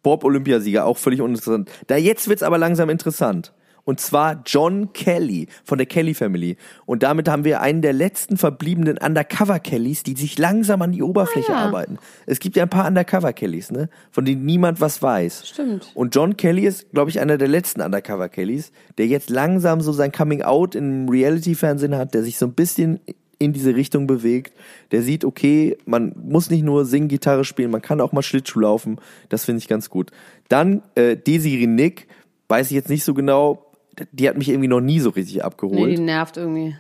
Bob-Olympiasieger, 0.05 0.87
auch 0.87 0.99
völlig 0.99 1.21
uninteressant. 1.21 1.69
Da 1.89 1.97
jetzt 1.97 2.29
wird's 2.29 2.45
aber 2.45 2.59
langsam 2.59 2.89
interessant. 2.91 3.53
Und 3.87 4.01
zwar 4.01 4.41
John 4.47 4.95
Kelly 4.95 5.47
von 5.63 5.77
der 5.77 5.87
Kelly 5.87 6.15
Family. 6.15 6.57
Und 6.87 7.03
damit 7.03 7.29
haben 7.29 7.45
wir 7.45 7.61
einen 7.61 7.83
der 7.83 7.93
letzten 7.93 8.39
verbliebenen 8.39 8.97
Undercover-Kellys, 8.97 10.05
die 10.05 10.15
sich 10.15 10.39
langsam 10.39 10.81
an 10.81 10.93
die 10.93 11.03
Oberfläche 11.03 11.53
Ah, 11.53 11.57
ja. 11.61 11.67
arbeiten. 11.67 11.99
Es 12.25 12.39
gibt 12.41 12.57
ja 12.57 12.63
ein 12.63 12.71
paar 12.71 12.87
Undercover-Kellys, 12.87 13.73
ne? 13.73 13.91
Von 14.11 14.25
denen 14.25 14.47
niemand 14.47 14.81
was 14.81 15.03
weiß. 15.03 15.49
Stimmt. 15.49 15.91
Und 15.95 16.15
John 16.15 16.39
Kelly 16.39 16.63
ist, 16.65 16.93
glaube 16.93 17.11
ich, 17.11 17.21
einer 17.21 17.37
der 17.37 17.49
letzten 17.49 17.83
Undercover-Kellys, 17.83 18.73
der 18.97 19.07
jetzt 19.07 19.29
langsam 19.29 19.83
so 19.83 19.93
sein 19.93 20.13
Coming-out 20.13 20.75
im 20.77 21.07
Reality-Fernsehen 21.11 21.95
hat, 21.95 22.15
der 22.15 22.23
sich 22.23 22.39
so 22.39 22.47
ein 22.47 22.55
bisschen 22.55 23.01
in 23.39 23.53
diese 23.53 23.75
Richtung 23.75 24.07
bewegt. 24.07 24.53
Der 24.93 25.03
sieht, 25.03 25.25
okay, 25.25 25.77
man 25.87 26.13
muss 26.17 26.51
nicht 26.51 26.63
nur 26.65 26.85
singen, 26.85 27.09
Gitarre 27.09 27.45
spielen, 27.45 27.71
man 27.71 27.83
kann 27.83 28.01
auch 28.01 28.13
mal 28.13 28.23
Schlittschuh 28.23 28.61
laufen. 28.61 28.99
Das 29.29 29.45
finde 29.45 29.59
ich 29.59 29.69
ganz 29.69 29.91
gut. 29.91 30.11
Dann 30.49 30.83
äh, 30.95 31.17
Desiree 31.17 31.67
Nick, 31.67 32.07
weiß 32.49 32.67
ich 32.69 32.73
jetzt 32.75 32.91
nicht 32.91 33.05
so 33.05 33.15
genau, 33.15 33.67
die 34.13 34.29
hat 34.29 34.37
mich 34.37 34.49
irgendwie 34.49 34.69
noch 34.69 34.81
nie 34.81 35.01
so 35.01 35.11
richtig 35.11 35.37
Nee, 35.37 35.43
abgeholt. 35.43 35.91
die 35.97 36.01
nervt 36.01 36.37
irgendwie. 36.37 36.77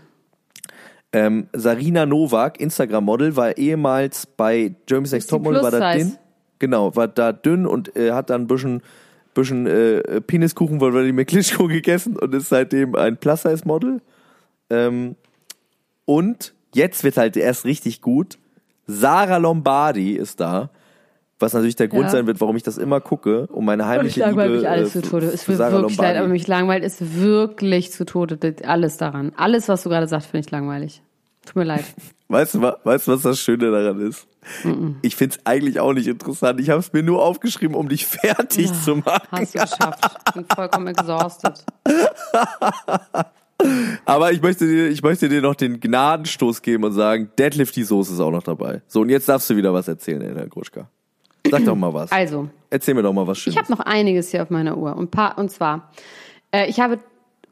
Ähm, 1.13 1.47
Sarina 1.53 2.07
Novak, 2.07 2.61
Instagram-Model, 2.61 3.37
war 3.37 3.57
ehemals 3.57 4.27
bei 4.27 4.75
Jeremy's 4.89 5.13
Next 5.13 5.31
Topmodel, 5.31 5.63
war 5.63 5.71
da 5.71 5.95
dünn. 5.95 6.17
Genau, 6.59 6.97
war 6.97 7.07
da 7.09 7.33
dünn 7.33 7.67
und 7.67 7.95
äh, 7.97 8.13
hat 8.13 8.31
dann 8.31 8.43
ein 8.43 8.47
bisschen, 8.49 8.83
bisschen 9.33 9.67
äh, 9.67 10.21
Peniskuchen 10.21 10.81
von 10.81 10.91
Vladimir 10.93 11.25
Klitschko 11.25 11.69
gegessen 11.69 12.17
und 12.17 12.35
ist 12.35 12.49
seitdem 12.49 12.97
ein 12.97 13.17
Plus-Size-Model. 13.17 14.01
Ähm, 14.71 15.15
und 16.05 16.55
jetzt 16.75 17.05
wird 17.05 17.17
halt 17.17 17.37
erst 17.37 17.65
richtig 17.65 18.01
gut. 18.01 18.39
Sarah 18.87 19.39
Lombardi 19.39 20.13
ist 20.13 20.41
da. 20.41 20.71
Was 21.41 21.53
natürlich 21.53 21.75
der 21.77 21.89
Grund 21.89 22.05
Ja. 22.05 22.11
sein 22.11 22.27
wird, 22.29 22.41
warum 22.41 22.57
ich 22.57 22.63
das 22.63 22.79
immer 22.79 23.01
gucke, 23.01 23.49
um 23.49 23.65
meine 23.65 23.83
Und 23.83 23.89
ich 23.91 23.95
heimliche 23.97 24.21
langweile 24.21 24.49
Liebe 24.51 24.61
mich 24.61 24.69
alles 24.71 24.95
äh, 24.95 25.03
zu 25.03 25.11
Tode. 25.11 25.27
Es 25.27 25.49
wird 25.49 25.59
wirklich 25.59 25.73
leid, 25.73 25.83
Lombardi. 25.91 26.19
aber 26.19 26.29
mich 26.29 26.47
langweilt 26.47 26.85
ist 26.85 27.17
wirklich 27.21 27.91
zu 27.93 28.05
Tode. 28.05 28.39
Alles 28.65 28.97
daran. 28.99 29.33
Alles, 29.37 29.69
was 29.69 29.83
du 29.83 29.89
gerade 29.89 30.07
sagst, 30.07 30.29
finde 30.31 30.47
ich 30.47 30.51
langweilig. 30.53 31.03
Tut 31.45 31.57
mir 31.57 31.65
leid. 31.65 31.85
Weißt 32.29 32.55
du, 32.55 32.63
weißt 32.63 33.07
was 33.09 33.21
das 33.23 33.39
Schöne 33.39 33.71
daran 33.71 34.01
ist? 34.01 34.27
Ich 35.03 35.15
find's 35.15 35.39
eigentlich 35.45 35.79
auch 35.79 35.93
nicht 35.93 36.07
interessant. 36.07 36.59
Ich 36.59 36.71
habe 36.71 36.81
es 36.81 36.91
mir 36.93 37.03
nur 37.03 37.23
aufgeschrieben, 37.23 37.77
um 37.77 37.89
dich 37.89 38.07
fertig 38.07 38.73
zu 38.73 38.97
machen. 38.97 39.29
Hast 39.31 39.55
du 39.55 39.59
geschafft. 39.59 40.19
Ich 40.29 40.33
bin 40.35 40.47
vollkommen 40.55 40.87
exhausted. 40.87 41.63
Aber 44.05 44.33
ich 44.33 44.43
möchte 44.43 44.67
dir, 44.67 44.89
ich 44.89 45.03
möchte 45.03 45.29
dir 45.29 45.41
noch 45.41 45.55
den 45.55 45.81
Gnadenstoß 45.81 46.63
geben 46.63 46.85
und 46.85 46.93
sagen, 46.93 47.31
Deadlift 47.39 47.75
die 47.77 47.85
Soße 47.85 48.15
ist 48.15 48.21
auch 48.21 48.31
noch 48.31 48.43
dabei. 48.43 48.83
So, 48.87 49.01
und 49.01 49.09
jetzt 49.09 49.29
darfst 49.29 49.49
du 49.51 49.57
wieder 49.57 49.73
was 49.73 49.89
erzählen, 49.89 50.21
Elena 50.21 50.47
Gruschka. 50.47 50.89
Sag 51.51 51.65
doch 51.65 51.77
mal 51.77 51.93
was. 51.93 52.11
Also, 52.11 52.49
Erzähl 52.71 52.95
mir 52.95 53.03
doch 53.03 53.13
mal 53.13 53.27
was 53.27 53.39
ich 53.39 53.45
Schönes. 53.45 53.59
habe 53.59 53.73
noch 53.73 53.81
einiges 53.81 54.31
hier 54.31 54.43
auf 54.43 54.51
meiner 54.51 54.77
Uhr. 54.77 54.97
Und, 54.97 55.11
paar, 55.11 55.39
und 55.39 55.51
zwar, 55.51 55.91
äh, 56.53 56.69
ich 56.69 56.81
habe 56.81 56.99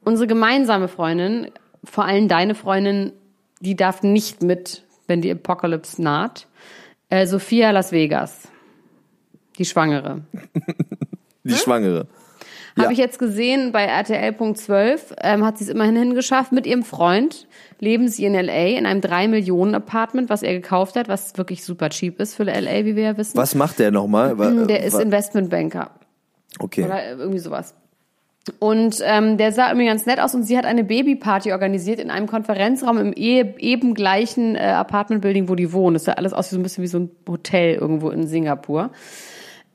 unsere 0.03 0.27
gemeinsame 0.27 0.89
Freundin, 0.89 1.51
vor 1.85 2.05
allem 2.05 2.29
deine 2.29 2.55
Freundin, 2.55 3.13
die 3.61 3.77
darf 3.77 4.03
nicht 4.03 4.43
mit, 4.43 4.83
wenn 5.07 5.21
die 5.21 5.31
Apocalypse 5.31 6.03
naht. 6.03 6.49
Äh, 7.09 7.27
Sophia 7.27 7.71
Las 7.71 7.93
Vegas. 7.93 8.49
Die 9.59 9.65
Schwangere. 9.65 10.23
die 11.45 11.55
Schwangere. 11.55 12.07
Habe 12.77 12.87
Ja. 12.87 12.91
ich 12.91 12.99
jetzt 12.99 13.19
gesehen 13.19 13.71
bei 13.73 13.85
RTL.12, 13.85 15.01
ähm, 15.23 15.45
hat 15.45 15.59
sie 15.59 15.65
es 15.65 15.71
immerhin 15.71 15.97
hingeschafft. 15.97 16.53
Mit 16.53 16.67
ihrem 16.67 16.83
Freund 16.85 17.47
leben 17.81 18.09
sie 18.09 18.25
in 18.25 18.35
L.A. 18.35 18.79
in 18.79 18.87
einem 18.87 19.01
3-Millionen-Apartment, 19.01 20.31
was 20.31 20.43
er 20.43 20.55
gekauft 20.55 20.97
hat, 20.97 21.09
was 21.09 21.37
wirklich 21.37 21.65
super 21.65 21.91
cheap 21.91 22.19
ist 22.21 22.35
für 22.35 22.47
L.A., 22.47 22.85
wie 22.85 22.97
wir 22.97 23.03
ja 23.03 23.17
wissen. 23.19 23.37
Was 23.37 23.55
macht 23.55 23.79
der 23.79 23.91
nochmal? 23.91 24.31
Hm, 24.39 24.67
Der 24.69 24.83
ist 24.85 24.95
wa- 24.95 25.01
Investmentbanker 25.01 25.91
Okay. 26.59 26.85
oder 26.85 27.11
irgendwie 27.11 27.39
sowas. 27.41 27.75
Und 28.59 28.97
ähm, 29.05 29.37
der 29.37 29.53
sah 29.53 29.69
irgendwie 29.69 29.87
ganz 29.87 30.05
nett 30.05 30.19
aus 30.19 30.35
und 30.35 30.43
sie 30.43 30.59
hat 30.59 30.65
eine 30.65 30.83
Babyparty 30.83 31.53
organisiert 31.53 32.01
in 32.01 32.11
einem 32.11 32.27
Konferenzraum 32.27 32.99
im 32.99 33.13
e 33.15 33.45
eben 33.59 33.95
gleichen 33.95 34.57
äh, 34.57 34.61
Apartmentbuilding, 34.63 35.49
wo 35.49 35.55
die 35.55 35.73
wohnen. 35.73 35.95
Das 35.95 36.05
sah 36.05 36.13
alles 36.15 36.33
aus 36.33 36.51
wie 36.51 36.55
so 36.57 36.61
ein 36.61 36.63
bisschen 36.65 36.83
wie 36.83 36.89
so 36.89 36.99
ein 36.99 37.11
Hotel 37.29 37.75
irgendwo 37.77 38.11
in 38.11 38.27
Singapur. 38.27 38.91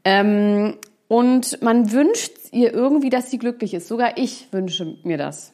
Ähm, 0.03 0.73
und 1.07 1.61
man 1.61 1.91
wünscht 1.91 2.33
ihr 2.51 2.73
irgendwie, 2.73 3.09
dass 3.09 3.31
sie 3.31 3.37
glücklich 3.37 3.73
ist. 3.73 3.87
Sogar 3.87 4.17
ich 4.17 4.47
wünsche 4.51 4.97
mir 5.03 5.17
das. 5.17 5.53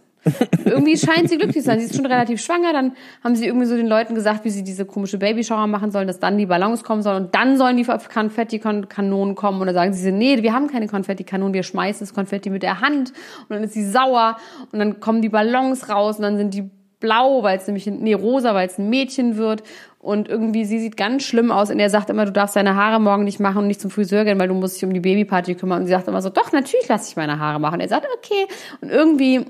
irgendwie 0.66 0.98
scheint 0.98 1.30
sie 1.30 1.38
glücklich 1.38 1.63
zu 1.63 1.70
sein. 1.70 1.80
Sie 1.80 1.86
ist 1.86 1.96
schon 1.96 2.06
relativ 2.06 2.42
schwanger. 2.42 2.72
Dann 2.72 2.94
haben 3.24 3.36
sie 3.36 3.46
irgendwie 3.46 3.66
so 3.66 3.76
den 3.76 3.88
Leuten 3.88 4.16
gesagt, 4.16 4.46
wie 4.46 4.50
sie 4.50 4.63
diese 4.63 4.86
komische 4.86 5.18
Babyshower 5.18 5.68
machen 5.68 5.92
sollen, 5.92 6.08
dass 6.08 6.20
dann 6.20 6.38
die 6.38 6.46
Ballons 6.46 6.84
kommen 6.84 7.02
sollen 7.02 7.26
und 7.26 7.36
dann 7.36 7.58
sollen 7.58 7.76
die 7.78 7.84
Konfetti-Kanonen 7.84 9.36
kommen. 9.36 9.60
Und 9.60 9.68
dann 9.68 9.76
sagen 9.76 9.94
sie, 9.94 10.12
nee, 10.12 10.42
wir 10.42 10.54
haben 10.54 10.68
keine 10.68 10.88
Konfetti-Kanonen, 10.88 11.54
wir 11.54 11.63
schmeißen 11.63 12.08
das 12.08 12.13
Konfetti 12.13 12.50
mit 12.50 12.63
der 12.63 12.80
Hand. 12.80 13.12
Und 13.42 13.50
dann 13.50 13.63
ist 13.63 13.74
sie 13.74 13.86
sauer 13.86 14.38
und 14.72 14.80
dann 14.80 15.00
kommen 15.00 15.22
die 15.22 15.30
Ballons 15.30 15.89
raus 15.89 16.18
und 16.18 16.24
dann 16.24 16.38
sind 16.38 16.54
die 16.54 16.70
blau, 17.00 17.44
weil 17.44 17.58
es 17.58 17.68
nämlich, 17.68 17.86
nee, 17.86 18.13
rosa, 18.13 18.56
weil 18.56 18.68
es 18.68 18.78
ein 18.78 18.89
Mädchen 18.89 19.36
wird. 19.36 19.63
Und 20.04 20.28
irgendwie, 20.28 20.66
sie 20.66 20.80
sieht 20.80 20.98
ganz 20.98 21.24
schlimm 21.24 21.50
aus. 21.50 21.70
Und 21.72 21.80
er 21.80 21.89
sagt 21.89 22.10
immer, 22.10 22.26
du 22.26 22.34
darfst 22.34 22.58
deine 22.58 22.76
Haare 22.76 23.00
morgen 23.00 23.24
nicht 23.24 23.39
machen 23.39 23.60
und 23.60 23.68
nicht 23.68 23.80
zum 23.80 23.89
Friseur 23.89 24.26
gehen, 24.26 24.38
weil 24.38 24.50
du 24.50 24.54
musst 24.54 24.76
dich 24.76 24.84
um 24.84 24.94
die 24.94 25.00
Babyparty 25.00 25.56
kümmern. 25.56 25.80
Und 25.82 25.86
sie 25.88 25.92
sagt 25.94 26.10
immer 26.10 26.22
so, 26.22 26.30
doch, 26.30 26.52
natürlich 26.52 26.88
lasse 26.89 27.10
ich 27.10 27.16
meine 27.16 27.39
Haare 27.39 27.58
machen. 27.60 27.76
Und 27.76 27.80
er 27.80 27.88
sagt, 27.88 28.06
okay. 28.18 28.46
Und 28.82 28.89
irgendwie 28.89 29.46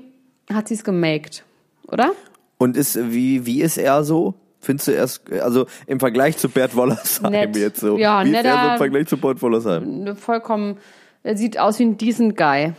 hat 0.52 0.68
sie 0.68 0.74
es 0.74 0.84
gemaked, 0.84 1.44
oder? 1.88 2.12
Und 2.58 2.76
ist, 2.76 2.96
wie, 3.12 3.44
wie 3.46 3.62
ist 3.62 3.78
er 3.78 4.04
so? 4.04 4.34
Findest 4.60 4.86
du 4.88 4.92
erst, 4.92 5.32
also 5.32 5.66
im 5.88 5.98
Vergleich 5.98 6.36
zu 6.38 6.48
Bert 6.48 6.76
Wollersheim 6.76 7.32
Nett. 7.32 7.56
jetzt 7.56 7.80
so? 7.80 7.98
Ja, 7.98 8.24
wie 8.24 8.30
ist 8.30 8.36
er 8.36 8.42
so 8.44 8.48
netter- 8.48 8.72
im 8.72 8.78
Vergleich 8.78 9.06
zu 9.08 9.16
Bert 9.16 9.42
Wollersheim? 9.42 10.16
Vollkommen, 10.16 10.78
er 11.24 11.36
sieht 11.36 11.58
aus 11.58 11.80
wie 11.80 11.84
ein 11.84 11.98
decent 11.98 12.36
Guy. 12.36 12.72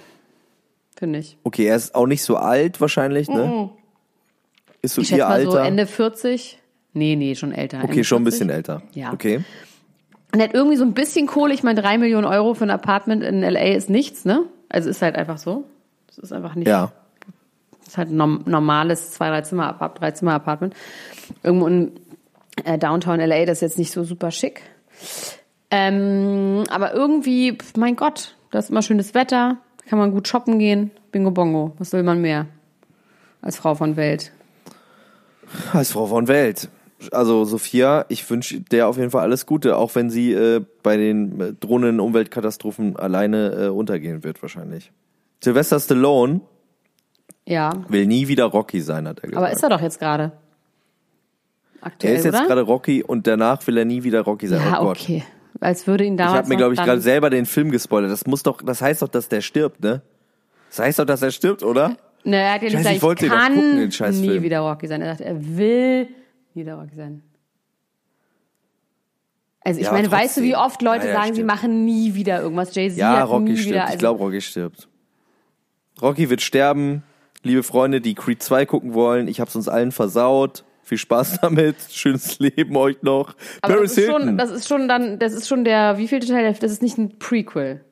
Finde 0.98 1.20
ich. 1.20 1.38
Okay, 1.44 1.66
er 1.66 1.76
ist 1.76 1.94
auch 1.94 2.08
nicht 2.08 2.24
so 2.24 2.38
alt 2.38 2.80
wahrscheinlich, 2.80 3.28
ne? 3.28 3.70
Ist 4.82 4.96
so 4.96 5.02
Ich 5.02 5.12
ihr 5.12 5.26
mal 5.28 5.44
so 5.44 5.50
Alter? 5.52 5.66
Ende 5.68 5.86
40. 5.86 6.58
Nee, 6.96 7.16
nee, 7.16 7.36
schon 7.36 7.52
älter. 7.52 7.84
okay, 7.84 8.04
schon 8.04 8.22
ein 8.22 8.26
40. 8.26 8.32
bisschen 8.40 8.50
älter. 8.50 8.82
Ja. 8.94 9.14
Okay. 9.14 9.44
Und 10.34 10.40
er 10.40 10.48
hat 10.48 10.54
irgendwie 10.56 10.78
so 10.78 10.84
ein 10.84 10.94
bisschen 10.94 11.28
Kohle. 11.28 11.54
Ich 11.54 11.62
meine, 11.62 11.80
drei 11.82 11.98
Millionen 11.98 12.26
Euro 12.26 12.54
für 12.56 12.64
ein 12.64 12.70
Apartment 12.72 13.22
in 13.24 13.44
L.A. 13.44 13.76
ist 13.76 13.90
nichts, 13.90 14.26
ne? 14.26 14.44
Also 14.70 14.90
ist 14.90 15.02
halt 15.02 15.16
einfach 15.16 15.38
so. 15.38 15.66
Es 16.10 16.18
ist 16.18 16.32
einfach 16.34 16.56
nicht. 16.56 16.68
Ja. 16.68 16.92
ist 17.86 17.98
halt 17.98 18.10
ein 18.10 18.18
norm- 18.18 18.44
normales 18.46 19.12
zwei, 19.12 19.30
drei 19.30 19.42
Zimmer, 19.42 19.74
drei 20.00 20.12
Zimmer 20.12 20.34
Apartment. 20.34 20.74
Irgendwo 21.44 21.68
in 21.68 21.92
äh, 22.64 22.78
Downtown 22.78 23.20
L.A. 23.20 23.46
Das 23.46 23.58
ist 23.58 23.62
jetzt 23.62 23.78
nicht 23.78 23.92
so 23.92 24.04
super 24.04 24.32
schick. 24.32 24.62
Ähm, 25.72 26.64
aber 26.70 26.94
irgendwie, 26.94 27.58
mein 27.78 27.96
Gott, 27.96 28.36
da 28.52 28.60
ist 28.60 28.70
immer 28.70 28.82
schönes 28.82 29.14
Wetter, 29.14 29.58
kann 29.88 30.00
man 30.00 30.12
gut 30.12 30.28
shoppen 30.28 30.60
gehen. 30.60 30.92
Bingo 31.12 31.32
Bongo. 31.32 31.74
Was 31.78 31.92
will 31.94 32.04
man 32.04 32.22
mehr? 32.22 32.46
Als 33.42 33.58
Frau 33.58 33.76
von 33.76 33.96
Welt. 33.96 34.32
Als 35.74 35.92
Frau 35.92 36.06
von 36.08 36.28
Welt. 36.28 36.70
Also 37.12 37.46
Sophia, 37.46 38.06
ich 38.10 38.30
wünsche 38.30 38.62
der 38.62 38.88
auf 38.88 38.98
jeden 38.98 39.12
Fall 39.12 39.22
alles 39.22 39.46
Gute, 39.46 39.78
auch 39.78 39.96
wenn 39.96 40.10
sie 40.10 40.34
äh, 40.34 40.62
bei 40.84 40.98
den 40.98 41.40
äh, 41.42 41.54
drohenden 41.54 42.00
Umweltkatastrophen 42.00 42.96
alleine 42.98 43.52
äh, 43.54 43.68
untergehen 43.68 44.24
wird 44.24 44.42
wahrscheinlich. 44.42 44.92
Sylvester 45.44 45.80
Stallone 45.80 46.42
Ja. 47.48 47.72
will 47.90 48.06
nie 48.08 48.28
wieder 48.28 48.46
Rocky 48.46 48.82
sein, 48.82 49.08
hat 49.08 49.20
er 49.20 49.30
gesagt. 49.30 49.38
Aber 49.38 49.52
ist 49.52 49.64
er 49.64 49.70
doch 49.70 49.82
jetzt 49.82 50.00
gerade. 50.00 50.32
Aktuell, 51.82 52.14
er 52.14 52.20
ist 52.20 52.26
jetzt 52.26 52.48
gerade 52.48 52.62
Rocky 52.62 53.04
und 53.04 53.28
danach 53.28 53.66
will 53.68 53.78
er 53.78 53.86
nie 53.86 54.04
wieder 54.04 54.22
Rocky 54.22 54.48
sein. 54.48 54.62
Ja, 54.66 54.82
oh 54.82 54.90
okay. 54.90 55.24
Als 55.60 55.88
würde 55.88 56.04
ihn 56.04 56.14
Ich 56.14 56.18
damals 56.18 56.38
habe 56.40 56.50
mir, 56.50 56.58
glaube 56.58 56.74
ich, 56.74 56.82
gerade 56.82 57.00
selber 57.00 57.30
den 57.30 57.46
Film 57.46 57.72
gespoilert. 57.72 58.12
Das 58.12 58.26
muss 58.26 58.44
doch, 58.44 58.62
das 58.62 58.82
heißt 58.82 59.02
doch, 59.02 59.08
dass 59.08 59.30
der 59.30 59.42
stirbt, 59.42 59.82
ne? 59.84 60.02
Das 60.70 60.80
heißt 60.80 61.00
doch, 61.00 61.06
dass 61.06 61.22
er 61.22 61.32
stirbt, 61.32 61.64
oder? 61.64 61.96
Ne, 62.24 62.38
er 62.38 62.54
hat 62.56 62.64
ja 62.64 62.70
nicht 62.70 62.78
gesagt, 62.78 63.22
ich 63.22 63.28
ich 63.92 63.98
kann 64.00 64.20
nie 64.20 64.42
wieder 64.42 64.62
Rocky 64.62 64.88
sein. 64.88 65.02
Er 65.02 65.16
sagt, 65.16 65.22
er 65.22 65.58
will 65.58 66.08
nie 66.56 66.62
wieder 66.64 66.76
Rocky 66.76 66.96
sein. 66.96 67.22
Also 69.62 69.80
ich 69.80 69.88
Ja, 69.88 69.94
meine, 69.94 70.12
weißt 70.12 70.38
du, 70.38 70.42
wie 70.42 70.56
oft 70.56 70.82
Leute 70.82 71.08
Ja, 71.08 71.14
sagen, 71.14 71.28
sie 71.30 71.34
stimmt. 71.36 71.48
machen 71.48 71.86
nie 71.86 72.14
wieder 72.14 72.42
irgendwas? 72.42 72.74
Jay-Z 72.76 72.98
Ja, 72.98 73.22
hat 73.22 73.30
Rocky 73.30 73.44
nie 73.46 73.58
stirbt. 73.58 73.70
wieder. 73.70 73.78
ich 73.84 73.86
Also, 73.88 73.98
glaube, 73.98 74.20
Rocky 74.24 74.42
stirbt. 74.42 74.88
Rocky 76.02 76.30
wird 76.30 76.42
sterben. 76.42 77.04
Liebe 77.42 77.64
Freunde, 77.64 78.02
die 78.02 78.16
Creed 78.16 78.42
2 78.44 78.66
gucken 78.66 78.94
wollen, 78.94 79.28
ich 79.28 79.40
hab's 79.40 79.56
uns 79.56 79.68
allen 79.68 79.92
versaut. 79.92 80.64
Viel 80.84 80.98
Spaß 81.00 81.40
damit. 81.42 81.76
Schönes 81.90 82.38
Leben 82.40 82.76
euch 82.78 83.02
noch. 83.02 83.36
aber 83.62 83.76
Paris 83.76 83.92
das 83.96 83.98
ist, 83.98 84.04
Hilton. 84.06 84.22
schon, 84.24 84.38
das 84.38 84.52
ist 84.52 84.68
schon 84.68 84.88
dann, 84.88 85.18
das 85.20 85.34
ist 85.34 85.48
schon 85.48 85.64
der, 85.64 85.98
wie 85.98 86.08
viel 86.08 86.20
Teil? 86.20 86.54
Das 86.54 86.72
ist 86.72 86.84
nicht 86.84 86.98
ein 87.00 87.18
Prequel. 87.18 87.84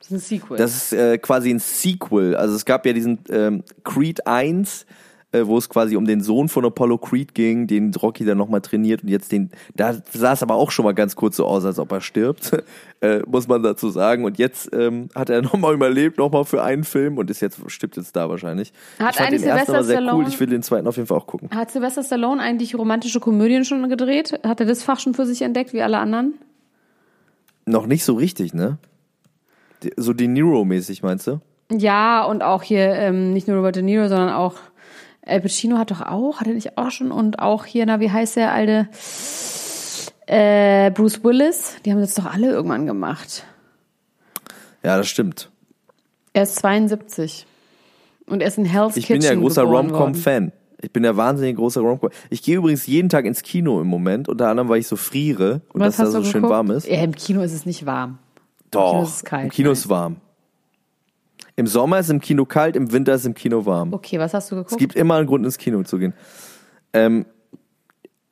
Das 0.00 0.08
ist 0.08 0.12
ein 0.12 0.18
Sequel. 0.20 0.56
Das 0.58 0.74
ist 0.74 0.92
äh, 0.92 1.16
quasi 1.18 1.50
ein 1.50 1.58
Sequel. 1.58 2.36
Also 2.36 2.54
es 2.56 2.64
gab 2.66 2.84
ja 2.86 2.92
diesen 2.92 3.20
ähm, 3.30 3.64
Creed 3.84 4.26
1, 4.26 4.84
äh, 5.32 5.46
wo 5.46 5.58
es 5.58 5.68
quasi 5.68 5.96
um 5.96 6.06
den 6.06 6.22
Sohn 6.22 6.48
von 6.48 6.64
Apollo 6.64 6.98
Creed 6.98 7.34
ging, 7.34 7.66
den 7.66 7.94
Rocky 7.94 8.24
dann 8.24 8.38
nochmal 8.38 8.62
trainiert 8.62 9.02
und 9.02 9.10
jetzt 9.10 9.30
den, 9.30 9.50
da 9.74 9.94
sah 10.10 10.32
es 10.32 10.42
aber 10.42 10.54
auch 10.54 10.70
schon 10.70 10.86
mal 10.86 10.94
ganz 10.94 11.16
kurz 11.16 11.36
so 11.36 11.44
aus, 11.44 11.64
als 11.66 11.78
ob 11.78 11.92
er 11.92 12.00
stirbt, 12.00 12.52
äh, 13.00 13.20
muss 13.26 13.46
man 13.46 13.62
dazu 13.62 13.90
sagen. 13.90 14.24
Und 14.24 14.38
jetzt 14.38 14.70
ähm, 14.72 15.08
hat 15.14 15.28
er 15.28 15.42
nochmal 15.42 15.74
überlebt, 15.74 16.16
nochmal 16.16 16.44
für 16.44 16.62
einen 16.62 16.84
Film 16.84 17.18
und 17.18 17.30
ist 17.30 17.40
jetzt, 17.40 17.58
stirbt 17.66 17.96
jetzt 17.96 18.16
da 18.16 18.30
wahrscheinlich. 18.30 18.72
Hat 18.98 19.14
ich 19.14 19.16
fand 19.20 19.32
den 19.32 19.42
ersten 19.42 19.72
aber 19.72 19.84
sehr 19.84 19.98
Sylvester 19.98 20.14
cool, 20.14 20.24
Stallone- 20.24 20.28
ich 20.28 20.40
will 20.40 20.46
den 20.46 20.62
zweiten 20.62 20.86
auf 20.86 20.96
jeden 20.96 21.08
Fall 21.08 21.18
auch 21.18 21.26
gucken. 21.26 21.50
Hat 21.50 21.70
Sylvester 21.70 22.02
Stallone 22.02 22.40
eigentlich 22.40 22.74
romantische 22.74 23.20
Komödien 23.20 23.64
schon 23.64 23.86
gedreht? 23.90 24.40
Hat 24.44 24.60
er 24.60 24.66
das 24.66 24.82
Fach 24.82 24.98
schon 24.98 25.14
für 25.14 25.26
sich 25.26 25.42
entdeckt, 25.42 25.72
wie 25.74 25.82
alle 25.82 25.98
anderen? 25.98 26.34
Noch 27.66 27.86
nicht 27.86 28.04
so 28.04 28.14
richtig, 28.14 28.54
ne? 28.54 28.78
So 29.96 30.14
De 30.14 30.26
Niro-mäßig, 30.26 31.02
meinst 31.02 31.26
du? 31.26 31.40
Ja, 31.70 32.24
und 32.24 32.42
auch 32.42 32.62
hier 32.62 32.94
ähm, 32.94 33.34
nicht 33.34 33.46
nur 33.46 33.58
Robert 33.58 33.76
De 33.76 33.82
Niro, 33.82 34.08
sondern 34.08 34.30
auch 34.30 34.54
Al 35.28 35.40
Pacino 35.40 35.78
hat 35.78 35.90
doch 35.90 36.00
auch, 36.00 36.40
hat 36.40 36.46
er 36.46 36.54
nicht 36.54 36.78
auch 36.78 36.90
schon? 36.90 37.12
Und 37.12 37.38
auch 37.38 37.64
hier, 37.64 37.86
na, 37.86 38.00
wie 38.00 38.10
heißt 38.10 38.36
der 38.36 38.52
alte 38.52 38.88
äh, 40.26 40.90
Bruce 40.90 41.22
Willis? 41.22 41.76
Die 41.84 41.92
haben 41.92 42.00
das 42.00 42.14
doch 42.14 42.26
alle 42.26 42.50
irgendwann 42.50 42.86
gemacht. 42.86 43.44
Ja, 44.82 44.96
das 44.96 45.08
stimmt. 45.08 45.50
Er 46.32 46.44
ist 46.44 46.56
72. 46.56 47.46
Und 48.26 48.42
er 48.42 48.48
ist 48.48 48.58
in 48.58 48.64
Hell's 48.64 48.96
Ich 48.96 49.06
Kitchen 49.06 49.20
bin 49.20 49.26
ja 49.26 49.32
ein 49.32 49.40
großer. 49.40 49.62
Rom-Com-Fan. 49.62 50.52
Ich 50.80 50.92
bin 50.92 51.02
ja 51.02 51.16
wahnsinnig 51.16 51.56
großer 51.56 51.80
Rom-Com. 51.80 52.10
Ich 52.30 52.42
gehe 52.42 52.56
übrigens 52.56 52.86
jeden 52.86 53.08
Tag 53.08 53.24
ins 53.24 53.42
Kino 53.42 53.80
im 53.80 53.88
Moment, 53.88 54.28
unter 54.28 54.48
anderem, 54.48 54.68
weil 54.68 54.78
ich 54.78 54.86
so 54.86 54.96
friere 54.96 55.62
und 55.72 55.80
dass 55.80 55.96
da 55.96 56.06
so 56.06 56.18
du 56.18 56.24
schön 56.24 56.34
geguckt? 56.42 56.50
warm 56.52 56.70
ist. 56.70 56.86
Ja, 56.86 57.02
im 57.02 57.14
Kino 57.14 57.40
ist 57.40 57.52
es 57.52 57.66
nicht 57.66 57.84
warm. 57.86 58.18
Doch, 58.70 58.92
Kino 58.92 59.02
ist 59.02 59.16
es 59.16 59.24
kalt, 59.24 59.44
im 59.44 59.50
Kino 59.50 59.68
nein. 59.68 59.72
ist 59.72 59.88
warm. 59.88 60.16
Im 61.58 61.66
Sommer 61.66 61.98
ist 61.98 62.08
im 62.08 62.20
Kino 62.20 62.44
kalt, 62.44 62.76
im 62.76 62.92
Winter 62.92 63.14
ist 63.14 63.26
im 63.26 63.34
Kino 63.34 63.66
warm. 63.66 63.92
Okay, 63.92 64.20
was 64.20 64.32
hast 64.32 64.52
du 64.52 64.54
geguckt? 64.54 64.70
Es 64.70 64.78
gibt 64.78 64.94
immer 64.94 65.16
einen 65.16 65.26
Grund, 65.26 65.44
ins 65.44 65.58
Kino 65.58 65.82
zu 65.82 65.98
gehen. 65.98 66.14
Ähm, 66.92 67.26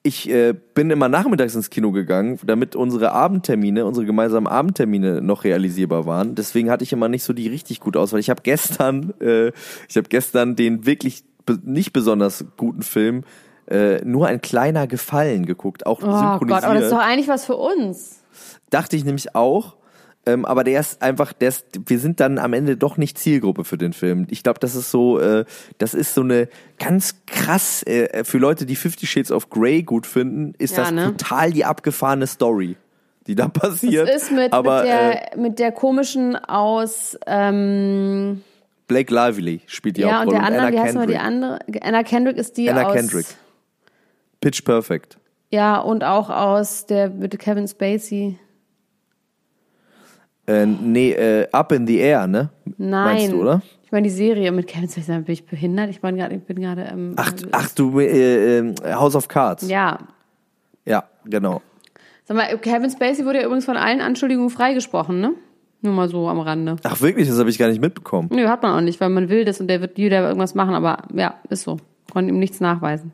ich 0.05 0.31
äh, 0.31 0.55
bin 0.75 0.91
immer 0.91 1.09
nachmittags 1.09 1.57
ins 1.57 1.69
Kino 1.69 1.91
gegangen, 1.91 2.39
damit 2.47 2.77
unsere 2.77 3.11
Abendtermine, 3.11 3.85
unsere 3.85 4.07
gemeinsamen 4.07 4.47
Abendtermine 4.47 5.23
noch 5.23 5.43
realisierbar 5.43 6.07
waren. 6.07 6.37
Deswegen 6.37 6.71
hatte 6.71 6.85
ich 6.85 6.93
immer 6.93 7.09
nicht 7.09 7.25
so 7.25 7.33
die 7.33 7.49
richtig 7.49 7.81
gut 7.81 7.97
Auswahl. 7.97 8.21
Ich 8.21 8.31
habe 8.31 8.43
gestern, 8.45 9.13
äh, 9.21 9.49
ich 9.89 9.97
habe 9.97 10.09
gestern 10.09 10.55
den 10.55 10.87
wirklich 10.87 11.25
be 11.45 11.59
nicht 11.65 11.93
besonders 11.93 12.45
guten 12.57 12.83
Film 12.83 13.25
äh, 13.67 14.05
nur 14.05 14.29
ein 14.29 14.41
kleiner 14.41 14.87
Gefallen 14.87 15.47
geguckt, 15.47 15.85
auch 15.85 16.01
oh 16.01 16.07
Gott, 16.07 16.21
synchronisiert 16.21 16.65
aber 16.65 16.75
das 16.75 16.85
ist 16.85 16.93
doch 16.93 17.01
eigentlich 17.01 17.27
was 17.27 17.45
für 17.45 17.57
uns. 17.57 18.21
dachte 18.71 18.95
ich 18.95 19.05
nämlich 19.05 19.35
auch. 19.35 19.75
Ähm, 20.27 20.45
aber 20.45 20.65
der 20.65 20.81
ist 20.81 21.03
einfach, 21.03 21.33
der 21.33 21.49
ist, 21.51 21.67
wir 21.87 22.01
sind 22.01 22.19
dann 22.19 22.39
am 22.39 22.53
Ende 22.53 22.77
doch 22.77 22.97
nicht 22.97 23.17
Zielgruppe 23.17 23.65
für 23.65 23.79
den 23.79 23.93
Film. 23.93 24.27
Ich 24.29 24.43
glaube, 24.43 24.59
das 24.59 24.75
ist 24.75 24.91
so, 24.91 25.21
äh, 25.21 25.45
das 25.79 25.95
ist 25.95 26.15
so 26.15 26.23
eine 26.23 26.49
ganz 26.81 27.23
krass, 27.27 27.85
äh, 27.85 28.25
für 28.25 28.39
Leute, 28.39 28.67
die 28.67 28.75
Fifty 28.75 29.07
Shades 29.07 29.31
of 29.31 29.51
Grey 29.51 29.83
gut 29.85 30.07
finden, 30.07 30.55
ist 30.59 30.77
Ja, 30.77 30.83
das 30.83 30.93
ne? 30.93 31.17
total 31.17 31.53
die 31.53 31.65
abgefahrene 31.65 32.27
Story, 32.27 32.77
die 33.29 33.37
da 33.37 33.47
passiert. 33.49 34.09
Das 34.09 34.25
ist 34.25 34.33
mit, 34.33 34.53
aber 34.53 34.83
mit, 34.83 34.91
äh, 34.91 34.93
der, 34.95 35.39
mit 35.39 35.59
der 35.61 35.71
komischen 35.73 36.35
aus, 36.37 37.17
ähm, 37.27 38.43
Blake 38.89 39.13
Lively 39.13 39.61
spielt 39.67 39.97
die 39.97 40.03
ja, 40.03 40.09
und 40.09 40.15
Hauptrolle. 40.15 40.39
der 40.39 40.47
andere, 40.47 40.63
Anna 40.67 40.73
wie 40.73 40.81
heißt 40.81 40.95
mal 40.95 41.07
die 41.07 41.17
andere? 41.19 41.59
Anna 41.83 42.03
Kendrick 42.03 42.37
ist 42.37 42.57
die 42.57 42.71
Anna 42.71 42.87
aus. 42.87 42.95
Kendrick. 42.95 43.27
Pitch 44.41 44.65
Perfect. 44.65 45.19
Ja, 45.51 45.79
und 45.79 46.05
auch 46.05 46.31
aus 46.31 46.87
der 46.87 47.11
mit 47.11 47.39
Kevin 47.39 47.67
Spacey. 47.69 48.39
Äh, 50.47 50.67
nee, 50.67 51.13
äh, 51.13 51.49
Up 51.51 51.73
in 51.73 51.87
the 51.87 51.99
Air, 51.99 52.27
ne? 52.27 52.51
Nein. 52.79 53.17
Meinst 53.17 53.33
du, 53.33 53.41
oder? 53.41 53.63
Ich 53.85 53.93
meine 53.93 54.05
die 54.05 54.15
Serie 54.15 54.51
mit 54.53 54.67
Kevin 54.67 54.89
Spacey, 54.89 55.21
bin 55.21 55.33
ich 55.33 55.47
behindert? 55.47 55.91
Ich 55.91 56.03
meine 56.03 56.19
gerade, 56.19 56.35
ich 56.35 56.43
bin 56.43 56.61
gerade 56.61 56.83
ähm, 56.83 57.15
Ach, 57.17 57.33
ach 57.53 57.71
du, 57.71 58.01
äh, 58.01 58.59
äh, 58.59 58.75
House 58.95 59.15
of 59.15 59.29
Cards. 59.29 59.69
Ja. 59.69 59.99
ja 60.85 61.05
genau. 61.25 61.63
Sag 62.25 62.37
mal, 62.37 62.59
Kevin 62.59 62.91
Spacey 62.91 63.25
wurde 63.25 63.39
ja 63.39 63.45
übrigens 63.45 63.65
von 63.65 63.77
allen 63.77 64.01
Anschuldigungen 64.01 64.51
freigesprochen, 64.51 65.21
ne? 65.21 65.35
Nur 65.83 65.95
mal 65.95 66.09
so 66.09 66.29
am 66.29 66.41
Rande. 66.41 66.77
Ach 66.83 67.01
wirklich, 67.01 67.29
das 67.29 67.39
habe 67.39 67.51
ich 67.51 67.59
gar 67.59 67.69
nicht 67.69 67.81
mitbekommen. 67.81 68.29
Nö, 68.33 68.49
hat 68.49 68.63
man 68.63 68.73
auch 68.73 68.81
nicht, 68.81 69.01
weil 69.01 69.11
man 69.11 69.29
will 69.29 69.45
das 69.45 69.61
und 69.61 69.69
der 69.69 69.81
wird 69.81 69.99
jeder 69.99 70.27
irgendwas 70.27 70.55
machen, 70.55 70.75
aber 70.75 71.03
ja, 71.15 71.35
ist 71.49 71.63
so. 71.63 71.77
Konnte 72.13 72.33
ihm 72.33 72.39
nichts 72.39 72.61
nachweisen. 72.61 73.13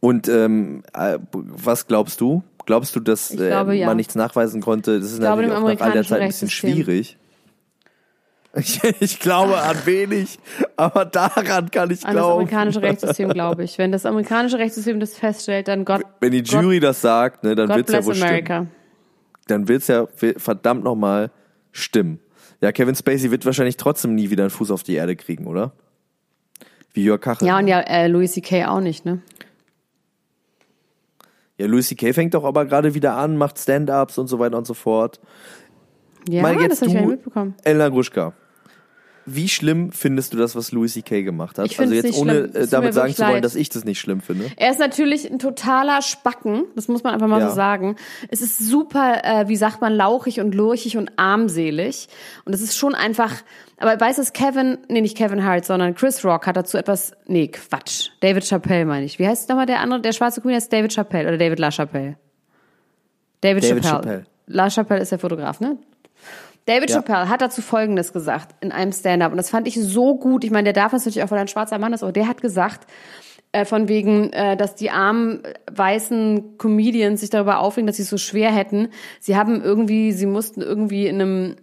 Und 0.00 0.28
ähm, 0.28 0.82
äh, 0.92 1.18
was 1.32 1.86
glaubst 1.86 2.20
du? 2.20 2.42
Glaubst 2.66 2.96
du, 2.96 3.00
dass 3.00 3.30
äh, 3.32 3.48
glaube, 3.48 3.74
ja. 3.76 3.86
man 3.86 3.96
nichts 3.96 4.14
nachweisen 4.14 4.60
konnte? 4.60 4.98
Das 4.98 5.12
ist 5.12 5.20
glaube, 5.20 5.46
natürlich 5.46 5.78
nach 5.78 5.86
all 5.86 5.92
der 5.92 6.04
Zeit 6.04 6.20
ein 6.20 6.28
bisschen 6.28 6.50
schwierig. 6.50 7.16
Ich, 8.56 8.80
ich 9.00 9.18
glaube 9.18 9.60
an 9.60 9.76
wenig, 9.84 10.38
aber 10.76 11.04
daran 11.04 11.68
kann 11.72 11.90
ich 11.90 12.04
An 12.04 12.14
das 12.14 12.22
glauben. 12.22 12.32
amerikanische 12.34 12.82
Rechtssystem, 12.82 13.30
glaube 13.30 13.64
ich. 13.64 13.78
Wenn 13.78 13.90
das 13.90 14.06
amerikanische 14.06 14.58
Rechtssystem 14.58 15.00
das 15.00 15.18
feststellt, 15.18 15.66
dann 15.66 15.84
Gott, 15.84 16.02
Wenn 16.20 16.30
die 16.30 16.42
Jury 16.42 16.78
das 16.78 17.00
sagt, 17.00 17.42
ne, 17.42 17.56
dann 17.56 17.66
God 17.66 17.78
wird's 17.78 17.92
ja 17.92 18.04
wohl 18.04 18.14
stimmen. 18.14 18.28
America. 18.28 18.66
Dann 19.48 19.66
wird's 19.66 19.88
ja 19.88 20.06
verdammt 20.36 20.84
nochmal 20.84 21.32
stimmen. 21.72 22.20
Ja, 22.60 22.70
Kevin 22.70 22.94
Spacey 22.94 23.32
wird 23.32 23.44
wahrscheinlich 23.44 23.76
trotzdem 23.76 24.14
nie 24.14 24.30
wieder 24.30 24.44
einen 24.44 24.50
Fuß 24.50 24.70
auf 24.70 24.84
die 24.84 24.94
Erde 24.94 25.16
kriegen, 25.16 25.46
oder? 25.46 25.72
Wie 26.92 27.02
Jörg 27.02 27.20
Kachel. 27.20 27.48
Ja, 27.48 27.58
und 27.58 27.66
ja, 27.66 27.80
äh, 27.80 28.06
Louis 28.06 28.32
C.K. 28.32 28.66
auch 28.66 28.80
nicht, 28.80 29.04
ne? 29.04 29.20
Ja, 31.58 31.66
Louis 31.66 31.86
C.K. 31.86 32.12
fängt 32.12 32.34
doch 32.34 32.44
aber 32.44 32.64
gerade 32.64 32.94
wieder 32.94 33.16
an, 33.16 33.36
macht 33.36 33.58
Stand-Ups 33.58 34.18
und 34.18 34.26
so 34.26 34.38
weiter 34.38 34.58
und 34.58 34.66
so 34.66 34.74
fort. 34.74 35.20
Ja, 36.28 36.42
Mal 36.42 36.54
das 36.54 36.62
jetzt 36.62 36.80
habe 36.82 36.90
ich 36.90 36.96
nicht 36.96 37.08
mitbekommen. 37.08 37.54
Elena 37.62 37.88
Gruschka. 37.88 38.32
Wie 39.26 39.48
schlimm 39.48 39.90
findest 39.90 40.34
du 40.34 40.36
das, 40.36 40.54
was 40.54 40.70
Louis 40.72 40.92
C.K. 40.92 41.22
gemacht 41.22 41.58
hat? 41.58 41.78
Also 41.78 41.94
jetzt 41.94 42.18
ohne. 42.18 42.32
Es 42.52 42.68
äh, 42.68 42.70
damit 42.70 42.92
sagen 42.92 43.14
zu 43.14 43.22
wollen, 43.22 43.32
leid. 43.34 43.44
dass 43.44 43.54
ich 43.54 43.70
das 43.70 43.84
nicht 43.84 43.98
schlimm 43.98 44.20
finde. 44.20 44.50
Er 44.56 44.70
ist 44.70 44.78
natürlich 44.80 45.30
ein 45.30 45.38
totaler 45.38 46.02
Spacken, 46.02 46.64
das 46.76 46.88
muss 46.88 47.02
man 47.02 47.14
einfach 47.14 47.26
mal 47.26 47.40
Ja. 47.40 47.48
so 47.48 47.54
sagen. 47.54 47.96
Es 48.28 48.42
ist 48.42 48.58
super, 48.58 49.22
äh, 49.24 49.48
wie 49.48 49.56
sagt 49.56 49.80
man, 49.80 49.94
lauchig 49.94 50.40
und 50.40 50.54
lurchig 50.54 50.96
und 50.98 51.12
armselig. 51.16 52.08
Und 52.44 52.54
es 52.54 52.60
ist 52.60 52.76
schon 52.76 52.94
einfach, 52.94 53.32
aber 53.78 53.98
weißt 53.98 54.18
du, 54.18 54.24
Kevin, 54.32 54.78
nee, 54.88 55.00
nicht 55.00 55.16
Kevin 55.16 55.42
Hart, 55.44 55.64
sondern 55.64 55.94
Chris 55.94 56.24
Rock 56.24 56.46
hat 56.46 56.56
dazu 56.56 56.76
etwas, 56.76 57.12
nee, 57.26 57.48
Quatsch. 57.48 58.10
David 58.20 58.44
Chappelle 58.44 58.84
meine 58.84 59.06
ich. 59.06 59.18
Wie 59.18 59.26
heißt 59.26 59.48
nochmal 59.48 59.66
der 59.66 59.80
andere, 59.80 60.00
der 60.02 60.12
schwarze 60.12 60.40
Comedian 60.42 60.58
ist 60.58 60.72
David 60.72 60.92
Chappelle 60.92 61.28
oder 61.28 61.38
David 61.38 61.58
LaChapelle? 61.58 62.16
David, 63.40 63.64
David 63.64 63.84
Chappelle. 63.84 64.02
Chappelle. 64.02 64.26
LaChapelle 64.46 65.00
ist 65.00 65.12
der 65.12 65.18
Fotograf, 65.18 65.60
ne? 65.60 65.78
David 66.66 66.90
Ja. 66.90 66.96
Chappelle 66.96 67.28
hat 67.28 67.40
dazu 67.40 67.62
Folgendes 67.62 68.12
gesagt 68.12 68.54
in 68.60 68.72
einem 68.72 68.92
Stand-up 68.92 69.32
und 69.32 69.36
das 69.36 69.50
fand 69.50 69.68
ich 69.68 69.80
so 69.80 70.16
gut. 70.16 70.44
Ich 70.44 70.50
meine, 70.50 70.72
der 70.72 70.82
darf 70.82 70.92
das 70.92 71.04
natürlich 71.04 71.24
auch, 71.24 71.30
weil 71.30 71.38
er 71.38 71.44
ein 71.44 71.48
schwarzer 71.48 71.78
Mann 71.78 71.92
ist, 71.92 72.02
aber 72.02 72.12
der 72.12 72.26
hat 72.26 72.40
gesagt, 72.40 72.86
äh, 73.52 73.64
von 73.64 73.88
wegen, 73.88 74.32
äh, 74.32 74.56
dass 74.56 74.74
die 74.74 74.90
armen 74.90 75.42
weißen 75.70 76.58
Comedians 76.58 77.20
sich 77.20 77.30
darüber 77.30 77.60
aufregen, 77.60 77.86
dass 77.86 77.96
sie 77.96 78.02
es 78.02 78.10
so 78.10 78.18
schwer 78.18 78.50
hätten. 78.50 78.88
Sie 79.20 79.36
haben 79.36 79.62
irgendwie, 79.62 80.12
sie 80.12 80.26
mussten 80.26 80.60
irgendwie 80.60 81.06
in 81.06 81.20
einem 81.20 81.56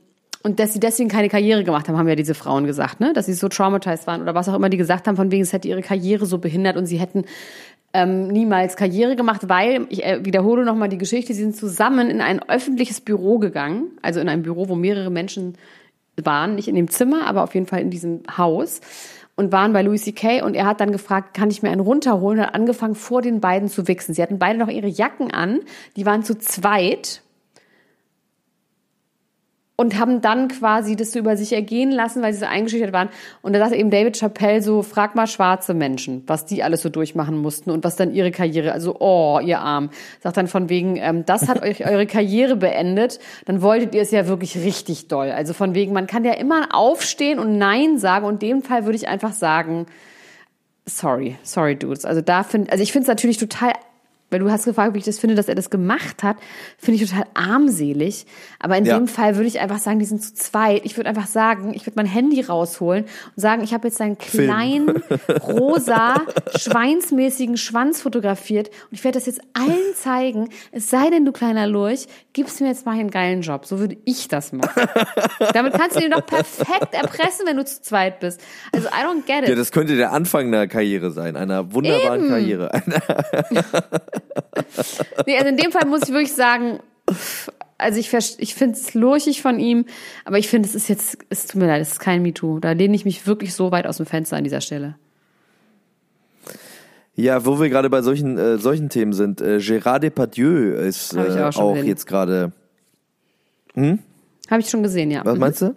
und 0.43 0.59
dass 0.59 0.73
sie 0.73 0.79
deswegen 0.79 1.09
keine 1.09 1.29
Karriere 1.29 1.63
gemacht 1.63 1.87
haben, 1.87 1.97
haben 1.97 2.07
ja 2.07 2.15
diese 2.15 2.33
Frauen 2.33 2.65
gesagt, 2.65 2.99
ne? 2.99 3.13
Dass 3.13 3.27
sie 3.27 3.33
so 3.33 3.47
traumatized 3.47 4.07
waren 4.07 4.23
oder 4.23 4.33
was 4.33 4.49
auch 4.49 4.55
immer 4.55 4.69
die 4.69 4.77
gesagt 4.77 5.07
haben, 5.07 5.15
von 5.15 5.29
wegen, 5.31 5.43
es 5.43 5.53
hätte 5.53 5.67
ihre 5.67 5.83
Karriere 5.83 6.25
so 6.25 6.39
behindert 6.39 6.77
und 6.77 6.87
sie 6.87 6.97
hätten 6.97 7.25
ähm, 7.93 8.27
niemals 8.27 8.75
Karriere 8.75 9.15
gemacht, 9.15 9.49
weil, 9.49 9.85
ich 9.89 10.05
äh, 10.05 10.23
wiederhole 10.23 10.63
nochmal 10.63 10.89
die 10.89 10.97
Geschichte, 10.97 11.33
sie 11.33 11.41
sind 11.41 11.55
zusammen 11.55 12.09
in 12.09 12.21
ein 12.21 12.41
öffentliches 12.47 13.01
Büro 13.01 13.37
gegangen, 13.37 13.91
also 14.01 14.19
in 14.19 14.29
ein 14.29 14.43
Büro, 14.43 14.69
wo 14.69 14.75
mehrere 14.75 15.09
Menschen 15.09 15.57
waren, 16.21 16.55
nicht 16.55 16.67
in 16.67 16.75
dem 16.75 16.89
Zimmer, 16.89 17.27
aber 17.27 17.43
auf 17.43 17.53
jeden 17.53 17.67
Fall 17.67 17.81
in 17.81 17.89
diesem 17.89 18.21
Haus 18.37 18.81
und 19.35 19.51
waren 19.51 19.73
bei 19.73 19.81
Louis 19.81 20.03
C.K. 20.03 20.41
und 20.43 20.55
er 20.55 20.65
hat 20.65 20.81
dann 20.81 20.91
gefragt, 20.91 21.33
kann 21.33 21.49
ich 21.49 21.63
mir 21.63 21.71
einen 21.71 21.81
runterholen 21.81 22.39
und 22.39 22.47
hat 22.47 22.55
angefangen, 22.55 22.95
vor 22.95 23.21
den 23.21 23.39
beiden 23.39 23.69
zu 23.69 23.87
wichsen. 23.87 24.13
Sie 24.13 24.21
hatten 24.21 24.39
beide 24.39 24.59
noch 24.59 24.67
ihre 24.67 24.87
Jacken 24.87 25.33
an, 25.33 25.61
die 25.95 26.05
waren 26.05 26.23
zu 26.23 26.37
zweit 26.37 27.21
und 29.81 29.97
haben 29.97 30.21
dann 30.21 30.47
quasi 30.47 30.95
das 30.95 31.11
so 31.11 31.19
über 31.19 31.35
sich 31.35 31.53
ergehen 31.53 31.91
lassen, 31.91 32.21
weil 32.21 32.33
sie 32.33 32.39
so 32.39 32.45
eingeschüchtert 32.45 32.93
waren. 32.93 33.09
Und 33.41 33.53
da 33.53 33.59
sagte 33.59 33.75
eben 33.75 33.89
David 33.89 34.15
Chappelle 34.15 34.61
so, 34.61 34.83
frag 34.83 35.15
mal 35.15 35.25
schwarze 35.25 35.73
Menschen, 35.73 36.23
was 36.27 36.45
die 36.45 36.61
alles 36.61 36.83
so 36.83 36.89
durchmachen 36.89 37.35
mussten 37.37 37.71
und 37.71 37.83
was 37.83 37.95
dann 37.95 38.13
ihre 38.13 38.31
Karriere, 38.31 38.73
also 38.73 38.95
oh, 38.99 39.39
ihr 39.43 39.59
Arm. 39.59 39.89
Sagt 40.19 40.37
dann 40.37 40.47
von 40.47 40.69
wegen, 40.69 40.97
ähm, 40.97 41.25
das 41.25 41.49
hat 41.49 41.63
euch 41.63 41.85
eure 41.85 42.05
Karriere 42.05 42.55
beendet, 42.55 43.19
dann 43.45 43.63
wolltet 43.63 43.95
ihr 43.95 44.03
es 44.03 44.11
ja 44.11 44.27
wirklich 44.27 44.55
richtig 44.57 45.07
doll. 45.07 45.31
Also 45.31 45.53
von 45.53 45.73
wegen, 45.73 45.93
man 45.93 46.05
kann 46.05 46.23
ja 46.23 46.33
immer 46.33 46.75
aufstehen 46.75 47.39
und 47.39 47.57
Nein 47.57 47.97
sagen 47.97 48.25
und 48.25 48.43
in 48.43 48.49
dem 48.49 48.61
Fall 48.61 48.85
würde 48.85 48.97
ich 48.97 49.07
einfach 49.07 49.33
sagen, 49.33 49.87
sorry, 50.85 51.37
sorry 51.41 51.75
dudes. 51.75 52.05
Also 52.05 52.21
da 52.21 52.43
finde, 52.43 52.71
also 52.71 52.83
ich 52.83 52.91
finde 52.91 53.05
es 53.05 53.07
natürlich 53.07 53.37
total 53.37 53.73
Weil 54.31 54.39
du 54.39 54.49
hast 54.49 54.65
gefragt, 54.65 54.95
wie 54.95 54.99
ich 54.99 55.05
das 55.05 55.19
finde, 55.19 55.35
dass 55.35 55.47
er 55.47 55.55
das 55.55 55.69
gemacht 55.69 56.23
hat. 56.23 56.37
Finde 56.79 56.99
ich 57.03 57.07
total 57.09 57.25
armselig. 57.35 58.25
Aber 58.59 58.77
in 58.77 58.85
Ja. 58.85 58.97
dem 58.97 59.07
Fall 59.07 59.35
würde 59.35 59.47
ich 59.47 59.59
einfach 59.59 59.77
sagen, 59.77 59.99
die 59.99 60.05
sind 60.05 60.23
zu 60.23 60.33
zweit. 60.33 60.81
Ich 60.85 60.97
würde 60.97 61.09
einfach 61.09 61.27
sagen, 61.27 61.73
ich 61.75 61.85
würde 61.85 61.97
mein 61.97 62.05
Handy 62.07 62.41
rausholen 62.41 63.03
und 63.03 63.41
sagen, 63.41 63.61
ich 63.63 63.73
habe 63.73 63.87
jetzt 63.89 64.01
einen 64.01 64.17
kleinen, 64.17 64.89
rosa, 65.47 66.21
schweinsmäßigen 66.55 67.57
Schwanz 67.57 68.01
fotografiert 68.01 68.69
und 68.69 68.93
ich 68.93 69.03
werde 69.03 69.17
das 69.19 69.25
jetzt 69.25 69.41
allen 69.53 69.93
zeigen. 69.95 70.49
Es 70.71 70.89
sei 70.89 71.09
denn, 71.09 71.25
du 71.25 71.31
kleiner 71.31 71.67
Lurch, 71.67 72.07
gibst 72.33 72.61
mir 72.61 72.67
jetzt 72.67 72.85
mal 72.85 72.97
einen 72.97 73.11
geilen 73.11 73.41
Job. 73.41 73.65
So 73.65 73.79
würde 73.79 73.97
ich 74.05 74.27
das 74.27 74.53
machen. 74.53 74.87
Damit 75.53 75.73
kannst 75.73 75.97
du 75.97 76.03
ihn 76.03 76.11
doch 76.11 76.25
perfekt 76.25 76.93
erpressen, 76.93 77.45
wenn 77.45 77.57
du 77.57 77.65
zu 77.65 77.81
zweit 77.81 78.19
bist. 78.19 78.41
Also 78.71 78.87
I 78.87 79.05
don't 79.05 79.25
get 79.25 79.43
it. 79.43 79.49
Ja, 79.49 79.55
das 79.55 79.71
könnte 79.71 79.95
der 79.95 80.11
Anfang 80.13 80.47
einer 80.47 80.67
Karriere 80.67 81.11
sein, 81.11 81.35
einer 81.35 81.73
wunderbaren 81.73 82.27
Karriere. 82.27 82.71
Nee, 85.25 85.37
also 85.37 85.49
in 85.49 85.57
dem 85.57 85.71
Fall 85.71 85.85
muss 85.85 86.03
ich 86.03 86.09
wirklich 86.09 86.33
sagen, 86.33 86.79
also 87.77 87.99
ich, 87.99 88.13
ich 88.39 88.55
finde 88.55 88.77
es 88.77 88.93
lurchig 88.93 89.41
von 89.41 89.59
ihm, 89.59 89.85
aber 90.25 90.37
ich 90.37 90.47
finde, 90.47 90.67
es 90.67 90.75
ist 90.75 90.87
jetzt, 90.87 91.17
es 91.29 91.47
tut 91.47 91.59
mir 91.61 91.67
leid, 91.67 91.81
es 91.81 91.93
ist 91.93 91.99
kein 91.99 92.21
MeToo. 92.21 92.59
Da 92.59 92.71
lehne 92.71 92.95
ich 92.95 93.05
mich 93.05 93.27
wirklich 93.27 93.53
so 93.53 93.71
weit 93.71 93.87
aus 93.87 93.97
dem 93.97 94.05
Fenster 94.05 94.37
an 94.37 94.43
dieser 94.43 94.61
Stelle. 94.61 94.95
Ja, 97.15 97.45
wo 97.45 97.59
wir 97.59 97.69
gerade 97.69 97.89
bei 97.89 98.01
solchen, 98.01 98.37
äh, 98.37 98.57
solchen 98.57 98.89
Themen 98.89 99.13
sind, 99.13 99.41
äh, 99.41 99.57
Gérard 99.57 99.99
Depardieu 99.99 100.73
ist 100.73 101.15
Hab 101.17 101.27
ich 101.27 101.35
äh, 101.35 101.43
auch 101.43 101.51
schon 101.53 101.63
auch 101.63 101.73
gesehen. 101.73 101.87
jetzt 101.87 102.07
gerade. 102.07 102.51
Habe 103.75 104.59
ich 104.61 104.69
schon 104.69 104.83
gesehen, 104.83 105.11
ja. 105.11 105.21
Was 105.25 105.37
meinst 105.37 105.61
du? 105.61 105.75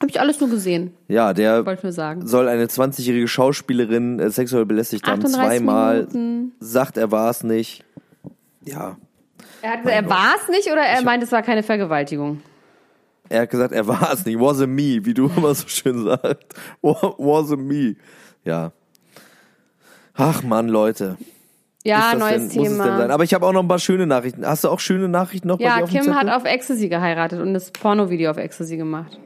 Habe 0.00 0.10
ich 0.10 0.18
alles 0.20 0.40
nur 0.40 0.50
gesehen, 0.50 0.92
Ja, 1.06 1.32
der 1.32 1.64
wollte 1.64 1.78
ich 1.80 1.82
nur 1.84 1.92
sagen. 1.92 2.26
soll 2.26 2.48
eine 2.48 2.66
20-jährige 2.66 3.28
Schauspielerin 3.28 4.18
äh, 4.18 4.30
sexuell 4.30 4.66
belästigt 4.66 5.06
haben, 5.06 5.20
38 5.24 5.38
zweimal. 5.58 5.96
Minuten. 5.98 6.52
Sagt, 6.58 6.96
er 6.96 7.12
war 7.12 7.30
es 7.30 7.44
nicht. 7.44 7.84
Ja. 8.64 8.96
Er 9.62 9.70
hat 9.74 9.82
gesagt, 9.84 10.02
er 10.04 10.10
war 10.10 10.34
es 10.42 10.48
nicht 10.48 10.66
oder 10.72 10.80
er 10.82 11.02
meint, 11.02 11.22
es 11.22 11.30
war 11.30 11.42
keine 11.42 11.62
Vergewaltigung? 11.62 12.40
Er 13.28 13.42
hat 13.42 13.50
gesagt, 13.50 13.72
er 13.72 13.86
war 13.86 14.12
es 14.12 14.26
nicht. 14.26 14.38
Wasn't 14.38 14.66
me, 14.66 15.04
wie 15.04 15.14
du 15.14 15.30
immer 15.36 15.54
so 15.54 15.68
schön 15.68 16.02
sagst. 16.04 16.46
Wa- 16.82 17.14
Wasn't 17.18 17.58
me. 17.62 17.94
Ja. 18.44 18.72
Ach 20.14 20.42
Mann, 20.42 20.68
Leute. 20.68 21.16
Ja, 21.84 22.14
neues 22.14 22.34
denn, 22.34 22.42
Muss 22.42 22.50
es 22.50 22.52
denn 22.54 22.76
sein? 22.76 23.00
Thema. 23.00 23.14
Aber 23.14 23.24
ich 23.24 23.34
habe 23.34 23.46
auch 23.46 23.52
noch 23.52 23.62
ein 23.62 23.68
paar 23.68 23.78
schöne 23.78 24.06
Nachrichten. 24.06 24.46
Hast 24.46 24.64
du 24.64 24.68
auch 24.68 24.78
schöne 24.80 25.08
Nachrichten 25.08 25.48
noch 25.48 25.58
Ja, 25.58 25.78
dir 25.78 25.84
auf 25.84 25.90
Kim 25.90 26.14
hat 26.14 26.28
auf 26.28 26.44
Ecstasy 26.44 26.88
geheiratet 26.88 27.40
und 27.40 27.54
das 27.54 27.70
Pornovideo 27.72 28.30
auf 28.30 28.36
Ecstasy 28.36 28.76
gemacht. 28.76 29.18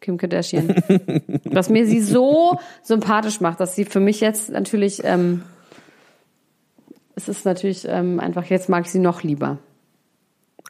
Kim 0.00 0.18
Kardashian. 0.18 0.68
Was 1.44 1.70
mir 1.70 1.86
sie 1.86 2.00
so 2.02 2.58
sympathisch 2.82 3.40
macht, 3.40 3.60
dass 3.60 3.74
sie 3.76 3.84
für 3.84 4.00
mich 4.00 4.20
jetzt 4.20 4.50
natürlich, 4.50 5.02
ähm, 5.04 5.42
es 7.14 7.28
ist 7.28 7.44
natürlich 7.46 7.86
ähm, 7.88 8.18
einfach, 8.20 8.44
jetzt 8.46 8.68
mag 8.68 8.84
ich 8.84 8.90
sie 8.90 8.98
noch 8.98 9.22
lieber. 9.22 9.58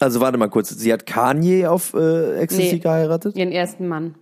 Also 0.01 0.21
warte 0.21 0.37
mal 0.39 0.51
kurz. 0.51 0.69
Sie 0.69 0.93
hat 0.93 1.07
Kanye 1.07 1.67
auf 1.67 1.95
äh, 1.95 2.37
Ecstasy 2.41 2.75
Nee. 2.75 2.79
geheiratet? 2.79 3.37
Ihren 3.37 3.53
ersten 3.53 3.89
Mann. 3.89 4.15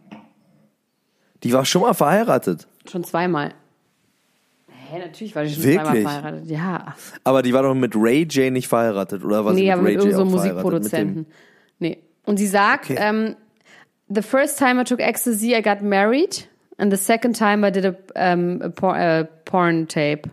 Die 1.42 1.52
war 1.52 1.64
schon 1.64 1.82
mal 1.82 1.94
verheiratet. 1.94 2.68
Schon 2.90 3.02
zweimal. 3.04 3.52
Hä, 4.90 4.98
natürlich 4.98 5.34
war 5.36 5.44
die 5.44 5.50
schon 5.50 5.62
Wirklich? 5.64 5.84
zweimal 5.84 6.02
verheiratet. 6.02 6.50
Ja. 6.50 6.94
Aber 7.24 7.42
die 7.42 7.52
war 7.52 7.62
doch 7.62 7.74
mit 7.74 7.92
Ray 7.94 8.22
J 8.24 8.52
nicht 8.52 8.68
verheiratet, 8.68 9.24
oder 9.24 9.44
was? 9.44 9.54
Nee, 9.54 9.70
aber 9.70 9.82
mit 9.82 9.90
Ray 9.90 9.94
J 9.96 10.04
irgendeinem 10.06 10.30
so? 10.30 10.36
Musikproduzenten. 10.36 11.26
Nee. 11.78 11.98
Und 12.24 12.36
sie 12.38 12.46
sagt, 12.46 12.90
Okay. 12.90 12.98
ähm, 13.00 13.36
the 14.08 14.22
first 14.22 14.58
time 14.58 14.80
I 14.80 14.84
took 14.84 15.00
ecstasy, 15.00 15.54
I 15.54 15.62
got 15.62 15.80
married. 15.82 16.48
And 16.80 16.90
the 16.90 16.96
second 16.96 17.36
time 17.36 17.66
I 17.66 17.70
did 17.70 17.84
a, 17.84 17.94
um, 18.32 18.60
a, 18.62 18.68
por 18.70 18.96
a 18.96 19.28
porn 19.44 19.86
tape. 19.86 20.28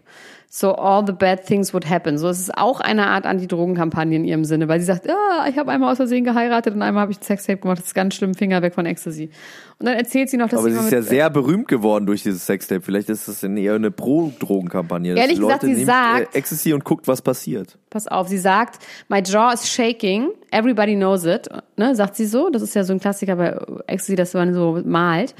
So 0.49 0.73
all 0.73 1.05
the 1.05 1.11
bad 1.11 1.45
things 1.45 1.73
would 1.73 1.87
happen. 1.89 2.17
So 2.17 2.29
es 2.29 2.39
ist 2.39 2.57
auch 2.57 2.79
eine 2.79 3.07
Art 3.07 3.25
Anti-Drogen-Kampagne 3.25 4.15
in 4.15 4.23
ihrem 4.23 4.45
Sinne, 4.45 4.69
weil 4.69 4.79
sie 4.79 4.85
sagt, 4.85 5.07
ah, 5.09 5.45
ich 5.49 5.57
habe 5.57 5.71
einmal 5.71 5.91
aus 5.91 5.97
Versehen 5.97 6.23
geheiratet 6.23 6.73
und 6.73 6.81
einmal 6.81 7.01
habe 7.01 7.11
ich 7.11 7.19
ein 7.19 7.23
Sextape 7.23 7.59
gemacht. 7.59 7.79
Das 7.79 7.87
ist 7.87 7.93
ganz 7.93 8.15
schlimm, 8.15 8.33
Finger 8.33 8.61
weg 8.61 8.73
von 8.73 8.85
Ecstasy. 8.85 9.29
Und 9.77 9.85
dann 9.85 9.95
erzählt 9.95 10.29
sie 10.29 10.37
noch, 10.37 10.47
dass 10.47 10.61
Aber 10.61 10.71
sie 10.71 10.77
ist 10.79 10.91
ja 10.91 11.01
sehr 11.01 11.29
berühmt 11.29 11.67
geworden 11.67 12.05
durch 12.05 12.23
dieses 12.23 12.45
Sextape. 12.45 12.81
Vielleicht 12.81 13.09
ist 13.09 13.27
das 13.27 13.43
eher 13.43 13.75
eine 13.75 13.91
Pro-Drogenkampagne. 13.91 15.15
Ehrlich 15.15 15.37
gesagt, 15.39 15.63
Leute 15.63 15.65
sie 15.67 15.73
nehmt, 15.73 15.87
sagt- 15.87 16.33
äh, 16.33 16.37
Ecstasy 16.37 16.73
und 16.73 16.85
guckt, 16.85 17.07
was 17.09 17.21
passiert. 17.21 17.77
Pass 17.89 18.07
auf, 18.07 18.29
sie 18.29 18.37
sagt, 18.37 18.79
my 19.09 19.19
jaw 19.19 19.53
is 19.53 19.69
shaking, 19.69 20.29
everybody 20.51 20.95
knows 20.95 21.25
it, 21.25 21.49
ne, 21.75 21.93
sagt 21.93 22.15
sie 22.15 22.25
so. 22.25 22.49
Das 22.49 22.61
ist 22.61 22.73
ja 22.73 22.83
so 22.83 22.93
ein 22.93 22.99
Klassiker 22.99 23.35
bei 23.35 23.59
Ecstasy, 23.87 24.15
dass 24.15 24.33
man 24.33 24.53
so 24.53 24.81
malt. 24.83 25.35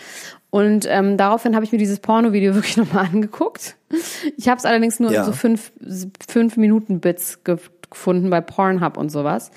Und 0.50 0.86
ähm, 0.89 1.18
daraufhin 1.18 1.56
habe 1.56 1.66
ich 1.66 1.72
mir 1.72 1.78
dieses 1.78 2.00
Porno-Video 2.00 2.54
wirklich 2.56 2.78
nochmal 2.78 3.06
angeguckt. 3.06 3.76
Ich 4.38 4.48
habe 4.48 4.58
es 4.58 4.66
allerdings 4.66 5.00
nur 5.00 5.12
Ja. 5.12 5.22
in 5.22 5.26
so 5.26 5.32
fünf, 5.34 5.72
fünf 6.28 6.58
Minuten 6.58 7.00
Bits 7.00 7.43
ge 7.43 7.58
gefunden 7.89 8.30
bei 8.30 8.41
Pornhub 8.41 8.98
und 8.98 9.10
sowas. 9.10 9.50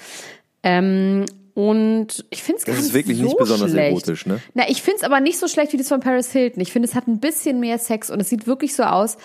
Ähm, 0.63 1.25
und 1.55 2.25
ich 2.31 2.43
finde 2.45 2.59
es 2.61 2.65
gar 2.65 2.77
Das 2.77 2.85
ist 2.85 2.89
nicht 2.93 2.95
wirklich 2.95 3.19
so 3.19 3.25
nicht 3.25 3.39
besonders 3.39 3.71
schlecht. 3.73 3.91
erotisch, 3.91 4.25
ne? 4.27 4.41
Na, 4.55 4.69
ich 4.69 4.83
finde 4.83 4.99
es 4.99 5.03
aber 5.03 5.19
nicht 5.19 5.39
so 5.39 5.49
schlecht 5.49 5.73
wie 5.73 5.77
das 5.77 5.89
von 5.89 5.99
Paris 5.99 6.31
Hilton. 6.31 6.61
Ich 6.63 6.73
finde, 6.73 6.87
es 6.89 6.95
hat 6.95 7.09
ein 7.09 7.19
bisschen 7.19 7.59
mehr 7.59 7.79
Sex 7.79 8.09
und 8.09 8.21
es 8.21 8.29
sieht 8.29 8.47
wirklich 8.47 8.77
so 8.77 8.85
aus, 8.85 9.17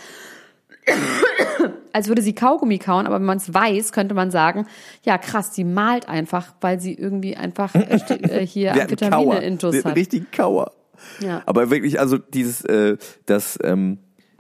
als 1.93 2.07
würde 2.07 2.21
sie 2.21 2.33
Kaugummi 2.33 2.77
kauen, 2.79 3.05
aber 3.07 3.15
wenn 3.15 3.25
man 3.25 3.37
es 3.37 3.53
weiß, 3.53 3.91
könnte 3.91 4.13
man 4.15 4.31
sagen, 4.31 4.67
ja 5.03 5.17
krass, 5.17 5.51
die 5.51 5.63
malt 5.63 6.09
einfach, 6.09 6.53
weil 6.61 6.79
sie 6.79 6.93
irgendwie 6.93 7.35
einfach 7.35 7.73
äh, 7.75 7.99
äh, 8.41 8.45
hier. 8.45 8.73
Amphetamine-Intus 8.73 9.83
hat. 9.83 9.95
richtigen 9.95 10.27
Kauer. 10.31 10.71
Ja. 11.19 11.41
Aber 11.45 11.69
wirklich, 11.69 11.99
also 11.99 12.17
dieses, 12.17 12.63
äh, 12.65 12.97
das, 13.25 13.57
ähm, 13.63 13.97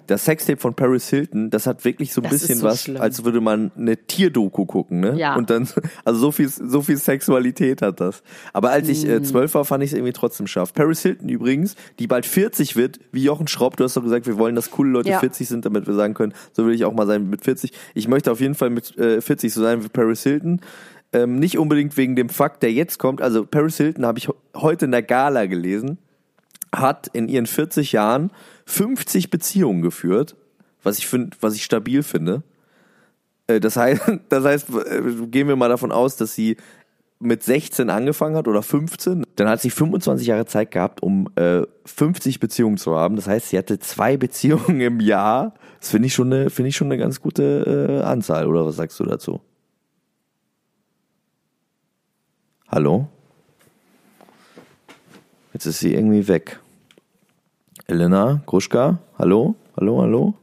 das 0.07 0.23
Sextape 0.25 0.59
von 0.59 0.75
Paris 0.75 1.09
Hilton, 1.09 1.49
das 1.49 1.65
hat 1.65 1.83
wirklich 1.83 2.13
so 2.13 2.21
ein 2.21 2.25
Das 2.29 2.33
bisschen 2.33 2.59
so 2.59 2.67
was, 2.67 2.83
schlimm. 2.83 3.01
als 3.01 3.25
würde 3.25 3.41
man 3.41 3.71
eine 3.75 3.97
Tierdoku 3.97 4.65
gucken, 4.67 4.99
ne? 4.99 5.15
Ja. 5.17 5.35
Und 5.35 5.49
dann, 5.49 5.67
also 6.05 6.19
so 6.19 6.31
viel, 6.31 6.47
so 6.47 6.83
viel 6.83 6.97
Sexualität 6.97 7.81
hat 7.81 7.99
das. 7.99 8.21
Aber 8.53 8.69
als 8.69 8.87
ich 8.87 9.03
Mhm. 9.03 9.09
äh, 9.09 9.21
zwölf 9.23 9.55
war, 9.55 9.65
fand 9.65 9.83
ich 9.83 9.89
es 9.91 9.97
irgendwie 9.97 10.13
trotzdem 10.13 10.45
scharf. 10.45 10.73
Paris 10.75 11.01
Hilton 11.01 11.27
übrigens, 11.27 11.75
die 11.97 12.05
bald 12.05 12.27
40 12.27 12.75
wird, 12.75 12.99
wie 13.11 13.23
Jochen 13.23 13.47
Schropp, 13.47 13.77
du 13.77 13.83
hast 13.83 13.97
doch 13.97 14.03
gesagt, 14.03 14.27
wir 14.27 14.37
wollen, 14.37 14.53
dass 14.53 14.69
coole 14.69 14.91
Leute 14.91 15.09
Ja. 15.09 15.19
40 15.19 15.47
sind, 15.47 15.65
damit 15.65 15.87
wir 15.87 15.95
sagen 15.95 16.13
können, 16.13 16.33
so 16.53 16.67
will 16.67 16.75
ich 16.75 16.85
auch 16.85 16.93
mal 16.93 17.07
sein 17.07 17.27
mit 17.27 17.43
40. 17.43 17.71
Ich 17.95 18.07
möchte 18.07 18.31
auf 18.31 18.39
jeden 18.39 18.53
Fall 18.53 18.69
mit 18.69 18.95
äh, 18.99 19.21
40 19.21 19.51
so 19.51 19.61
sein 19.63 19.83
wie 19.83 19.87
Paris 19.89 20.21
Hilton. 20.21 20.61
Ähm, 21.13 21.39
nicht 21.39 21.57
unbedingt 21.57 21.97
wegen 21.97 22.15
dem 22.15 22.29
Fakt, 22.29 22.61
der 22.61 22.71
jetzt 22.71 22.99
kommt. 22.99 23.23
Also 23.23 23.43
Paris 23.43 23.77
Hilton 23.77 24.05
habe 24.05 24.19
ich 24.19 24.27
heute 24.55 24.85
in 24.85 24.91
der 24.91 25.01
Gala 25.01 25.47
gelesen 25.47 25.97
hat 26.79 27.07
in 27.07 27.27
ihren 27.27 27.45
40 27.45 27.91
Jahren 27.91 28.31
50 28.65 29.29
Beziehungen 29.29 29.81
geführt, 29.81 30.35
was 30.83 30.97
ich 30.97 31.07
finde, 31.07 31.35
was 31.41 31.55
ich 31.55 31.63
stabil 31.63 32.03
finde. 32.03 32.43
Äh, 33.47 33.59
Das 33.59 33.77
heißt, 33.77 34.01
das 34.29 34.43
heißt, 34.43 34.69
äh, 34.69 35.01
gehen 35.27 35.47
wir 35.47 35.55
mal 35.55 35.69
davon 35.69 35.91
aus, 35.91 36.15
dass 36.15 36.35
sie 36.35 36.57
mit 37.19 37.43
16 37.43 37.89
angefangen 37.89 38.35
hat 38.35 38.47
oder 38.47 38.61
15, 38.61 39.25
dann 39.35 39.47
hat 39.47 39.61
sie 39.61 39.69
25 39.69 40.27
Jahre 40.27 40.45
Zeit 40.45 40.71
gehabt, 40.71 41.01
um 41.01 41.29
äh, 41.35 41.61
50 41.85 42.39
Beziehungen 42.39 42.77
zu 42.77 42.95
haben. 42.95 43.15
Das 43.15 43.27
heißt, 43.27 43.49
sie 43.49 43.57
hatte 43.57 43.79
zwei 43.79 44.17
Beziehungen 44.25 44.81
im 44.81 44.99
Jahr. 44.99 45.53
Das 45.79 45.89
finde 45.89 46.07
ich 46.07 46.13
schon 46.13 46.31
eine, 46.31 46.47
ich 46.47 46.75
schon 46.75 46.87
eine 46.87 46.97
ganz 46.97 47.21
gute 47.21 48.01
äh, 48.01 48.05
Anzahl. 48.05 48.47
Oder 48.47 48.65
was 48.65 48.75
sagst 48.75 48.99
du 48.99 49.05
dazu? 49.05 49.41
Hallo? 52.67 53.07
Jetzt 55.53 55.65
ist 55.65 55.79
sie 55.79 55.93
irgendwie 55.93 56.27
weg. 56.27 56.59
Elena, 57.87 58.41
Gruschka, 58.47 58.99
hallo, 59.19 59.55
hallo, 59.77 60.01
hallo. 60.01 60.33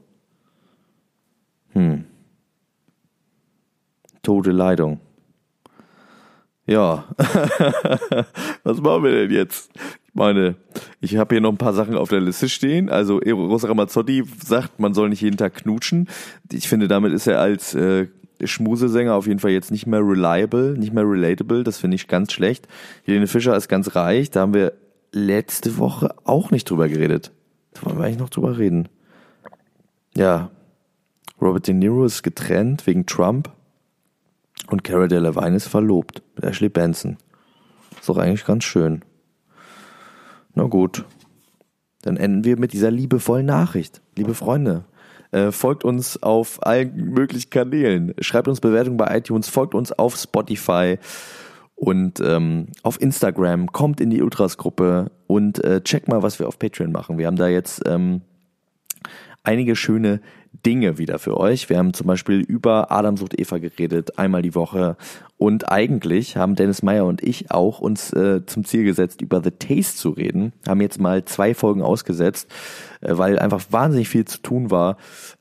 Hm. 1.73 2.05
Tote 4.23 4.53
Leitung. 4.53 5.01
Ja. 6.67 7.05
Was 8.63 8.81
machen 8.81 9.03
wir 9.03 9.11
denn 9.11 9.33
jetzt? 9.33 9.73
Ich 10.07 10.15
meine, 10.15 10.55
ich 11.01 11.17
habe 11.17 11.35
hier 11.35 11.41
noch 11.41 11.51
ein 11.51 11.59
paar 11.59 11.73
Sachen 11.73 11.97
auf 11.97 12.11
der 12.11 12.21
Liste 12.21 12.49
stehen. 12.49 12.89
Also 12.89 13.21
Eros 13.21 13.69
Ramazzotti 13.69 14.23
sagt, 14.45 14.79
man 14.79 14.95
soll 14.95 15.09
nicht 15.09 15.23
jeden 15.23 15.37
Tag 15.37 15.55
knutschen. 15.55 16.09
Ich 16.53 16.69
finde, 16.69 16.87
damit 16.87 17.13
ist 17.13 17.27
er 17.27 17.41
als 17.41 17.75
äh, 17.75 18.07
Schmusesänger 18.45 19.15
auf 19.15 19.27
jeden 19.27 19.41
Fall 19.41 19.51
jetzt 19.51 19.73
nicht 19.73 19.89
mehr 19.89 20.01
reliable, 20.01 20.79
nicht 20.79 20.93
mehr 20.93 21.09
relatable. 21.09 21.65
Das 21.65 21.79
finde 21.79 21.97
ich 21.97 22.07
ganz 22.07 22.33
schlecht. 22.33 22.69
Helene 23.05 23.27
Fischer 23.27 23.57
ist 23.57 23.69
ganz 23.69 23.97
reich. 23.97 24.31
Da 24.31 24.43
haben 24.43 24.55
wir 24.55 24.75
letzte 25.13 25.79
Woche 25.79 26.15
auch 26.25 26.51
nicht 26.51 26.69
drüber 26.69 26.89
geredet. 26.89 27.33
Da 27.75 27.85
wollen 27.85 27.99
wir 27.99 28.05
eigentlich 28.05 28.19
noch 28.19 28.31
drüber 28.31 28.59
reden. 28.59 28.89
Ja. 30.17 30.51
Robert 31.41 31.67
De 31.67 31.75
Niro 31.75 32.05
ist 32.05 32.23
getrennt 32.23 32.87
wegen 32.87 33.07
Trump. 33.07 33.51
Und 34.69 34.85
Cara 34.85 35.07
Delevingne 35.07 35.57
ist 35.57 35.69
verlobt 35.69 36.23
mit 36.35 36.45
Ashley 36.45 36.69
Benson. 36.69 37.17
Ist 37.99 38.09
doch 38.09 38.17
eigentlich 38.17 38.45
ganz 38.45 38.65
schön. 38.65 39.03
Na 40.55 40.65
gut. 40.65 41.05
Dann 42.03 42.17
enden 42.17 42.45
wir 42.45 42.59
mit 42.59 42.73
dieser 42.73 42.91
liebevollen 42.91 43.47
Nachricht. 43.47 44.01
Liebe 44.17 44.35
Freunde, 44.35 44.85
äh, 45.31 45.53
folgt 45.53 45.85
uns 45.85 46.23
auf 46.23 46.65
allen 46.65 47.13
möglichen 47.13 47.51
Kanälen. 47.51 48.15
Schreibt 48.21 48.49
uns 48.49 48.61
Bewertungen 48.61 48.97
bei 48.97 49.17
iTunes, 49.17 49.49
folgt 49.49 49.75
uns 49.75 49.93
auf 49.93 50.17
Spotify 50.17 50.99
und 51.83 52.21
ähm, 52.21 52.69
auf 52.85 53.01
Instagram. 53.01 53.67
Kommt 53.73 54.01
in 54.01 54.09
die 54.09 54.23
Ultras-Gruppe 54.23 55.11
und 55.27 55.65
äh, 55.65 55.83
checkt 55.83 56.07
mal, 56.07 56.23
was 56.23 56.39
wir 56.39 56.47
auf 56.47 56.57
Patreon 56.57 56.93
machen. 56.93 57.19
Wir 57.19 57.27
haben 57.27 57.35
da 57.35 57.49
jetzt 57.49 57.83
ähm, 57.87 58.21
einige 59.43 59.75
schöne 59.75 60.21
Dinge 60.65 60.99
wieder 60.99 61.19
für 61.19 61.39
euch. 61.39 61.69
Wir 61.69 61.79
haben 61.79 61.95
zum 61.95 62.07
Beispiel 62.07 62.41
über 62.41 62.93
Adam 62.93 63.17
sucht 63.17 63.39
Eva 63.39 63.59
geredet, 63.59 64.19
einmal 64.19 64.43
die 64.43 64.55
Woche. 64.55 64.97
Und 65.39 65.69
eigentlich 65.69 66.37
haben 66.37 66.55
Dennis 66.55 66.83
Meyer 66.83 67.05
und 67.05 67.23
ich 67.23 67.51
auch 67.51 67.81
uns 67.81 68.13
äh, 68.13 68.47
zum 68.47 68.65
Ziel 68.65 68.85
gesetzt, 68.85 69.21
über 69.23 69.43
The 69.43 69.51
Taste 69.51 69.97
zu 69.97 70.11
reden. 70.11 70.53
Haben 70.69 70.81
jetzt 70.81 71.01
mal 71.01 71.25
zwei 71.25 71.55
Folgen 71.55 71.83
ausgesetzt, 71.83 72.49
äh, 73.01 73.17
weil 73.17 73.39
einfach 73.39 73.65
wahnsinnig 73.71 74.09
viel 74.09 74.25
zu 74.25 74.39
tun 74.41 74.71
war. 74.71 74.99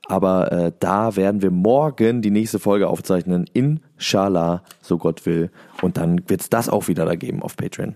Aber 0.08 0.50
äh, 0.50 0.72
da 0.80 1.14
werden 1.14 1.40
wir 1.42 1.52
morgen 1.52 2.20
die 2.20 2.30
nächste 2.30 2.58
Folge 2.58 2.88
aufzeichnen. 2.88 3.44
Inshallah, 3.52 4.64
so 4.80 4.98
Gott 4.98 5.24
will. 5.24 5.50
Und 5.82 5.98
dann 5.98 6.28
wird's 6.28 6.50
das 6.50 6.68
auch 6.68 6.88
wieder 6.88 7.04
da 7.04 7.14
geben 7.14 7.42
auf 7.42 7.56
Patreon. 7.56 7.94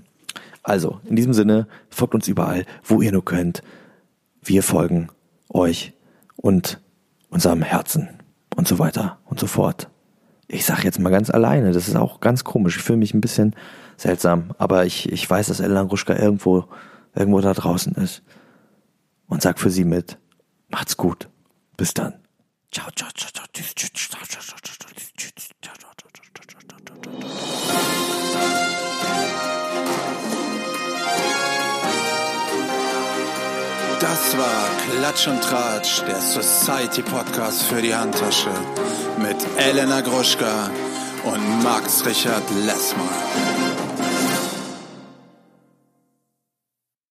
Also, 0.63 1.01
in 1.07 1.17
diesem 1.17 1.33
Sinne, 1.33 1.67
folgt 1.91 2.15
uns 2.15 2.29
überall, 2.29 2.67
wo 2.85 3.01
ihr 3.01 3.13
nur 3.13 3.25
könnt. 3.25 3.63
Wir 4.43 4.63
folgen 4.63 5.09
euch 5.49 5.93
und 6.37 6.81
unserem 7.37 7.61
Herzen 7.61 8.09
und 8.57 8.67
so 8.67 8.79
weiter 8.79 9.19
und 9.27 9.39
so 9.39 9.47
fort. 9.47 9.91
Ich 10.49 10.65
sag 10.65 10.85
jetzt 10.85 10.99
mal 10.99 11.11
ganz 11.11 11.29
alleine, 11.29 11.73
das 11.73 11.87
ist 11.87 11.95
auch 11.95 12.21
ganz 12.21 12.45
komisch. 12.45 12.79
Ich 12.79 12.83
fühle 12.83 12.97
mich 12.97 13.13
ein 13.13 13.21
bisschen 13.21 13.55
seltsam, 13.99 14.55
aber 14.57 14.87
ich, 14.87 15.13
ich 15.13 15.29
weiß, 15.29 15.49
dass 15.49 15.61
Ella 15.61 15.83
Ruschka 15.83 16.17
irgendwo, 16.17 16.65
irgendwo 17.15 17.43
da 17.43 17.53
draußen 17.53 17.93
ist. 17.97 18.23
Und 19.29 19.43
sag 19.43 19.59
für 19.59 19.69
sie 19.69 19.85
mit, 19.85 20.17
macht's 20.71 20.97
gut. 20.97 21.29
Bis 21.77 21.93
dann. 21.93 22.15
Ciao, 22.73 22.89
ciao, 22.97 23.11
ciao, 23.15 23.31
ciao. 23.31 23.47
Das 34.09 34.39
war 34.39 34.69
Klatsch 34.89 35.27
und 35.27 35.43
Tratsch, 35.43 36.01
der 36.07 36.21
Society 36.21 37.03
Podcast 37.03 37.65
für 37.65 37.83
die 37.83 37.93
Handtasche 37.93 38.51
mit 39.19 39.37
Elena 39.59 40.01
Gruschka 40.01 40.71
und 41.25 41.65
Max 41.65 42.07
Richard 42.07 42.45
Lessmann. 42.65 43.56